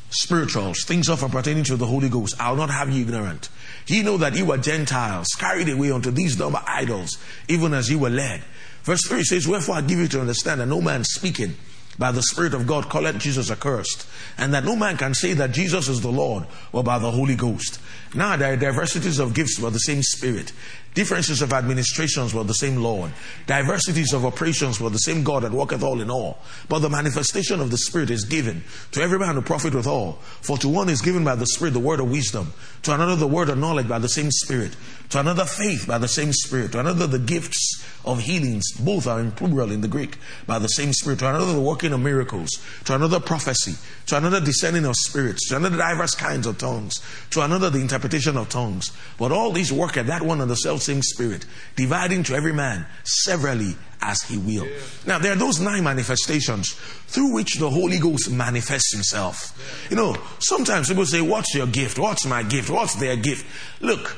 spirituals, 0.09 0.83
things 0.83 1.09
of 1.09 1.19
pertaining 1.31 1.63
to 1.65 1.75
the 1.75 1.85
Holy 1.85 2.09
Ghost. 2.09 2.35
I'll 2.39 2.55
not 2.55 2.69
have 2.69 2.91
you 2.91 3.01
ignorant. 3.01 3.49
Ye 3.87 4.03
know 4.03 4.17
that 4.17 4.35
ye 4.35 4.43
were 4.43 4.57
Gentiles, 4.57 5.27
carried 5.37 5.69
away 5.69 5.91
unto 5.91 6.11
these 6.11 6.35
dumb 6.35 6.57
idols, 6.67 7.17
even 7.47 7.73
as 7.73 7.89
ye 7.89 7.95
were 7.95 8.09
led. 8.09 8.41
Verse 8.83 9.07
3 9.07 9.23
says, 9.23 9.47
Wherefore 9.47 9.75
I 9.75 9.81
give 9.81 9.99
you 9.99 10.07
to 10.07 10.21
understand 10.21 10.61
that 10.61 10.67
no 10.67 10.81
man 10.81 11.03
speaking 11.03 11.55
by 11.97 12.11
the 12.13 12.23
Spirit 12.23 12.53
of 12.53 12.65
God 12.65 12.89
calleth 12.89 13.19
Jesus 13.19 13.51
accursed, 13.51 14.07
and 14.37 14.53
that 14.53 14.63
no 14.63 14.75
man 14.75 14.95
can 14.95 15.13
say 15.13 15.33
that 15.33 15.51
Jesus 15.51 15.89
is 15.89 16.01
the 16.01 16.11
Lord 16.11 16.45
or 16.71 16.81
by 16.81 16.97
the 16.97 17.11
Holy 17.11 17.35
Ghost. 17.35 17.79
Now 18.15 18.37
there 18.37 18.53
are 18.53 18.57
diversities 18.57 19.19
of 19.19 19.33
gifts 19.33 19.59
but 19.59 19.73
the 19.73 19.79
same 19.79 20.01
Spirit, 20.01 20.53
differences 20.93 21.41
of 21.41 21.53
administrations 21.53 22.33
were 22.33 22.43
the 22.43 22.53
same 22.53 22.77
Lord, 22.77 23.11
diversities 23.47 24.13
of 24.13 24.25
operations 24.25 24.79
were 24.79 24.89
the 24.89 24.97
same 24.97 25.23
God 25.23 25.43
that 25.43 25.51
worketh 25.51 25.83
all 25.83 26.01
in 26.01 26.09
all. 26.09 26.39
But 26.67 26.79
the 26.79 26.89
manifestation 26.89 27.59
of 27.59 27.71
the 27.71 27.77
Spirit 27.77 28.09
is 28.09 28.25
given 28.25 28.63
to 28.91 29.01
every 29.01 29.19
man 29.19 29.35
to 29.35 29.41
profit 29.41 29.75
with 29.75 29.87
all. 29.87 30.13
For 30.41 30.57
to 30.57 30.69
one 30.69 30.89
is 30.89 31.01
given 31.01 31.23
by 31.23 31.35
the 31.35 31.45
Spirit 31.45 31.71
the 31.71 31.79
word 31.79 31.99
of 31.99 32.11
wisdom, 32.11 32.53
to 32.83 32.93
another 32.93 33.15
the 33.15 33.27
word 33.27 33.49
of 33.49 33.57
knowledge 33.57 33.87
by 33.87 33.99
the 33.99 34.09
same 34.09 34.31
Spirit, 34.31 34.75
to 35.09 35.19
another 35.19 35.45
faith 35.45 35.85
by 35.87 35.97
the 35.97 36.07
same 36.07 36.31
Spirit, 36.33 36.71
to 36.73 36.79
another 36.79 37.07
the 37.07 37.19
gifts 37.19 37.85
of 38.05 38.21
healings, 38.21 38.71
both 38.79 39.07
are 39.07 39.19
in 39.19 39.31
plural 39.31 39.71
in 39.71 39.81
the 39.81 39.87
Greek, 39.87 40.17
by 40.47 40.59
the 40.59 40.67
same 40.67 40.93
Spirit, 40.93 41.19
to 41.19 41.29
another 41.29 41.53
the 41.53 41.61
working 41.61 41.93
of 41.93 41.99
miracles, 41.99 42.49
to 42.85 42.95
another 42.95 43.19
prophecy, 43.19 43.75
to 44.05 44.17
another 44.17 44.39
discerning 44.39 44.85
of 44.85 44.95
spirits, 44.95 45.49
to 45.49 45.57
another 45.57 45.77
diverse 45.77 46.15
kinds 46.15 46.47
of 46.47 46.57
tongues, 46.57 47.01
to 47.29 47.41
another 47.41 47.69
the 47.69 47.79
interpretation 47.79 48.37
of 48.37 48.49
tongues. 48.49 48.91
But 49.17 49.31
all 49.31 49.51
these 49.51 49.73
work 49.73 49.97
at 49.97 50.07
that 50.07 50.21
one 50.21 50.41
and 50.41 50.49
the 50.49 50.55
self 50.55 50.78
same 50.79 51.01
Spirit, 51.01 51.45
dividing 51.75 52.23
to 52.23 52.35
every 52.35 52.53
man 52.53 52.85
severally 53.03 53.75
as 54.01 54.21
he 54.23 54.37
will. 54.37 54.65
Yeah. 54.65 54.77
Now, 55.05 55.19
there 55.19 55.33
are 55.33 55.37
those 55.37 55.59
nine 55.59 55.83
manifestations 55.83 56.73
through 57.07 57.33
which 57.33 57.55
the 57.55 57.69
Holy 57.69 57.99
Ghost 57.99 58.31
manifests 58.31 58.93
himself. 58.93 59.57
Yeah. 59.57 59.89
You 59.89 59.95
know, 59.97 60.21
sometimes 60.39 60.89
people 60.89 61.05
say, 61.05 61.21
What's 61.21 61.53
your 61.53 61.67
gift? 61.67 61.99
What's 61.99 62.25
my 62.25 62.43
gift? 62.43 62.69
What's 62.69 62.95
their 62.95 63.15
gift? 63.15 63.45
Look, 63.81 64.17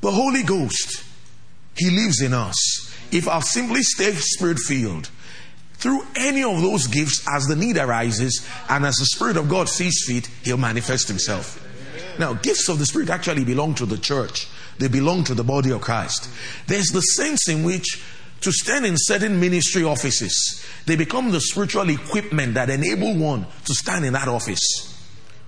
the 0.00 0.10
Holy 0.10 0.42
Ghost, 0.42 1.04
He 1.76 1.90
lives 1.90 2.22
in 2.22 2.32
us. 2.32 2.88
If 3.12 3.28
I'll 3.28 3.42
simply 3.42 3.82
stay 3.82 4.12
spirit 4.12 4.58
filled, 4.58 5.10
through 5.80 6.06
any 6.14 6.44
of 6.44 6.60
those 6.60 6.86
gifts, 6.86 7.26
as 7.26 7.46
the 7.46 7.56
need 7.56 7.78
arises 7.78 8.46
and 8.68 8.84
as 8.84 8.96
the 8.96 9.06
Spirit 9.06 9.38
of 9.38 9.48
God 9.48 9.68
sees 9.68 10.04
fit, 10.06 10.28
He'll 10.44 10.58
manifest 10.58 11.08
Himself. 11.08 11.66
Now, 12.20 12.34
gifts 12.34 12.68
of 12.68 12.78
the 12.78 12.84
Spirit 12.84 13.08
actually 13.08 13.44
belong 13.44 13.74
to 13.76 13.86
the 13.86 13.96
church, 13.96 14.46
they 14.76 14.88
belong 14.88 15.24
to 15.24 15.34
the 15.34 15.42
body 15.42 15.70
of 15.70 15.80
Christ. 15.80 16.28
There's 16.66 16.88
the 16.88 17.00
sense 17.00 17.48
in 17.48 17.64
which 17.64 18.04
to 18.42 18.52
stand 18.52 18.84
in 18.84 18.96
certain 18.98 19.40
ministry 19.40 19.84
offices, 19.84 20.62
they 20.84 20.96
become 20.96 21.30
the 21.30 21.40
spiritual 21.40 21.88
equipment 21.88 22.52
that 22.54 22.68
enable 22.68 23.16
one 23.16 23.46
to 23.64 23.74
stand 23.74 24.04
in 24.04 24.12
that 24.12 24.28
office. 24.28 24.60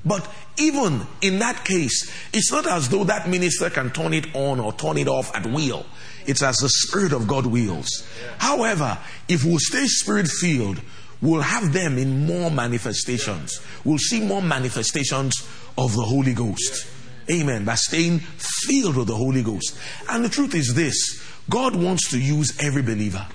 But 0.03 0.27
even 0.57 1.07
in 1.21 1.39
that 1.41 1.63
case, 1.63 2.11
it's 2.33 2.51
not 2.51 2.67
as 2.67 2.89
though 2.89 3.05
that 3.05 3.29
minister 3.29 3.69
can 3.69 3.91
turn 3.91 4.15
it 4.15 4.35
on 4.35 4.59
or 4.59 4.73
turn 4.73 4.97
it 4.97 5.09
off 5.09 5.35
at 5.37 5.45
will. 5.45 5.85
It's 6.27 6.43
as 6.43 6.57
the 6.57 6.71
Spirit 6.71 7.13
of 7.13 7.29
God 7.29 7.45
wills. 7.45 8.09
However, 8.39 8.97
if 9.29 9.45
we 9.45 9.59
stay 9.59 9.85
spirit 9.85 10.27
filled, 10.27 10.81
we'll 11.21 11.43
have 11.43 11.75
them 11.75 11.99
in 11.99 12.25
more 12.27 12.51
manifestations. 12.51 13.61
We'll 13.85 13.99
see 13.99 14.21
more 14.21 14.41
manifestations 14.41 15.47
of 15.79 15.95
the 15.95 16.03
Holy 16.03 16.35
Ghost. 16.35 16.89
Amen. 17.31 17.65
By 17.65 17.75
staying 17.75 18.19
filled 18.19 18.97
with 18.97 19.09
the 19.09 19.17
Holy 19.17 19.43
Ghost. 19.43 19.79
And 20.09 20.25
the 20.25 20.29
truth 20.29 20.55
is 20.55 20.75
this 20.75 21.23
God 21.49 21.77
wants 21.77 22.11
to 22.11 22.19
use 22.19 22.59
every 22.61 22.83
believer. 22.83 23.27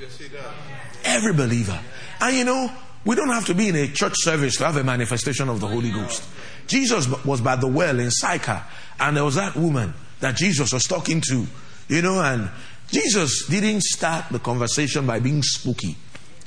Every 1.04 1.34
believer. 1.34 1.80
And 2.20 2.36
you 2.36 2.44
know, 2.44 2.72
we 3.06 3.16
don't 3.16 3.30
have 3.30 3.46
to 3.46 3.54
be 3.54 3.70
in 3.70 3.76
a 3.76 3.88
church 3.88 4.16
service 4.18 4.58
to 4.58 4.66
have 4.66 4.78
a 4.78 4.84
manifestation 4.84 5.50
of 5.50 5.60
the 5.60 5.68
Holy 5.68 5.92
Ghost. 5.92 6.24
Jesus 6.68 7.08
was 7.24 7.40
by 7.40 7.56
the 7.56 7.68
well 7.68 8.00
in 8.00 8.12
Sychar, 8.12 8.64
and 9.00 9.16
there 9.16 9.24
was 9.24 9.36
that 9.36 9.56
woman 9.56 9.94
that 10.20 10.36
Jesus 10.36 10.74
was 10.74 10.84
talking 10.84 11.22
to, 11.30 11.46
you 11.88 12.02
know, 12.02 12.22
and 12.22 12.50
Jesus 12.90 13.46
didn't 13.48 13.84
start 13.84 14.26
the 14.30 14.40
conversation 14.40 15.06
by 15.06 15.20
being 15.20 15.42
spooky. 15.42 15.96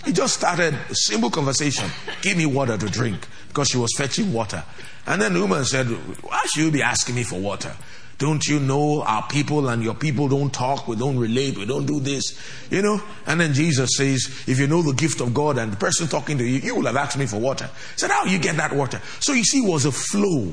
He 0.05 0.13
just 0.13 0.35
started 0.35 0.75
a 0.75 0.95
simple 0.95 1.31
conversation. 1.31 1.91
Give 2.23 2.37
me 2.37 2.47
water 2.47 2.79
to 2.79 2.87
drink 2.87 3.27
because 3.49 3.69
she 3.69 3.79
was 3.79 3.93
fetching 3.97 4.33
water. 4.33 4.65
And 5.07 5.21
then 5.21 5.35
the 5.35 5.41
woman 5.41 5.65
said, 5.65 5.87
Why 5.87 6.43
should 6.47 6.65
you 6.65 6.71
be 6.71 6.83
asking 6.83 7.17
me 7.17 7.23
for 7.23 7.39
water? 7.39 7.75
Don't 8.21 8.47
you 8.47 8.61
know 8.61 9.03
our 9.03 9.27
people 9.29 9.71
and 9.71 9.83
your 9.83 9.95
people 9.95 10.29
don't 10.29 10.53
talk, 10.53 10.87
we 10.87 10.95
don't 10.95 11.19
relate, 11.19 11.57
we 11.57 11.65
don't 11.65 11.87
do 11.87 12.01
this, 12.01 12.39
you 12.71 12.83
know? 12.83 13.03
And 13.27 13.41
then 13.41 13.55
Jesus 13.55 13.97
says, 13.97 14.45
if 14.47 14.61
you 14.61 14.67
know 14.67 14.83
the 14.83 14.93
gift 14.93 15.23
of 15.23 15.33
God 15.33 15.57
and 15.57 15.73
the 15.73 15.79
person 15.79 16.07
talking 16.07 16.37
to 16.37 16.45
you, 16.45 16.59
you 16.59 16.75
will 16.77 16.85
have 16.85 16.97
asked 16.97 17.17
me 17.17 17.25
for 17.25 17.39
water. 17.39 17.65
I 17.65 17.97
said, 17.97 18.11
how 18.11 18.27
you 18.27 18.39
get 18.39 18.59
that 18.59 18.77
water? 18.77 19.01
So 19.21 19.33
you 19.33 19.43
see, 19.43 19.61
it 19.65 19.67
was 19.67 19.87
a 19.87 19.93
flow, 19.93 20.53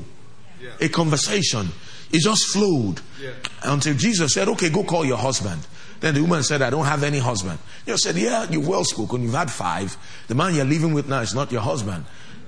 yeah. 0.62 0.70
a 0.80 0.88
conversation. 0.88 1.68
It 2.10 2.22
just 2.22 2.46
flowed 2.54 3.02
yeah. 3.20 3.32
until 3.64 3.92
Jesus 3.92 4.32
said, 4.32 4.48
okay, 4.48 4.70
go 4.70 4.82
call 4.82 5.04
your 5.04 5.18
husband. 5.18 5.60
Then 6.00 6.14
the 6.14 6.20
woman 6.22 6.42
said, 6.42 6.62
I 6.62 6.70
don't 6.70 6.84
have 6.84 7.02
any 7.02 7.18
husband. 7.18 7.58
You 7.86 7.96
said, 7.96 8.16
Yeah, 8.16 8.46
you're 8.50 8.66
well 8.66 8.84
spoken. 8.84 9.22
You've 9.22 9.34
had 9.34 9.50
five. 9.50 9.96
The 10.28 10.34
man 10.34 10.54
you're 10.54 10.64
living 10.64 10.94
with 10.94 11.08
now 11.08 11.20
is 11.20 11.34
not 11.34 11.50
your 11.50 11.60
husband. 11.60 12.04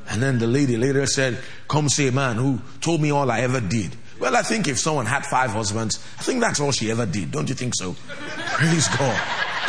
And 0.09 0.23
then 0.23 0.39
the 0.39 0.47
lady 0.47 0.77
later 0.77 1.07
said, 1.07 1.39
Come 1.69 1.89
see 1.89 2.09
a 2.09 2.13
man 2.13 2.37
who 2.37 2.61
told 2.81 3.01
me 3.01 3.11
all 3.11 3.31
I 3.31 3.41
ever 3.41 3.61
did. 3.61 3.97
Well, 4.19 4.37
I 4.37 4.43
think 4.43 4.69
if 4.69 4.79
someone 4.79 5.07
had 5.07 5.25
five 5.25 5.51
husbands, 5.51 5.99
I 6.19 6.23
think 6.23 6.41
that's 6.41 6.61
all 6.61 6.73
she 6.73 6.91
ever 6.91 7.07
did. 7.07 7.31
Don't 7.31 7.49
you 7.49 7.55
think 7.55 7.75
so? 7.75 7.97
Praise 8.53 8.89
God. 8.89 9.21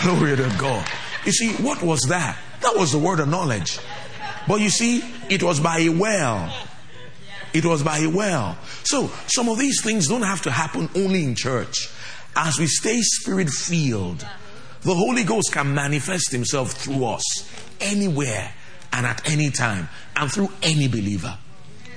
Glory 0.02 0.36
to 0.36 0.56
God. 0.60 0.86
You 1.26 1.32
see, 1.32 1.54
what 1.64 1.82
was 1.82 2.02
that? 2.10 2.38
That 2.62 2.76
was 2.76 2.92
the 2.92 3.00
word 3.00 3.20
of 3.20 3.30
knowledge. 3.30 3.80
But 4.48 4.60
you 4.60 4.70
see, 4.70 5.04
it 5.30 5.42
was 5.42 5.60
by 5.60 5.80
a 5.80 5.90
well. 5.90 6.54
It 7.54 7.66
was 7.66 7.84
by 7.84 8.00
a 8.00 8.10
well. 8.10 8.58
So, 8.84 9.10
some 9.28 9.50
of 9.50 9.58
these 9.60 9.82
things 9.82 10.08
don't 10.08 10.22
have 10.24 10.42
to 10.44 10.52
happen 10.52 10.90
only 10.96 11.24
in 11.24 11.36
church. 11.36 11.90
As 12.36 12.60
we 12.60 12.68
stay 12.68 13.02
spirit 13.02 13.50
filled, 13.50 14.26
the 14.82 14.96
Holy 14.96 15.24
Ghost 15.24 15.52
can 15.52 15.74
manifest 15.74 16.32
Himself 16.32 16.72
through 16.72 17.06
us 17.06 17.24
anywhere 17.80 18.54
and 18.94 19.06
at 19.06 19.30
any 19.30 19.50
time 19.50 19.90
and 20.16 20.32
through 20.32 20.50
any 20.64 20.88
believer. 20.88 21.38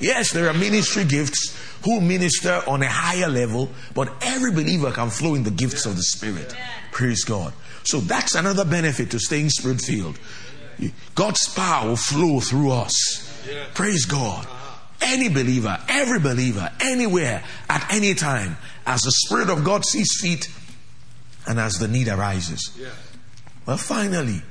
Yes, 0.01 0.32
there 0.32 0.49
are 0.49 0.55
ministry 0.55 1.05
gifts 1.05 1.57
who 1.85 2.01
minister 2.01 2.62
on 2.66 2.82
a 2.82 2.89
higher 2.89 3.28
level, 3.28 3.70
but 3.95 4.12
every 4.22 4.51
believer 4.51 4.91
can 4.91 5.11
flow 5.11 5.35
in 5.35 5.45
the 5.45 5.51
gifts 5.51 5.87
of 5.87 5.97
the 5.97 6.03
Spirit. 6.03 6.55
Praise 6.93 7.24
God. 7.24 7.53
So 7.85 8.01
that's 8.01 8.35
another 8.35 8.64
benefit 8.64 9.11
to 9.11 9.18
staying 9.18 9.51
spirit 9.51 9.80
filled. 9.80 10.18
God's 11.14 11.53
power 11.55 11.89
will 11.89 11.97
flow 11.97 12.41
through 12.41 12.70
us. 12.72 13.45
Praise 13.74 14.07
God. 14.07 14.47
Any 15.05 15.28
believer, 15.28 15.78
every 15.88 16.18
believer, 16.18 16.70
anywhere, 16.80 17.42
at 17.68 17.92
any 17.92 18.14
time, 18.14 18.57
as 18.86 19.02
the 19.02 19.12
Spirit 19.12 19.50
of 19.50 19.62
God 19.64 19.84
sees 19.84 20.18
fit 20.20 20.48
and 21.46 21.61
as 21.61 21.74
the 21.74 21.88
need 21.88 22.09
arises. 22.09 22.70
Well, 23.66 23.76
finally, 23.76 24.42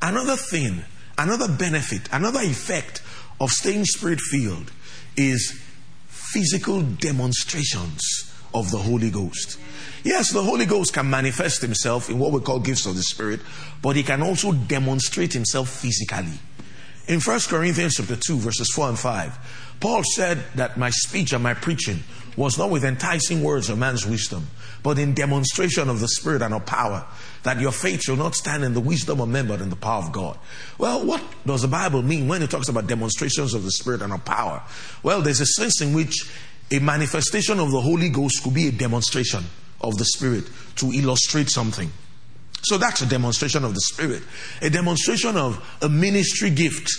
another 0.00 0.36
thing, 0.36 0.82
another 1.18 1.48
benefit, 1.48 2.08
another 2.12 2.40
effect 2.40 3.02
of 3.40 3.50
staying 3.50 3.84
spirit 3.84 4.20
filled 4.20 4.70
is 5.16 5.60
physical 6.08 6.82
demonstrations 6.82 8.32
of 8.54 8.70
the 8.70 8.78
Holy 8.78 9.10
Ghost. 9.10 9.58
Yes, 10.04 10.30
the 10.30 10.42
Holy 10.42 10.66
Ghost 10.66 10.92
can 10.92 11.08
manifest 11.08 11.62
himself 11.62 12.10
in 12.10 12.18
what 12.18 12.32
we 12.32 12.40
call 12.40 12.60
gifts 12.60 12.86
of 12.86 12.96
the 12.96 13.02
Spirit, 13.02 13.40
but 13.82 13.96
he 13.96 14.02
can 14.02 14.22
also 14.22 14.52
demonstrate 14.52 15.32
himself 15.32 15.68
physically. 15.68 16.38
In 17.08 17.20
1 17.20 17.40
Corinthians 17.48 17.96
chapter 17.96 18.16
2, 18.16 18.36
verses 18.36 18.70
4 18.74 18.90
and 18.90 18.98
5, 18.98 19.76
Paul 19.80 20.02
said 20.14 20.38
that 20.54 20.76
my 20.76 20.90
speech 20.90 21.32
and 21.32 21.42
my 21.42 21.54
preaching 21.54 22.00
was 22.36 22.56
not 22.56 22.70
with 22.70 22.84
enticing 22.84 23.42
words 23.42 23.68
of 23.68 23.78
man's 23.78 24.06
wisdom, 24.06 24.46
but 24.84 24.98
in 24.98 25.12
demonstration 25.12 25.88
of 25.88 25.98
the 25.98 26.06
Spirit 26.06 26.42
and 26.42 26.54
of 26.54 26.64
power, 26.64 27.04
that 27.42 27.60
your 27.60 27.72
faith 27.72 28.02
shall 28.02 28.16
not 28.16 28.36
stand 28.36 28.62
in 28.62 28.72
the 28.72 28.80
wisdom 28.80 29.20
of 29.20 29.28
men, 29.28 29.48
but 29.48 29.60
in 29.60 29.68
the 29.68 29.76
power 29.76 30.02
of 30.02 30.12
God. 30.12 30.38
Well, 30.78 31.04
what 31.04 31.22
does 31.44 31.62
the 31.62 31.68
Bible 31.68 32.02
mean 32.02 32.28
when 32.28 32.42
it 32.42 32.50
talks 32.50 32.68
about 32.68 32.86
demonstrations 32.86 33.52
of 33.52 33.64
the 33.64 33.72
Spirit 33.72 34.00
and 34.00 34.12
of 34.12 34.24
power? 34.24 34.62
Well, 35.02 35.22
there's 35.22 35.40
a 35.40 35.46
sense 35.46 35.80
in 35.80 35.92
which 35.92 36.30
a 36.70 36.78
manifestation 36.78 37.58
of 37.58 37.72
the 37.72 37.80
Holy 37.80 38.08
Ghost 38.10 38.42
could 38.44 38.54
be 38.54 38.68
a 38.68 38.72
demonstration 38.72 39.44
of 39.80 39.98
the 39.98 40.04
Spirit 40.04 40.44
to 40.76 40.92
illustrate 40.92 41.50
something. 41.50 41.90
So 42.62 42.78
that's 42.78 43.02
a 43.02 43.06
demonstration 43.06 43.64
of 43.64 43.74
the 43.74 43.80
Spirit, 43.80 44.22
a 44.60 44.70
demonstration 44.70 45.36
of 45.36 45.62
a 45.82 45.88
ministry 45.88 46.50
gift 46.50 46.90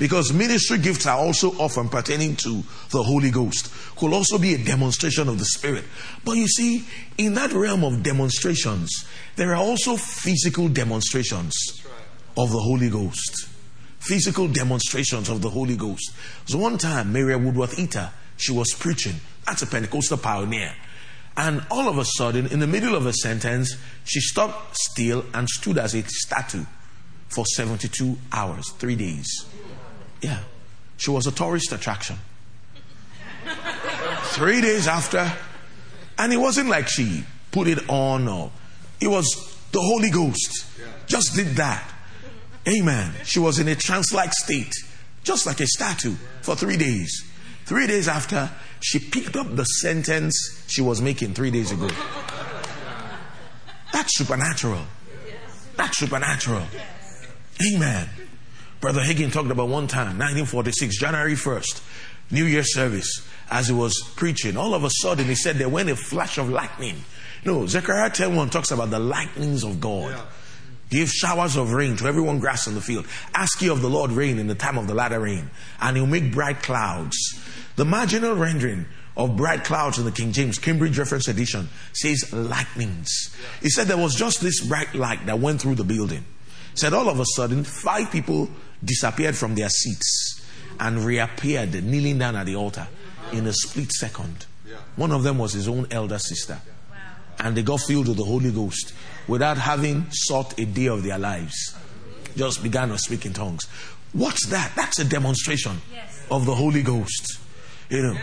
because 0.00 0.32
ministry 0.32 0.78
gifts 0.78 1.06
are 1.06 1.18
also 1.18 1.50
often 1.58 1.90
pertaining 1.90 2.34
to 2.34 2.64
the 2.88 3.02
Holy 3.02 3.30
Ghost, 3.30 3.70
could 3.96 4.14
also 4.14 4.38
be 4.38 4.54
a 4.54 4.58
demonstration 4.64 5.28
of 5.28 5.38
the 5.38 5.44
Spirit. 5.44 5.84
But 6.24 6.32
you 6.32 6.48
see, 6.48 6.86
in 7.18 7.34
that 7.34 7.52
realm 7.52 7.84
of 7.84 8.02
demonstrations, 8.02 9.04
there 9.36 9.50
are 9.50 9.62
also 9.62 9.96
physical 9.98 10.68
demonstrations 10.70 11.84
of 12.34 12.50
the 12.50 12.58
Holy 12.58 12.88
Ghost. 12.88 13.46
Physical 13.98 14.48
demonstrations 14.48 15.28
of 15.28 15.42
the 15.42 15.50
Holy 15.50 15.76
Ghost. 15.76 16.12
So 16.46 16.56
one 16.56 16.78
time, 16.78 17.12
Mary 17.12 17.36
Woodworth 17.36 17.76
Etter, 17.76 18.10
she 18.38 18.52
was 18.52 18.72
preaching. 18.72 19.16
That's 19.44 19.60
a 19.60 19.66
Pentecostal 19.66 20.16
pioneer. 20.16 20.74
And 21.36 21.64
all 21.70 21.88
of 21.88 21.98
a 21.98 22.04
sudden, 22.04 22.46
in 22.46 22.58
the 22.58 22.66
middle 22.66 22.94
of 22.94 23.06
a 23.06 23.12
sentence, 23.12 23.76
she 24.04 24.20
stopped 24.20 24.76
still 24.76 25.24
and 25.32 25.48
stood 25.48 25.78
as 25.78 25.94
a 25.94 26.02
statue 26.02 26.64
for 27.28 27.46
72 27.46 28.18
hours, 28.32 28.70
three 28.72 28.96
days. 28.96 29.46
Yeah. 30.20 30.40
She 30.96 31.10
was 31.10 31.26
a 31.26 31.32
tourist 31.32 31.72
attraction. 31.72 32.18
Three 34.32 34.60
days 34.60 34.86
after, 34.86 35.32
and 36.18 36.32
it 36.32 36.36
wasn't 36.36 36.68
like 36.68 36.88
she 36.88 37.24
put 37.50 37.66
it 37.66 37.88
on 37.88 38.28
or 38.28 38.52
it 39.00 39.08
was 39.08 39.26
the 39.72 39.80
Holy 39.80 40.10
Ghost 40.10 40.66
just 41.06 41.34
did 41.34 41.56
that. 41.56 41.90
Amen. 42.68 43.12
She 43.24 43.38
was 43.38 43.58
in 43.58 43.66
a 43.68 43.74
trance 43.74 44.12
like 44.12 44.32
state, 44.32 44.72
just 45.24 45.46
like 45.46 45.60
a 45.60 45.66
statue, 45.66 46.14
for 46.42 46.54
three 46.54 46.76
days. 46.76 47.24
Three 47.70 47.86
days 47.86 48.08
after, 48.08 48.50
she 48.80 48.98
picked 48.98 49.36
up 49.36 49.54
the 49.54 49.62
sentence 49.62 50.64
she 50.66 50.82
was 50.82 51.00
making 51.00 51.34
three 51.34 51.52
days 51.52 51.70
ago. 51.70 51.88
That's 53.92 54.18
supernatural. 54.18 54.82
That's 55.76 55.96
supernatural. 55.96 56.64
Amen. 57.72 58.08
Brother 58.80 59.02
Hagin 59.02 59.32
talked 59.32 59.52
about 59.52 59.68
one 59.68 59.86
time, 59.86 60.18
1946, 60.18 60.98
January 60.98 61.34
1st, 61.34 61.80
New 62.32 62.44
Year 62.44 62.64
service, 62.64 63.24
as 63.52 63.68
he 63.68 63.72
was 63.72 63.94
preaching. 64.16 64.56
All 64.56 64.74
of 64.74 64.82
a 64.82 64.90
sudden, 64.90 65.26
he 65.26 65.36
said 65.36 65.54
there 65.54 65.68
went 65.68 65.90
a 65.90 65.94
flash 65.94 66.38
of 66.38 66.50
lightning. 66.50 67.04
No, 67.44 67.68
Zechariah 67.68 68.10
10:1 68.10 68.50
talks 68.50 68.72
about 68.72 68.90
the 68.90 68.98
lightnings 68.98 69.62
of 69.62 69.80
God. 69.80 70.10
Yeah. 70.10 70.24
Give 70.90 71.08
showers 71.08 71.56
of 71.56 71.72
rain 71.72 71.96
to 71.96 72.06
everyone 72.06 72.40
grass 72.40 72.66
in 72.66 72.74
the 72.74 72.80
field. 72.80 73.06
Ask 73.34 73.62
ye 73.62 73.68
of 73.68 73.80
the 73.80 73.88
Lord 73.88 74.10
rain 74.10 74.38
in 74.38 74.48
the 74.48 74.54
time 74.56 74.76
of 74.76 74.88
the 74.88 74.94
latter 74.94 75.20
rain, 75.20 75.50
and 75.80 75.96
he'll 75.96 76.06
make 76.06 76.32
bright 76.32 76.62
clouds. 76.62 77.16
The 77.76 77.84
marginal 77.84 78.34
rendering 78.34 78.86
of 79.16 79.36
bright 79.36 79.64
clouds 79.64 79.98
in 79.98 80.04
the 80.04 80.12
King 80.12 80.32
James 80.32 80.58
Cambridge 80.58 80.98
Reference 80.98 81.28
Edition 81.28 81.68
says 81.92 82.32
lightnings. 82.32 83.36
He 83.62 83.68
said 83.68 83.86
there 83.86 83.96
was 83.96 84.14
just 84.14 84.40
this 84.40 84.60
bright 84.66 84.94
light 84.94 85.24
that 85.26 85.38
went 85.38 85.60
through 85.60 85.76
the 85.76 85.84
building. 85.84 86.24
He 86.72 86.76
said 86.76 86.92
all 86.92 87.08
of 87.08 87.20
a 87.20 87.24
sudden, 87.36 87.64
five 87.64 88.10
people 88.10 88.48
disappeared 88.84 89.36
from 89.36 89.54
their 89.54 89.68
seats 89.68 90.44
and 90.78 91.04
reappeared 91.04 91.84
kneeling 91.84 92.18
down 92.18 92.34
at 92.36 92.46
the 92.46 92.56
altar 92.56 92.88
in 93.32 93.46
a 93.46 93.52
split 93.52 93.92
second. 93.92 94.46
One 94.96 95.12
of 95.12 95.22
them 95.22 95.38
was 95.38 95.52
his 95.52 95.68
own 95.68 95.86
elder 95.90 96.18
sister. 96.18 96.58
And 97.38 97.56
they 97.56 97.62
got 97.62 97.80
filled 97.80 98.08
with 98.08 98.18
the 98.18 98.24
Holy 98.24 98.50
Ghost 98.50 98.92
without 99.30 99.56
having 99.56 100.04
sought 100.10 100.58
a 100.58 100.64
day 100.64 100.88
of 100.88 101.04
their 101.04 101.16
lives. 101.16 101.76
Just 102.36 102.64
began 102.64 102.88
to 102.88 102.98
speak 102.98 103.24
in 103.24 103.32
tongues. 103.32 103.64
What's 104.12 104.46
that? 104.46 104.72
That's 104.74 104.98
a 104.98 105.04
demonstration 105.04 105.80
of 106.32 106.46
the 106.46 106.54
Holy 106.54 106.82
Ghost. 106.82 107.38
You 107.88 108.02
know, 108.02 108.18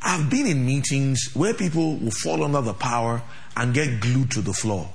I've 0.00 0.30
been 0.30 0.46
in 0.46 0.64
meetings 0.64 1.30
where 1.34 1.52
people 1.52 1.98
will 1.98 2.10
fall 2.10 2.42
under 2.44 2.62
the 2.62 2.72
power 2.72 3.22
and 3.58 3.74
get 3.74 4.00
glued 4.00 4.30
to 4.30 4.40
the 4.40 4.54
floor. 4.54 4.88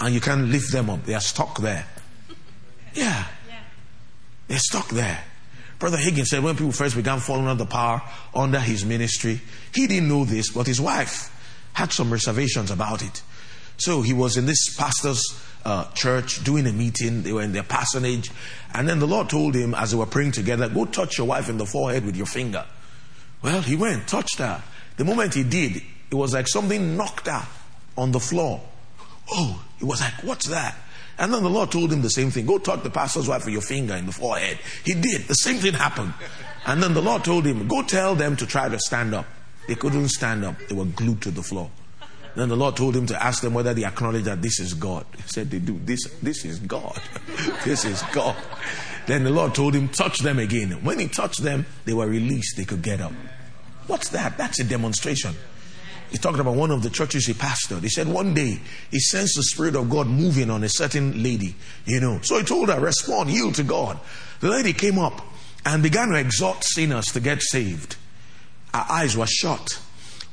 And 0.00 0.12
you 0.12 0.20
can't 0.20 0.48
lift 0.48 0.72
them 0.72 0.90
up. 0.90 1.04
They 1.04 1.14
are 1.14 1.20
stuck 1.20 1.58
there. 1.60 1.86
Yeah. 2.94 3.24
They're 4.46 4.58
stuck 4.58 4.88
there. 4.90 5.24
Brother 5.80 5.96
Hagin 5.96 6.24
said 6.24 6.44
when 6.44 6.54
people 6.54 6.70
first 6.70 6.94
began 6.94 7.18
falling 7.18 7.48
under 7.48 7.64
the 7.64 7.70
power 7.70 8.02
under 8.34 8.60
his 8.60 8.84
ministry, 8.84 9.40
he 9.74 9.88
didn't 9.88 10.08
know 10.08 10.24
this, 10.24 10.52
but 10.52 10.66
his 10.68 10.80
wife 10.80 11.30
had 11.72 11.92
some 11.92 12.12
reservations 12.12 12.70
about 12.70 13.02
it. 13.02 13.22
So 13.76 14.02
he 14.02 14.12
was 14.12 14.36
in 14.36 14.46
this 14.46 14.74
pastor's 14.76 15.22
uh, 15.64 15.90
church 15.92 16.44
doing 16.44 16.66
a 16.66 16.72
meeting. 16.72 17.22
They 17.22 17.32
were 17.32 17.42
in 17.42 17.52
their 17.52 17.62
parsonage. 17.62 18.30
And 18.72 18.88
then 18.88 18.98
the 18.98 19.06
Lord 19.06 19.28
told 19.28 19.54
him, 19.54 19.74
as 19.74 19.90
they 19.90 19.96
were 19.96 20.06
praying 20.06 20.32
together, 20.32 20.68
go 20.68 20.84
touch 20.84 21.18
your 21.18 21.26
wife 21.26 21.48
in 21.48 21.58
the 21.58 21.66
forehead 21.66 22.04
with 22.04 22.16
your 22.16 22.26
finger. 22.26 22.64
Well, 23.42 23.62
he 23.62 23.76
went, 23.76 24.08
touched 24.08 24.38
her. 24.38 24.62
The 24.96 25.04
moment 25.04 25.34
he 25.34 25.42
did, 25.42 25.82
it 26.10 26.14
was 26.14 26.34
like 26.34 26.48
something 26.48 26.96
knocked 26.96 27.26
her 27.26 27.46
on 27.96 28.12
the 28.12 28.20
floor. 28.20 28.62
Oh, 29.30 29.64
he 29.78 29.84
was 29.84 30.00
like, 30.00 30.14
what's 30.22 30.48
that? 30.48 30.76
And 31.18 31.32
then 31.32 31.42
the 31.42 31.50
Lord 31.50 31.70
told 31.70 31.92
him 31.92 32.02
the 32.02 32.10
same 32.10 32.30
thing. 32.30 32.46
Go 32.46 32.58
touch 32.58 32.82
the 32.82 32.90
pastor's 32.90 33.28
wife 33.28 33.44
with 33.44 33.52
your 33.52 33.62
finger 33.62 33.94
in 33.94 34.06
the 34.06 34.12
forehead. 34.12 34.58
He 34.84 34.94
did. 34.94 35.22
The 35.22 35.34
same 35.34 35.58
thing 35.58 35.74
happened. 35.74 36.12
And 36.66 36.82
then 36.82 36.94
the 36.94 37.02
Lord 37.02 37.24
told 37.24 37.46
him, 37.46 37.68
go 37.68 37.82
tell 37.82 38.14
them 38.14 38.36
to 38.36 38.46
try 38.46 38.68
to 38.68 38.78
stand 38.78 39.14
up. 39.14 39.26
They 39.68 39.74
couldn't 39.74 40.08
stand 40.08 40.44
up. 40.44 40.56
They 40.68 40.74
were 40.74 40.84
glued 40.86 41.22
to 41.22 41.30
the 41.30 41.42
floor. 41.42 41.70
Then 42.36 42.48
the 42.48 42.56
Lord 42.56 42.76
told 42.76 42.96
him 42.96 43.06
to 43.06 43.22
ask 43.22 43.42
them 43.42 43.54
whether 43.54 43.72
they 43.74 43.84
acknowledge 43.84 44.24
that 44.24 44.42
this 44.42 44.58
is 44.58 44.74
God. 44.74 45.06
He 45.16 45.22
said 45.22 45.50
they 45.50 45.60
do. 45.60 45.78
This, 45.84 46.04
this 46.22 46.44
is 46.44 46.58
God. 46.58 47.00
this 47.64 47.84
is 47.84 48.02
God. 48.12 48.36
Then 49.06 49.24
the 49.24 49.30
Lord 49.30 49.54
told 49.54 49.74
him, 49.74 49.88
touch 49.88 50.18
them 50.18 50.38
again. 50.38 50.70
When 50.82 50.98
he 50.98 51.08
touched 51.08 51.42
them, 51.42 51.66
they 51.84 51.92
were 51.92 52.06
released. 52.06 52.56
They 52.56 52.64
could 52.64 52.82
get 52.82 53.00
up. 53.00 53.12
What's 53.86 54.08
that? 54.10 54.36
That's 54.36 54.60
a 54.60 54.64
demonstration. 54.64 55.34
He 56.10 56.18
talked 56.18 56.38
about 56.38 56.54
one 56.54 56.70
of 56.70 56.82
the 56.82 56.90
churches 56.90 57.26
he 57.26 57.34
pastored. 57.34 57.82
He 57.82 57.88
said 57.88 58.08
one 58.08 58.34
day 58.34 58.60
he 58.90 59.00
sensed 59.00 59.36
the 59.36 59.42
Spirit 59.42 59.76
of 59.76 59.90
God 59.90 60.06
moving 60.06 60.50
on 60.50 60.62
a 60.64 60.68
certain 60.68 61.22
lady, 61.22 61.54
you 61.86 62.00
know. 62.00 62.20
So 62.22 62.38
he 62.38 62.44
told 62.44 62.68
her, 62.68 62.80
respond, 62.80 63.30
yield 63.30 63.56
to 63.56 63.62
God. 63.62 63.98
The 64.40 64.48
lady 64.48 64.72
came 64.72 64.98
up 64.98 65.20
and 65.66 65.82
began 65.82 66.08
to 66.08 66.16
exhort 66.16 66.62
sinners 66.62 67.06
to 67.06 67.20
get 67.20 67.42
saved. 67.42 67.96
Her 68.72 68.86
eyes 68.88 69.16
were 69.16 69.26
shut. 69.26 69.80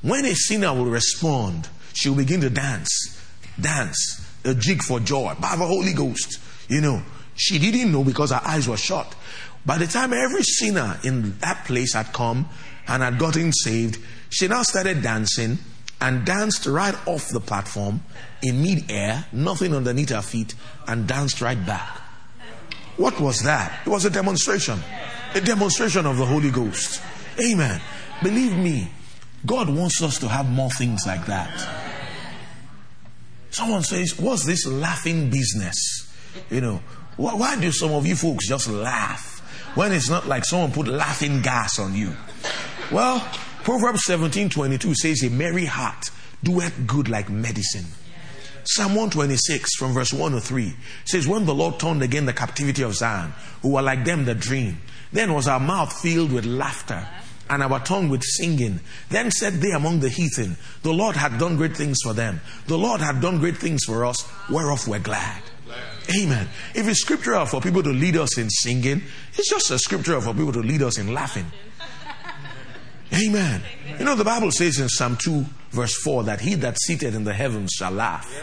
When 0.02 0.26
a 0.26 0.36
sinner 0.36 0.74
will 0.74 0.86
respond, 0.86 1.70
she 1.94 2.10
will 2.10 2.18
begin 2.18 2.42
to 2.42 2.50
dance. 2.50 3.22
Dance. 3.60 4.28
A 4.44 4.54
jig 4.54 4.82
for 4.82 5.00
joy 5.00 5.36
by 5.40 5.56
the 5.56 5.66
Holy 5.66 5.94
Ghost. 5.94 6.40
You 6.68 6.82
know, 6.82 7.02
she 7.36 7.60
didn't 7.60 7.92
know 7.92 8.04
because 8.04 8.32
her 8.32 8.42
eyes 8.44 8.68
were 8.68 8.78
shut. 8.78 9.14
By 9.66 9.78
the 9.78 9.88
time 9.88 10.14
every 10.14 10.44
sinner 10.44 11.00
in 11.04 11.38
that 11.40 11.66
place 11.66 11.94
had 11.94 12.12
come, 12.14 12.50
and 12.88 13.04
had 13.04 13.18
gotten 13.18 13.54
saved, 13.54 14.00
she 14.30 14.48
now 14.48 14.64
started 14.64 15.02
dancing 15.02 15.58
and 16.00 16.26
danced 16.26 16.66
right 16.66 16.96
off 17.08 17.30
the 17.30 17.40
platform 17.40 18.02
in 18.42 18.62
mid-air, 18.62 19.26
nothing 19.32 19.76
underneath 19.76 20.10
her 20.10 20.22
feet, 20.22 20.56
and 20.88 21.08
danced 21.08 21.42
right 21.42 21.64
back. 21.66 22.02
What 22.98 23.20
was 23.20 23.44
that? 23.44 23.82
It 23.86 23.90
was 23.90 24.06
a 24.06 24.10
demonstration. 24.10 24.80
A 25.36 25.42
demonstration 25.42 26.06
of 26.06 26.18
the 26.18 26.26
Holy 26.26 26.50
Ghost. 26.50 27.02
Amen. 27.40 27.80
Believe 28.24 28.58
me, 28.58 28.90
God 29.46 29.70
wants 29.70 30.02
us 30.02 30.18
to 30.20 30.28
have 30.28 30.50
more 30.50 30.70
things 30.72 31.04
like 31.06 31.26
that. 31.28 31.81
Someone 33.52 33.84
says, 33.84 34.18
What's 34.18 34.46
this 34.46 34.66
laughing 34.66 35.30
business? 35.30 36.12
You 36.50 36.62
know, 36.62 36.82
why 37.18 37.60
do 37.60 37.72
some 37.72 37.92
of 37.92 38.08
you 38.08 38.16
folks 38.16 38.48
just 38.48 38.68
laugh 38.70 39.40
when 39.76 39.92
it's 39.92 40.10
not 40.10 40.28
like 40.28 40.46
someone 40.46 40.72
put 40.72 40.88
laughing 40.88 41.42
gas 41.42 41.78
on 41.78 41.94
you? 41.94 42.16
Well, 42.92 43.20
Proverbs 43.64 44.04
17 44.06 44.50
22 44.50 44.96
says, 44.96 45.24
A 45.24 45.30
merry 45.30 45.66
heart 45.66 46.10
doeth 46.44 46.88
good 46.88 47.10
like 47.10 47.30
medicine. 47.30 47.86
Psalm 48.64 48.90
126 48.96 49.76
from 49.76 49.94
verse 49.94 50.14
1 50.14 50.32
to 50.34 50.40
3 50.40 50.74
says, 51.06 51.28
When 51.28 51.46
the 51.46 51.54
Lord 51.54 51.80
turned 51.80 52.04
again 52.04 52.26
the 52.26 52.34
captivity 52.34 52.84
of 52.84 52.96
Zion, 52.96 53.34
who 53.62 53.70
were 53.74 53.82
like 53.82 54.06
them 54.06 54.26
that 54.26 54.40
dream, 54.40 54.80
then 55.12 55.34
was 55.34 55.48
our 55.48 55.60
mouth 55.60 55.92
filled 56.02 56.32
with 56.32 56.46
laughter 56.46 57.08
and 57.52 57.62
our 57.62 57.80
tongue 57.82 58.10
with 58.10 58.24
singing. 58.24 58.80
Then 59.10 59.30
said 59.30 59.56
they 59.56 59.72
among 59.72 60.00
the 60.00 60.10
heathen, 60.10 60.56
The 60.84 60.94
Lord 60.94 61.18
had 61.18 61.38
done 61.38 61.58
great 61.58 61.76
things 61.76 61.98
for 62.02 62.14
them. 62.14 62.40
The 62.66 62.78
Lord 62.78 63.02
had 63.02 63.22
done 63.22 63.40
great 63.40 63.58
things 63.58 63.84
for 63.84 64.06
us, 64.06 64.28
whereof 64.50 64.88
we're 64.88 65.00
glad. 65.00 65.44
Amen. 66.16 66.48
If 66.74 66.88
it's 66.88 67.02
scriptural 67.02 67.46
for 67.46 67.62
people 67.62 67.84
to 67.84 67.90
lead 67.92 68.18
us 68.18 68.38
in 68.38 68.50
singing, 68.50 69.04
it's 69.38 69.50
just 69.50 69.70
a 69.70 69.78
scriptural 69.78 70.22
for 70.22 70.34
people 70.34 70.54
to 70.54 70.62
lead 70.62 70.82
us 70.82 70.98
in 70.98 71.14
laughing. 71.14 71.46
Amen. 73.14 73.62
You 74.00 74.06
know, 74.06 74.16
the 74.16 74.24
Bible 74.24 74.52
says 74.52 74.80
in 74.80 74.88
Psalm 74.88 75.18
2, 75.18 75.46
verse 75.72 75.96
4, 76.02 76.24
that 76.24 76.40
he 76.40 76.56
that 76.56 76.80
seated 76.80 77.14
in 77.14 77.26
the 77.26 77.34
heavens 77.34 77.74
shall 77.78 77.92
laugh. 77.92 78.34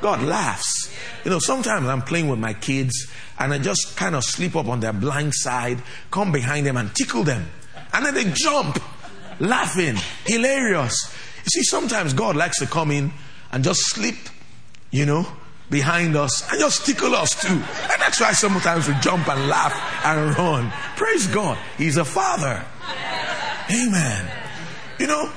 God 0.00 0.22
laughs. 0.22 0.94
You 1.24 1.30
know, 1.30 1.38
sometimes 1.38 1.86
I'm 1.86 2.02
playing 2.02 2.28
with 2.28 2.38
my 2.38 2.54
kids 2.54 3.10
and 3.38 3.52
I 3.52 3.58
just 3.58 3.96
kind 3.96 4.14
of 4.14 4.24
sleep 4.24 4.56
up 4.56 4.68
on 4.68 4.80
their 4.80 4.92
blind 4.92 5.34
side, 5.34 5.82
come 6.10 6.32
behind 6.32 6.66
them 6.66 6.78
and 6.78 6.94
tickle 6.94 7.24
them. 7.24 7.46
And 7.92 8.06
then 8.06 8.14
they 8.14 8.30
jump, 8.32 8.82
laughing, 9.40 9.96
hilarious. 10.24 11.14
You 11.44 11.50
see, 11.50 11.62
sometimes 11.62 12.12
God 12.12 12.36
likes 12.36 12.58
to 12.58 12.66
come 12.66 12.90
in 12.90 13.12
and 13.52 13.64
just 13.64 13.80
sleep, 13.88 14.16
you 14.90 15.06
know, 15.06 15.26
behind 15.70 16.16
us 16.16 16.50
and 16.50 16.60
just 16.60 16.86
tickle 16.86 17.14
us 17.14 17.40
too. 17.40 17.54
And 17.54 18.00
that's 18.00 18.20
why 18.20 18.32
sometimes 18.32 18.88
we 18.88 18.94
jump 19.00 19.28
and 19.28 19.48
laugh 19.48 19.74
and 20.04 20.36
run. 20.36 20.70
Praise 20.96 21.26
God. 21.26 21.58
He's 21.76 21.96
a 21.96 22.04
father. 22.04 22.64
Amen. 23.70 24.30
You 24.98 25.06
know, 25.06 25.30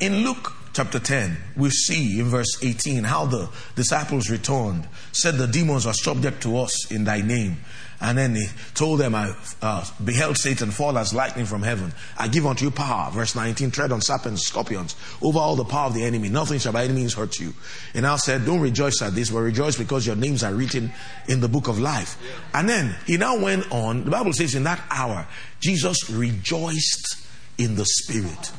in 0.00 0.24
Luke 0.24 0.52
chapter 0.72 0.98
10, 0.98 1.36
we 1.56 1.70
see 1.70 2.20
in 2.20 2.26
verse 2.26 2.62
18 2.62 3.04
how 3.04 3.26
the 3.26 3.48
disciples 3.74 4.30
returned, 4.30 4.88
said 5.12 5.36
the 5.36 5.46
demons 5.46 5.86
are 5.86 5.94
subject 5.94 6.42
to 6.42 6.58
us 6.58 6.90
in 6.90 7.04
thy 7.04 7.20
name. 7.20 7.58
And 8.00 8.16
then 8.16 8.34
he 8.34 8.46
told 8.74 9.00
them, 9.00 9.14
I 9.14 9.34
uh, 9.60 9.84
beheld 10.02 10.38
Satan 10.38 10.70
fall 10.70 10.96
as 10.96 11.12
lightning 11.12 11.44
from 11.44 11.62
heaven. 11.62 11.92
I 12.16 12.28
give 12.28 12.46
unto 12.46 12.64
you 12.64 12.70
power. 12.70 13.10
Verse 13.10 13.34
19, 13.34 13.70
tread 13.70 13.92
on 13.92 14.00
serpents, 14.00 14.46
scorpions, 14.46 14.96
over 15.20 15.38
all 15.38 15.54
the 15.54 15.64
power 15.64 15.86
of 15.86 15.94
the 15.94 16.04
enemy. 16.04 16.30
Nothing 16.30 16.58
shall 16.58 16.72
by 16.72 16.84
any 16.84 16.94
means 16.94 17.14
hurt 17.14 17.38
you. 17.38 17.52
And 17.94 18.06
I 18.06 18.16
said, 18.16 18.46
don't 18.46 18.60
rejoice 18.60 19.02
at 19.02 19.14
this, 19.14 19.30
but 19.30 19.40
rejoice 19.40 19.76
because 19.76 20.06
your 20.06 20.16
names 20.16 20.42
are 20.42 20.54
written 20.54 20.92
in 21.28 21.40
the 21.40 21.48
book 21.48 21.68
of 21.68 21.78
life. 21.78 22.16
And 22.54 22.68
then 22.68 22.96
he 23.06 23.18
now 23.18 23.38
went 23.38 23.70
on. 23.70 24.04
The 24.04 24.10
Bible 24.10 24.32
says 24.32 24.54
in 24.54 24.64
that 24.64 24.82
hour, 24.90 25.26
Jesus 25.60 26.08
rejoiced 26.08 27.26
in 27.58 27.74
the 27.74 27.84
spirit. 27.84 28.52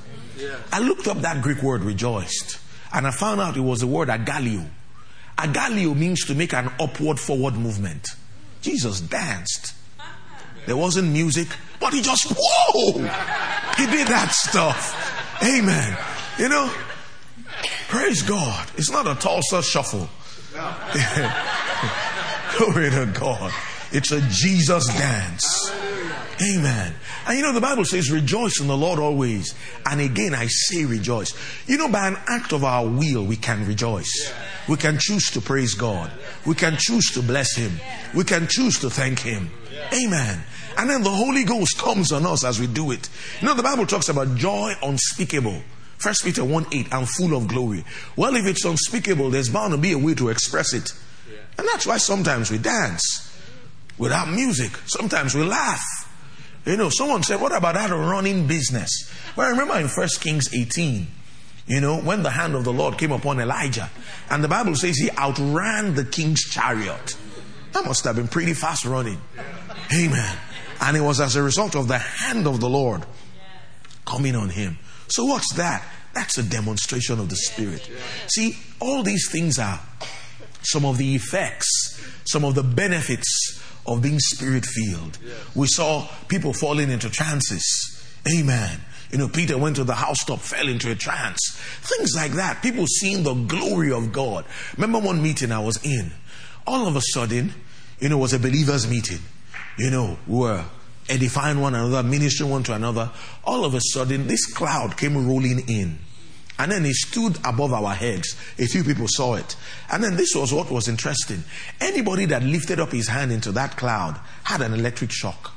I 0.72 0.80
looked 0.80 1.08
up 1.08 1.18
that 1.22 1.42
Greek 1.42 1.62
word 1.62 1.82
rejoiced 1.82 2.60
and 2.94 3.08
I 3.08 3.12
found 3.12 3.42
out 3.42 3.58
it 3.58 3.62
was 3.62 3.80
the 3.82 3.88
word 3.88 4.10
agalio. 4.10 4.68
Agalio 5.38 5.96
means 5.96 6.26
to 6.26 6.36
make 6.36 6.54
an 6.54 6.72
upward 6.80 7.20
forward 7.20 7.56
movement. 7.56 8.08
Jesus 8.62 9.02
danced. 9.02 9.74
There 10.66 10.78
wasn't 10.78 11.12
music, 11.12 11.48
but 11.80 11.94
he 11.94 12.02
just, 12.02 12.32
whoa! 12.38 12.92
He 13.78 13.86
did 13.88 14.08
that 14.08 14.32
stuff. 14.32 15.44
Amen. 15.44 15.98
You 16.38 16.50
know, 16.50 16.72
praise 17.90 18.22
God. 18.22 18.70
It's 18.78 18.92
not 18.92 19.08
a 19.08 19.16
Tulsa 19.16 19.64
shuffle. 19.64 20.08
Glory 22.58 22.92
to 22.92 23.06
God. 23.18 23.52
It's 23.92 24.12
a 24.12 24.22
Jesus 24.30 24.86
dance. 24.88 25.72
Amen. 26.42 26.94
And 27.28 27.38
you 27.38 27.44
know, 27.44 27.54
the 27.54 27.62
Bible 27.62 27.86
says, 27.86 28.12
rejoice 28.12 28.60
in 28.60 28.68
the 28.68 28.78
Lord 28.78 29.00
always. 29.00 29.54
And 29.86 30.02
again, 30.02 30.34
I 30.34 30.48
say 30.48 30.86
rejoice. 30.86 31.34
You 31.68 31.78
know, 31.78 31.90
by 31.90 32.08
an 32.08 32.18
act 32.28 32.52
of 32.52 32.64
our 32.64 32.86
will, 32.86 33.26
we 33.26 33.36
can 33.36 33.68
rejoice. 33.68 34.34
We 34.68 34.78
can 34.78 34.98
choose 35.00 35.30
to 35.32 35.42
praise 35.42 35.74
God. 35.76 36.12
We 36.46 36.56
can 36.56 36.78
choose 36.78 37.12
to 37.12 37.22
bless 37.22 37.56
Him. 37.56 37.74
We 38.16 38.24
can 38.24 38.48
choose 38.48 38.80
to 38.80 38.90
thank 38.90 39.20
Him. 39.20 39.52
Amen. 39.94 40.42
And 40.78 40.90
then 40.90 41.04
the 41.04 41.12
Holy 41.12 41.44
Ghost 41.44 41.78
comes 41.78 42.12
on 42.12 42.26
us 42.26 42.44
as 42.44 42.60
we 42.60 42.68
do 42.68 42.92
it. 42.92 43.10
You 43.42 43.48
know, 43.48 43.54
the 43.54 43.64
Bible 43.64 43.86
talks 43.86 44.10
about 44.10 44.36
joy 44.36 44.74
unspeakable. 44.82 45.62
First 45.98 46.24
Peter 46.24 46.44
1 46.44 46.66
8, 46.72 46.94
I'm 46.94 47.06
full 47.06 47.36
of 47.36 47.48
glory. 47.48 47.84
Well, 48.16 48.36
if 48.36 48.48
it's 48.48 48.66
unspeakable, 48.66 49.30
there's 49.30 49.50
bound 49.50 49.74
to 49.74 49.78
be 49.78 49.92
a 49.92 49.98
way 49.98 50.16
to 50.16 50.30
express 50.30 50.74
it. 50.74 50.92
And 51.58 51.68
that's 51.68 51.86
why 51.86 51.98
sometimes 51.98 52.50
we 52.50 52.58
dance 52.58 53.28
without 54.00 54.30
music. 54.30 54.72
Sometimes 54.88 55.36
we 55.36 55.44
laugh. 55.44 56.01
You 56.66 56.78
know, 56.78 56.90
someone 56.90 57.24
said, 57.24 57.42
What 57.42 57.56
about 57.56 57.76
that 57.76 57.90
running 57.90 58.48
business? 58.48 59.12
Well, 59.36 59.48
I 59.48 59.52
remember 59.52 59.80
in 59.80 59.88
1 59.88 60.08
Kings 60.20 60.54
18, 60.54 61.08
you 61.68 61.82
know, 61.82 62.00
when 62.00 62.24
the 62.24 62.32
hand 62.32 62.56
of 62.56 62.64
the 62.64 62.74
Lord 62.74 62.98
came 62.98 63.12
upon 63.12 63.40
Elijah, 63.40 63.90
and 64.30 64.44
the 64.44 64.48
Bible 64.48 64.76
says 64.76 64.98
he 64.98 65.10
outran 65.12 65.96
the 65.96 66.06
king's 66.06 66.42
chariot. 66.42 67.16
That 67.74 67.86
must 67.86 68.04
have 68.04 68.16
been 68.16 68.28
pretty 68.28 68.54
fast 68.54 68.86
running. 68.86 69.20
Amen. 69.94 70.38
And 70.82 70.98
it 70.98 71.02
was 71.02 71.22
as 71.22 71.36
a 71.36 71.44
result 71.44 71.76
of 71.76 71.88
the 71.88 71.98
hand 71.98 72.48
of 72.48 72.60
the 72.60 72.70
Lord 72.70 73.06
coming 74.06 74.36
on 74.36 74.50
him. 74.50 74.78
So, 75.08 75.26
what's 75.26 75.54
that? 75.54 75.84
That's 76.14 76.38
a 76.38 76.44
demonstration 76.44 77.20
of 77.20 77.30
the 77.30 77.36
Spirit. 77.36 77.90
See, 78.28 78.58
all 78.80 79.04
these 79.04 79.30
things 79.32 79.58
are 79.58 79.80
some 80.64 80.86
of 80.86 80.98
the 80.98 81.16
effects, 81.16 82.02
some 82.26 82.44
of 82.44 82.56
the 82.56 82.64
benefits 82.64 83.61
of 83.86 84.02
being 84.02 84.20
spirit 84.20 84.66
filled. 84.66 85.18
We 85.56 85.68
saw 85.68 86.08
people 86.28 86.54
falling 86.54 86.90
into 86.92 87.10
trances. 87.10 87.98
Amen. 88.32 88.80
You 89.12 89.18
know, 89.18 89.28
Peter 89.28 89.58
went 89.58 89.76
to 89.76 89.84
the 89.84 89.96
housetop, 89.96 90.40
fell 90.40 90.68
into 90.68 90.90
a 90.90 90.96
trance. 90.96 91.58
Things 91.82 92.14
like 92.16 92.34
that. 92.34 92.62
People 92.64 92.86
seeing 92.88 93.24
the 93.24 93.34
glory 93.34 93.92
of 93.92 94.14
God. 94.14 94.46
Remember 94.78 95.00
one 95.00 95.22
meeting 95.22 95.52
I 95.52 95.60
was 95.60 95.84
in? 95.84 96.12
All 96.66 96.88
of 96.88 96.96
a 96.96 97.02
sudden, 97.02 97.54
you 98.00 98.10
know, 98.10 98.18
it 98.18 98.22
was 98.22 98.34
a 98.34 98.40
believers' 98.40 98.90
meeting. 98.90 99.20
You 99.78 99.90
know, 99.90 100.18
we 100.28 100.40
were 100.40 100.64
edifying 101.10 101.60
one 101.60 101.76
another, 101.76 102.04
ministering 102.04 102.50
one 102.50 102.64
to 102.64 102.74
another. 102.74 103.12
All 103.44 103.66
of 103.66 103.74
a 103.74 103.82
sudden, 103.82 104.28
this 104.28 104.54
cloud 104.54 104.96
came 104.96 105.28
rolling 105.28 105.68
in. 105.68 106.00
And 106.60 106.72
then 106.72 106.86
he 106.86 106.94
stood 106.94 107.38
above 107.44 107.74
our 107.74 107.94
heads. 107.94 108.36
A 108.60 108.68
few 108.68 108.84
people 108.84 109.08
saw 109.08 109.36
it. 109.36 109.56
And 109.92 110.04
then 110.04 110.16
this 110.16 110.36
was 110.36 110.54
what 110.54 110.70
was 110.70 110.88
interesting. 110.88 111.44
Anybody 111.80 112.26
that 112.26 112.44
lifted 112.44 112.80
up 112.80 112.92
his 112.92 113.08
hand 113.08 113.32
into 113.32 113.52
that 113.54 113.78
cloud 113.78 114.20
had 114.44 114.62
an 114.62 114.74
electric 114.74 115.12
shock. 115.12 115.54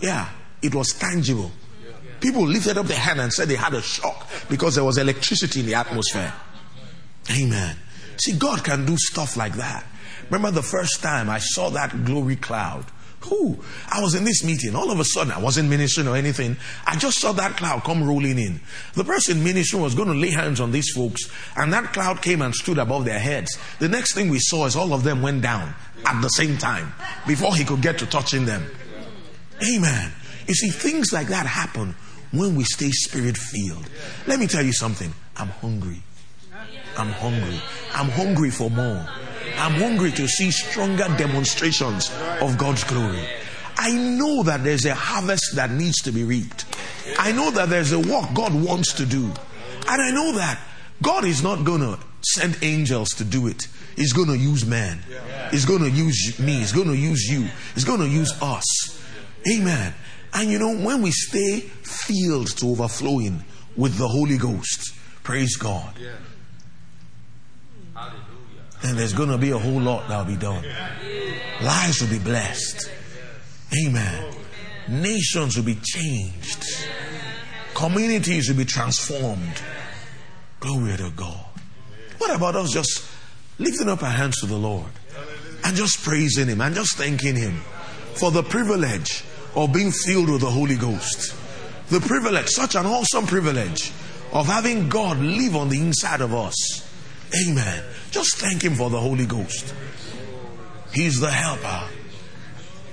Yeah, 0.00 0.28
it 0.62 0.74
was 0.74 0.92
tangible. 0.92 1.50
People 2.20 2.46
lifted 2.46 2.78
up 2.78 2.86
their 2.86 2.98
hand 2.98 3.20
and 3.20 3.32
said 3.32 3.48
they 3.48 3.56
had 3.56 3.74
a 3.74 3.82
shock 3.82 4.28
because 4.48 4.76
there 4.76 4.84
was 4.84 4.96
electricity 4.98 5.60
in 5.60 5.66
the 5.66 5.74
atmosphere. 5.74 6.32
Amen. 7.30 7.76
See, 8.18 8.38
God 8.38 8.62
can 8.62 8.86
do 8.86 8.96
stuff 8.96 9.36
like 9.36 9.54
that. 9.54 9.84
Remember 10.30 10.52
the 10.52 10.62
first 10.62 11.02
time 11.02 11.28
I 11.28 11.38
saw 11.38 11.70
that 11.70 12.04
glory 12.04 12.36
cloud? 12.36 12.84
Who? 13.24 13.58
I 13.90 14.00
was 14.00 14.14
in 14.14 14.24
this 14.24 14.44
meeting. 14.44 14.74
All 14.74 14.90
of 14.90 15.00
a 15.00 15.04
sudden, 15.04 15.32
I 15.32 15.38
wasn't 15.38 15.68
ministering 15.70 16.08
or 16.08 16.16
anything. 16.16 16.56
I 16.86 16.96
just 16.96 17.18
saw 17.18 17.32
that 17.32 17.56
cloud 17.56 17.84
come 17.84 18.02
rolling 18.02 18.38
in. 18.38 18.60
The 18.94 19.04
person 19.04 19.42
ministering 19.44 19.82
was 19.82 19.94
going 19.94 20.08
to 20.08 20.14
lay 20.14 20.30
hands 20.30 20.60
on 20.60 20.72
these 20.72 20.90
folks, 20.90 21.30
and 21.56 21.72
that 21.72 21.92
cloud 21.92 22.22
came 22.22 22.42
and 22.42 22.54
stood 22.54 22.78
above 22.78 23.04
their 23.04 23.18
heads. 23.18 23.58
The 23.78 23.88
next 23.88 24.14
thing 24.14 24.28
we 24.28 24.38
saw 24.38 24.66
is 24.66 24.76
all 24.76 24.92
of 24.92 25.04
them 25.04 25.22
went 25.22 25.42
down 25.42 25.74
at 26.04 26.20
the 26.20 26.28
same 26.28 26.58
time 26.58 26.92
before 27.26 27.54
he 27.54 27.64
could 27.64 27.82
get 27.82 27.98
to 27.98 28.06
touching 28.06 28.44
them. 28.44 28.64
Amen. 29.64 30.12
You 30.48 30.54
see, 30.54 30.70
things 30.70 31.12
like 31.12 31.28
that 31.28 31.46
happen 31.46 31.94
when 32.32 32.56
we 32.56 32.64
stay 32.64 32.90
spirit 32.90 33.36
filled. 33.36 33.88
Let 34.26 34.40
me 34.40 34.46
tell 34.46 34.64
you 34.64 34.72
something. 34.72 35.12
I'm 35.36 35.48
hungry. 35.48 36.02
I'm 36.96 37.08
hungry. 37.08 37.60
I'm 37.92 38.08
hungry 38.10 38.50
for 38.50 38.70
more. 38.70 39.06
I'm 39.56 39.72
hungry 39.72 40.10
to 40.12 40.26
see 40.26 40.50
stronger 40.50 41.06
demonstrations 41.16 42.10
of 42.40 42.58
God's 42.58 42.84
glory. 42.84 43.24
I 43.76 43.92
know 43.92 44.42
that 44.42 44.64
there's 44.64 44.84
a 44.84 44.94
harvest 44.94 45.56
that 45.56 45.70
needs 45.70 46.02
to 46.02 46.12
be 46.12 46.24
reaped. 46.24 46.64
I 47.18 47.32
know 47.32 47.50
that 47.50 47.68
there's 47.68 47.92
a 47.92 47.98
work 47.98 48.32
God 48.34 48.54
wants 48.54 48.92
to 48.94 49.06
do. 49.06 49.24
And 49.88 50.02
I 50.02 50.10
know 50.10 50.32
that 50.32 50.60
God 51.00 51.24
is 51.24 51.42
not 51.42 51.64
going 51.64 51.80
to 51.80 51.98
send 52.20 52.58
angels 52.62 53.08
to 53.10 53.24
do 53.24 53.46
it. 53.48 53.66
He's 53.96 54.12
going 54.12 54.28
to 54.28 54.36
use 54.36 54.64
man. 54.64 55.00
He's 55.50 55.64
going 55.64 55.80
to 55.80 55.90
use 55.90 56.38
me. 56.38 56.58
He's 56.58 56.72
going 56.72 56.88
to 56.88 56.96
use 56.96 57.28
you. 57.28 57.48
He's 57.74 57.84
going 57.84 58.00
to 58.00 58.08
use 58.08 58.32
us. 58.40 59.02
Amen. 59.50 59.94
And 60.34 60.50
you 60.50 60.58
know, 60.58 60.74
when 60.74 61.02
we 61.02 61.10
stay 61.10 61.60
filled 61.60 62.56
to 62.58 62.70
overflowing 62.70 63.44
with 63.76 63.98
the 63.98 64.08
Holy 64.08 64.38
Ghost, 64.38 64.94
praise 65.22 65.56
God 65.56 65.94
then 68.82 68.96
there's 68.96 69.12
going 69.12 69.28
to 69.30 69.38
be 69.38 69.50
a 69.50 69.58
whole 69.58 69.80
lot 69.80 70.08
that'll 70.08 70.24
be 70.24 70.36
done. 70.36 70.64
Lives 71.62 72.00
will 72.00 72.10
be 72.10 72.18
blessed. 72.18 72.90
Amen. 73.86 74.34
Nations 74.88 75.56
will 75.56 75.64
be 75.64 75.76
changed. 75.76 76.64
Communities 77.74 78.48
will 78.48 78.56
be 78.56 78.64
transformed. 78.64 79.62
Glory 80.60 80.96
to 80.96 81.10
God. 81.16 81.46
What 82.18 82.34
about 82.34 82.56
us 82.56 82.72
just 82.72 83.04
lifting 83.58 83.88
up 83.88 84.02
our 84.02 84.10
hands 84.10 84.40
to 84.40 84.46
the 84.46 84.56
Lord 84.56 84.90
and 85.64 85.76
just 85.76 86.02
praising 86.02 86.48
Him 86.48 86.60
and 86.60 86.74
just 86.74 86.96
thanking 86.96 87.36
Him 87.36 87.60
for 88.14 88.30
the 88.30 88.42
privilege 88.42 89.24
of 89.54 89.72
being 89.72 89.90
filled 89.90 90.30
with 90.30 90.40
the 90.40 90.50
Holy 90.50 90.76
Ghost? 90.76 91.36
The 91.88 92.00
privilege, 92.00 92.48
such 92.48 92.74
an 92.74 92.86
awesome 92.86 93.26
privilege 93.26 93.92
of 94.32 94.46
having 94.46 94.88
God 94.88 95.18
live 95.18 95.56
on 95.56 95.68
the 95.68 95.80
inside 95.80 96.20
of 96.20 96.34
us. 96.34 96.88
Amen. 97.46 97.84
Just 98.12 98.36
thank 98.36 98.62
Him 98.62 98.74
for 98.74 98.90
the 98.90 99.00
Holy 99.00 99.26
Ghost. 99.26 99.74
He's 100.92 101.18
the 101.18 101.30
helper. 101.30 101.88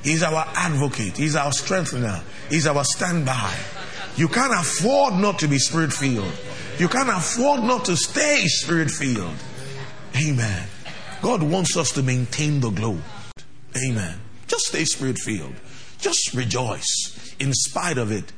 He's 0.03 0.23
our 0.23 0.45
advocate. 0.55 1.17
He's 1.17 1.35
our 1.35 1.51
strengthener. 1.51 2.21
He's 2.49 2.65
our 2.65 2.83
standby. 2.83 3.55
You 4.15 4.27
can't 4.27 4.53
afford 4.53 5.15
not 5.15 5.39
to 5.39 5.47
be 5.47 5.59
spirit 5.59 5.93
filled. 5.93 6.33
You 6.77 6.87
can't 6.87 7.09
afford 7.09 7.63
not 7.63 7.85
to 7.85 7.97
stay 7.97 8.43
spirit 8.45 8.89
filled. 8.89 9.35
Amen. 10.15 10.67
God 11.21 11.43
wants 11.43 11.75
us 11.75 11.91
to 11.91 12.03
maintain 12.03 12.61
the 12.61 12.69
glow. 12.69 12.97
Amen. 13.77 14.19
Just 14.47 14.67
stay 14.67 14.85
spirit 14.85 15.17
filled. 15.19 15.55
Just 15.99 16.33
rejoice 16.33 17.35
in 17.39 17.53
spite 17.53 17.97
of 17.97 18.11
it. 18.11 18.31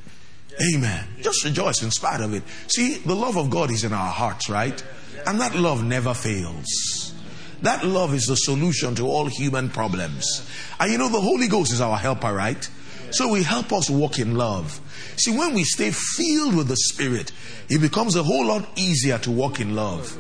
Amen. 0.73 1.07
Just 1.21 1.45
rejoice 1.45 1.81
in 1.83 1.91
spite 1.91 2.21
of 2.21 2.33
it. 2.33 2.43
See, 2.67 2.95
the 2.97 3.15
love 3.15 3.37
of 3.37 3.49
God 3.49 3.71
is 3.71 3.83
in 3.83 3.93
our 3.93 4.11
hearts, 4.11 4.49
right? 4.49 4.83
And 5.25 5.39
that 5.39 5.55
love 5.55 5.83
never 5.83 6.13
fails. 6.13 7.13
That 7.61 7.85
love 7.85 8.13
is 8.13 8.25
the 8.25 8.35
solution 8.35 8.95
to 8.95 9.07
all 9.07 9.27
human 9.27 9.69
problems. 9.69 10.47
And 10.79 10.91
you 10.91 10.97
know, 10.97 11.09
the 11.09 11.21
Holy 11.21 11.47
Ghost 11.47 11.71
is 11.71 11.81
our 11.81 11.97
helper, 11.97 12.33
right? 12.33 12.67
So 13.11 13.33
he 13.33 13.43
help 13.43 13.71
us 13.71 13.89
walk 13.89 14.19
in 14.19 14.35
love. 14.35 14.79
See, 15.17 15.37
when 15.37 15.53
we 15.53 15.63
stay 15.63 15.91
filled 15.91 16.55
with 16.55 16.67
the 16.67 16.77
Spirit, 16.77 17.31
it 17.69 17.79
becomes 17.79 18.15
a 18.15 18.23
whole 18.23 18.45
lot 18.45 18.67
easier 18.77 19.17
to 19.19 19.31
walk 19.31 19.59
in 19.59 19.75
love. 19.75 20.17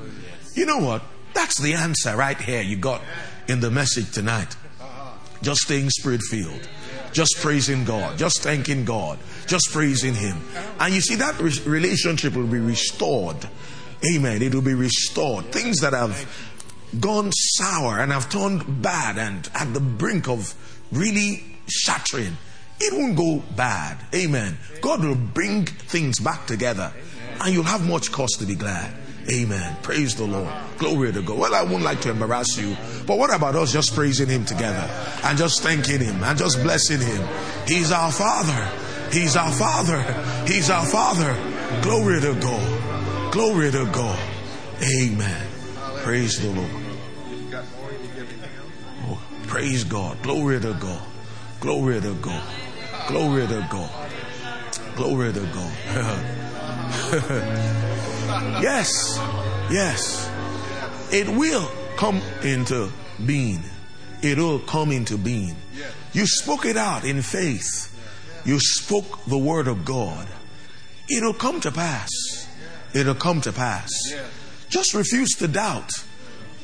You 0.55 0.65
know 0.65 0.79
what? 0.79 1.01
That's 1.33 1.59
the 1.59 1.73
answer 1.73 2.15
right 2.15 2.39
here 2.39 2.61
you 2.61 2.75
got 2.75 3.01
in 3.47 3.61
the 3.61 3.71
message 3.71 4.11
tonight. 4.11 4.55
Just 5.41 5.61
staying 5.61 5.89
spirit 5.89 6.21
filled. 6.29 6.67
Just 7.13 7.37
praising 7.39 7.83
God. 7.83 8.17
Just 8.17 8.43
thanking 8.43 8.85
God. 8.85 9.19
Just 9.47 9.69
praising 9.71 10.13
Him. 10.13 10.37
And 10.79 10.93
you 10.93 11.01
see, 11.01 11.15
that 11.15 11.39
relationship 11.65 12.35
will 12.35 12.47
be 12.47 12.59
restored 12.59 13.47
Amen. 14.05 14.41
It 14.41 14.53
will 14.53 14.61
be 14.61 14.73
restored. 14.73 15.45
Things 15.51 15.79
that 15.81 15.93
have 15.93 16.27
gone 16.99 17.31
sour 17.31 17.99
and 17.99 18.11
have 18.11 18.29
turned 18.29 18.81
bad 18.81 19.17
and 19.17 19.49
at 19.53 19.73
the 19.73 19.79
brink 19.79 20.27
of 20.27 20.53
really 20.91 21.43
shattering, 21.67 22.37
it 22.79 22.93
won't 22.93 23.15
go 23.15 23.43
bad. 23.55 23.97
Amen. 24.13 24.57
God 24.81 25.03
will 25.03 25.15
bring 25.15 25.65
things 25.65 26.19
back 26.19 26.47
together 26.47 26.91
and 27.41 27.53
you'll 27.53 27.63
have 27.63 27.87
much 27.87 28.11
cause 28.11 28.31
to 28.39 28.45
be 28.45 28.55
glad. 28.55 28.93
Amen. 29.31 29.77
Praise 29.83 30.15
the 30.15 30.25
Lord. 30.25 30.51
Glory 30.77 31.13
to 31.13 31.21
God. 31.21 31.37
Well, 31.37 31.53
I 31.53 31.61
wouldn't 31.61 31.83
like 31.83 32.01
to 32.01 32.09
embarrass 32.09 32.57
you, 32.57 32.75
but 33.05 33.19
what 33.19 33.33
about 33.33 33.55
us 33.55 33.71
just 33.71 33.93
praising 33.93 34.27
Him 34.27 34.45
together 34.45 34.89
and 35.23 35.37
just 35.37 35.61
thanking 35.61 35.99
Him 35.99 36.23
and 36.23 36.37
just 36.37 36.61
blessing 36.63 36.99
Him? 36.99 37.27
He's 37.67 37.91
our 37.91 38.11
Father. 38.11 38.69
He's 39.11 39.35
our 39.35 39.51
Father. 39.51 40.01
He's 40.47 40.69
our 40.71 40.85
Father. 40.85 41.33
Glory 41.83 42.19
to 42.21 42.33
God. 42.41 42.90
Glory 43.31 43.71
to 43.71 43.85
God. 43.85 44.19
Amen. 44.83 45.47
Praise 46.03 46.37
the 46.41 46.49
Lord. 46.49 46.69
Oh, 49.07 49.21
praise 49.47 49.85
God. 49.85 50.21
Glory 50.21 50.59
to 50.59 50.73
God. 50.73 51.01
Glory 51.61 52.01
to 52.01 52.13
God. 52.15 52.43
Glory 53.07 53.47
to 53.47 53.67
God. 53.71 54.11
Glory 54.97 55.31
to 55.31 55.39
God. 55.39 55.73
yes. 58.61 59.17
Yes. 59.71 60.29
It 61.13 61.29
will 61.29 61.69
come 61.95 62.21
into 62.43 62.91
being. 63.25 63.63
it 64.21 64.37
will 64.37 64.59
come 64.59 64.91
into 64.91 65.17
being. 65.17 65.55
You 66.11 66.25
spoke 66.25 66.65
it 66.65 66.75
out 66.75 67.05
in 67.05 67.21
faith. 67.21 67.87
You 68.43 68.59
spoke 68.59 69.23
the 69.25 69.37
word 69.37 69.69
of 69.69 69.85
God. 69.85 70.27
It'll 71.09 71.33
come 71.33 71.61
to 71.61 71.71
pass. 71.71 72.09
It'll 72.93 73.15
come 73.15 73.41
to 73.41 73.51
pass. 73.51 73.89
Just 74.69 74.93
refuse 74.93 75.29
to 75.39 75.47
doubt, 75.47 75.91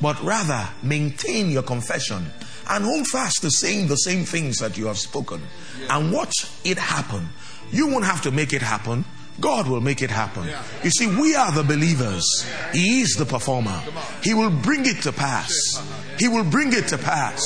but 0.00 0.22
rather 0.22 0.68
maintain 0.82 1.50
your 1.50 1.62
confession 1.62 2.26
and 2.70 2.84
hold 2.84 3.06
fast 3.06 3.42
to 3.42 3.50
saying 3.50 3.88
the 3.88 3.96
same 3.96 4.24
things 4.24 4.58
that 4.58 4.76
you 4.76 4.86
have 4.86 4.98
spoken 4.98 5.42
and 5.90 6.12
watch 6.12 6.46
it 6.64 6.78
happen. 6.78 7.28
You 7.70 7.88
won't 7.88 8.04
have 8.04 8.22
to 8.22 8.30
make 8.30 8.52
it 8.52 8.62
happen. 8.62 9.04
God 9.40 9.68
will 9.68 9.80
make 9.80 10.02
it 10.02 10.10
happen. 10.10 10.48
You 10.82 10.90
see, 10.90 11.06
we 11.06 11.36
are 11.36 11.52
the 11.52 11.62
believers. 11.62 12.24
He 12.72 13.02
is 13.02 13.14
the 13.14 13.24
performer. 13.24 13.80
He 14.22 14.34
will 14.34 14.50
bring 14.50 14.84
it 14.86 15.02
to 15.02 15.12
pass. 15.12 15.52
He 16.18 16.28
will 16.28 16.44
bring 16.44 16.72
it 16.72 16.88
to 16.88 16.98
pass. 16.98 17.40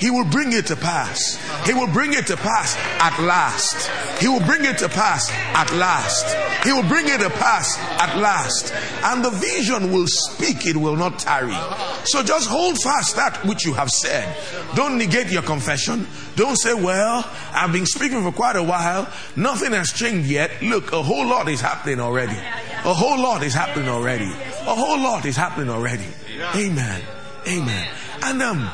He 0.00 0.10
will 0.10 0.24
bring 0.24 0.52
it 0.52 0.66
to 0.66 0.76
pass. 0.76 1.38
He 1.66 1.72
will 1.72 1.86
bring 1.86 2.12
it 2.12 2.26
to 2.26 2.36
pass 2.36 2.76
at 3.00 3.18
last. 3.22 3.88
He 4.20 4.28
will 4.28 4.44
bring 4.44 4.64
it 4.64 4.78
to 4.78 4.88
pass 4.88 5.30
at 5.30 5.72
last. 5.74 6.26
He 6.64 6.72
will 6.72 6.88
bring 6.88 7.06
it 7.06 7.20
to 7.20 7.30
pass 7.30 7.78
at 8.00 8.18
last. 8.18 8.72
And 9.04 9.24
the 9.24 9.30
vision 9.30 9.92
will 9.92 10.06
speak, 10.06 10.66
it 10.66 10.76
will 10.76 10.96
not 10.96 11.18
tarry. 11.18 11.56
So 12.04 12.22
just 12.22 12.48
hold 12.48 12.78
fast 12.78 13.16
that 13.16 13.44
which 13.44 13.64
you 13.64 13.72
have 13.74 13.90
said. 13.90 14.36
Don't 14.74 14.98
negate 14.98 15.30
your 15.30 15.42
confession. 15.42 16.06
Don't 16.34 16.56
say, 16.56 16.74
Well, 16.74 17.24
I've 17.52 17.72
been 17.72 17.86
speaking 17.86 18.22
for 18.22 18.32
quite 18.32 18.56
a 18.56 18.62
while. 18.62 19.08
Nothing 19.36 19.72
has 19.72 19.92
changed 19.92 20.28
yet. 20.28 20.50
Look, 20.62 20.92
a 20.92 21.02
whole 21.02 21.26
lot 21.26 21.48
is 21.48 21.60
happening 21.60 22.00
already. 22.00 22.36
A 22.36 22.94
whole 22.94 23.20
lot 23.20 23.42
is 23.42 23.54
happening 23.54 23.88
already. 23.88 24.30
A 24.30 24.74
whole 24.74 24.98
lot 24.98 25.24
is 25.24 25.36
happening 25.36 25.70
already. 25.70 26.06
Amen. 26.54 27.02
Amen. 27.48 27.88
And 28.22 28.42
um, 28.42 28.70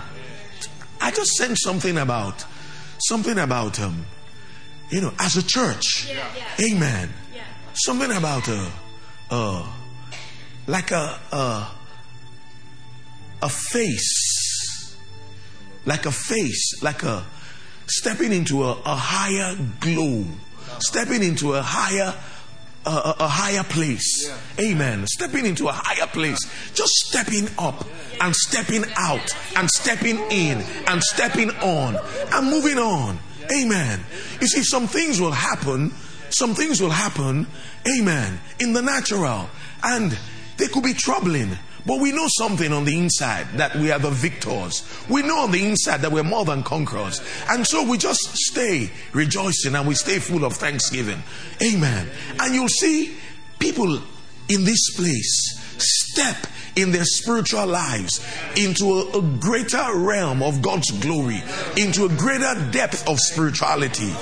I 1.00 1.10
just 1.10 1.32
sent 1.32 1.58
something 1.58 1.98
about 1.98 2.44
something 2.98 3.38
about 3.38 3.80
um, 3.80 4.06
you 4.90 5.00
know, 5.00 5.12
as 5.18 5.36
a 5.36 5.42
church. 5.42 6.08
Yeah, 6.08 6.24
yeah. 6.36 6.74
Amen. 6.74 7.08
Yeah. 7.34 7.42
Something 7.72 8.12
about 8.12 8.48
uh, 8.48 8.70
uh, 9.30 9.66
like 10.66 10.90
a 10.90 11.18
uh, 11.32 11.70
a 13.42 13.48
face, 13.48 14.96
like 15.86 16.06
a 16.06 16.12
face, 16.12 16.82
like 16.82 17.02
a 17.02 17.24
stepping 17.86 18.32
into 18.32 18.62
a, 18.64 18.72
a 18.84 18.94
higher 18.94 19.56
glow, 19.80 20.24
stepping 20.78 21.22
into 21.22 21.54
a 21.54 21.62
higher 21.62 22.14
a, 22.86 22.90
a, 22.90 23.16
a, 23.20 23.28
higher 23.28 23.64
place. 23.64 24.28
Yeah. 24.28 24.64
Amen. 24.66 25.06
Stepping 25.06 25.46
into 25.46 25.68
a 25.68 25.72
higher 25.72 26.06
place. 26.06 26.38
Just 26.74 26.92
stepping 26.92 27.48
up 27.58 27.84
and 28.20 28.34
stepping 28.34 28.84
out 28.96 29.34
and 29.56 29.68
stepping 29.70 30.18
in 30.30 30.62
and 30.86 31.02
stepping 31.02 31.50
on 31.50 31.96
and 32.32 32.50
moving 32.50 32.78
on. 32.78 33.18
Amen. 33.52 34.00
You 34.40 34.46
see, 34.46 34.62
some 34.62 34.86
things 34.86 35.20
will 35.20 35.32
happen. 35.32 35.92
Some 36.30 36.54
things 36.54 36.80
will 36.80 36.90
happen. 36.90 37.46
Amen. 37.98 38.40
In 38.60 38.72
the 38.72 38.82
natural. 38.82 39.48
And 39.82 40.16
they 40.56 40.68
could 40.68 40.84
be 40.84 40.94
troubling. 40.94 41.56
But 41.84 42.00
we 42.00 42.12
know 42.12 42.26
something 42.28 42.72
on 42.72 42.84
the 42.84 42.98
inside 42.98 43.46
that 43.54 43.74
we 43.76 43.90
are 43.90 43.98
the 43.98 44.10
victors. 44.10 44.84
We 45.08 45.22
know 45.22 45.40
on 45.40 45.50
the 45.50 45.66
inside 45.66 46.02
that 46.02 46.12
we're 46.12 46.22
more 46.22 46.44
than 46.44 46.62
conquerors. 46.62 47.20
And 47.48 47.66
so 47.66 47.88
we 47.88 47.98
just 47.98 48.20
stay 48.34 48.90
rejoicing 49.12 49.74
and 49.74 49.86
we 49.88 49.94
stay 49.94 50.18
full 50.18 50.44
of 50.44 50.54
thanksgiving. 50.54 51.22
Amen. 51.62 52.08
And 52.38 52.54
you'll 52.54 52.68
see 52.68 53.16
people 53.58 54.00
in 54.48 54.64
this 54.64 54.96
place 54.96 55.58
step 55.78 56.46
in 56.76 56.92
their 56.92 57.04
spiritual 57.04 57.66
lives 57.66 58.24
into 58.56 58.84
a, 58.86 59.18
a, 59.18 59.22
greater 59.40 59.96
realm 59.96 60.42
of 60.42 60.62
God's 60.62 60.90
glory, 61.02 61.42
into 61.76 62.04
a 62.04 62.08
greater 62.08 62.54
depth 62.70 63.06
of 63.08 63.18
spirituality. 63.18 64.12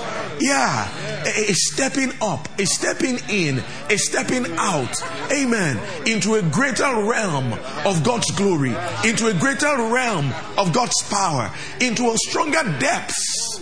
Yeah, 0.41 0.89
a, 1.27 1.51
a 1.51 1.55
stepping 1.55 2.13
up, 2.23 2.49
a 2.59 2.65
stepping 2.65 3.19
in, 3.29 3.63
a 3.91 3.99
stepping 3.99 4.47
out. 4.57 4.97
Amen. 5.31 5.79
Into 6.07 6.37
a 6.37 6.43
greater 6.43 7.05
realm 7.05 7.53
of 7.85 8.03
God's 8.03 8.31
glory, 8.33 8.75
into 9.05 9.27
a 9.27 9.35
greater 9.35 9.77
realm 9.93 10.33
of 10.57 10.73
God's 10.73 11.03
power, 11.11 11.53
into 11.81 12.11
a 12.11 12.17
stronger 12.17 12.63
depths, 12.79 13.61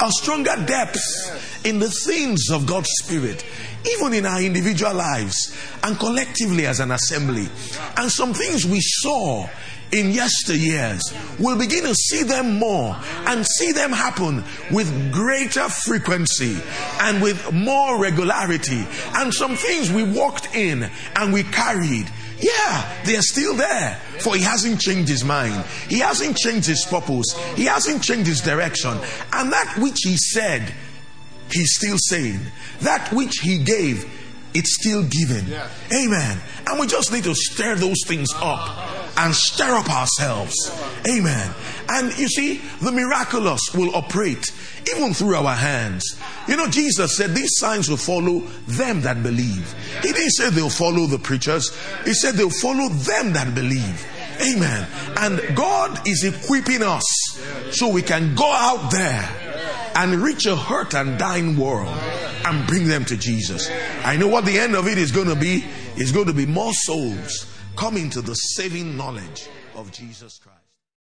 a 0.00 0.10
stronger 0.12 0.54
depths 0.66 1.64
in 1.64 1.80
the 1.80 1.90
things 1.90 2.48
of 2.50 2.64
God's 2.64 2.90
Spirit. 3.02 3.44
Even 3.96 4.12
in 4.12 4.26
our 4.26 4.42
individual 4.42 4.94
lives 4.94 5.56
and 5.82 5.98
collectively 5.98 6.66
as 6.66 6.80
an 6.80 6.90
assembly. 6.90 7.48
And 7.96 8.10
some 8.10 8.34
things 8.34 8.66
we 8.66 8.80
saw 8.80 9.48
in 9.92 10.12
yesteryears, 10.12 11.00
we'll 11.38 11.58
begin 11.58 11.84
to 11.84 11.94
see 11.94 12.22
them 12.22 12.58
more 12.58 12.96
and 13.26 13.46
see 13.46 13.72
them 13.72 13.90
happen 13.92 14.44
with 14.70 15.12
greater 15.12 15.68
frequency 15.68 16.56
and 17.00 17.20
with 17.22 17.52
more 17.52 18.00
regularity. 18.00 18.86
And 19.14 19.34
some 19.34 19.56
things 19.56 19.92
we 19.92 20.04
walked 20.04 20.54
in 20.54 20.88
and 21.16 21.32
we 21.32 21.42
carried. 21.42 22.10
Yeah, 22.38 23.02
they're 23.04 23.22
still 23.22 23.54
there. 23.54 24.00
For 24.20 24.34
he 24.34 24.42
hasn't 24.42 24.80
changed 24.80 25.08
his 25.08 25.24
mind. 25.24 25.64
He 25.88 25.98
hasn't 25.98 26.36
changed 26.36 26.66
his 26.66 26.86
purpose. 26.86 27.38
He 27.56 27.64
hasn't 27.64 28.02
changed 28.02 28.26
his 28.26 28.40
direction. 28.40 28.96
And 29.32 29.52
that 29.52 29.76
which 29.78 29.98
he 30.02 30.16
said, 30.16 30.72
he's 31.50 31.74
still 31.74 31.98
saying. 31.98 32.40
That 32.80 33.12
which 33.12 33.38
he 33.38 33.58
gave, 33.58 34.08
it's 34.54 34.74
still 34.74 35.02
given. 35.04 35.46
Yeah. 35.46 35.68
Amen. 35.92 36.38
And 36.66 36.80
we 36.80 36.86
just 36.86 37.12
need 37.12 37.24
to 37.24 37.34
stir 37.34 37.76
those 37.76 38.02
things 38.06 38.30
up 38.36 39.18
and 39.18 39.34
stir 39.34 39.74
up 39.74 39.90
ourselves. 39.90 40.54
Amen. 41.08 41.54
And 41.88 42.16
you 42.18 42.28
see, 42.28 42.60
the 42.80 42.92
miraculous 42.92 43.74
will 43.74 43.94
operate 43.94 44.52
even 44.94 45.14
through 45.14 45.36
our 45.36 45.54
hands. 45.54 46.18
You 46.48 46.56
know, 46.56 46.68
Jesus 46.68 47.16
said 47.16 47.34
these 47.34 47.58
signs 47.58 47.88
will 47.88 47.96
follow 47.96 48.40
them 48.66 49.02
that 49.02 49.22
believe. 49.22 49.74
He 50.02 50.12
didn't 50.12 50.30
say 50.30 50.50
they'll 50.50 50.70
follow 50.70 51.06
the 51.06 51.18
preachers, 51.18 51.76
He 52.04 52.14
said 52.14 52.34
they'll 52.34 52.50
follow 52.50 52.88
them 52.88 53.32
that 53.34 53.54
believe. 53.54 54.06
Amen. 54.42 54.86
And 55.16 55.56
God 55.56 56.06
is 56.06 56.24
equipping 56.24 56.82
us 56.82 57.04
so 57.72 57.88
we 57.88 58.02
can 58.02 58.34
go 58.34 58.50
out 58.50 58.90
there 58.90 59.28
and 59.94 60.14
reach 60.22 60.46
a 60.46 60.56
hurt 60.56 60.94
and 60.94 61.18
dying 61.18 61.56
world 61.56 61.94
and 62.46 62.66
bring 62.66 62.86
them 62.88 63.04
to 63.06 63.16
Jesus. 63.16 63.70
I 64.04 64.16
know 64.16 64.28
what 64.28 64.44
the 64.44 64.58
end 64.58 64.74
of 64.74 64.86
it 64.86 64.98
is 64.98 65.12
going 65.12 65.28
to 65.28 65.36
be. 65.36 65.64
It's 65.96 66.12
going 66.12 66.26
to 66.26 66.32
be 66.32 66.46
more 66.46 66.72
souls 66.72 67.46
coming 67.76 68.10
to 68.10 68.20
the 68.22 68.34
saving 68.34 68.96
knowledge 68.96 69.48
of 69.74 69.90
Jesus 69.92 70.38
Christ. 70.38 70.59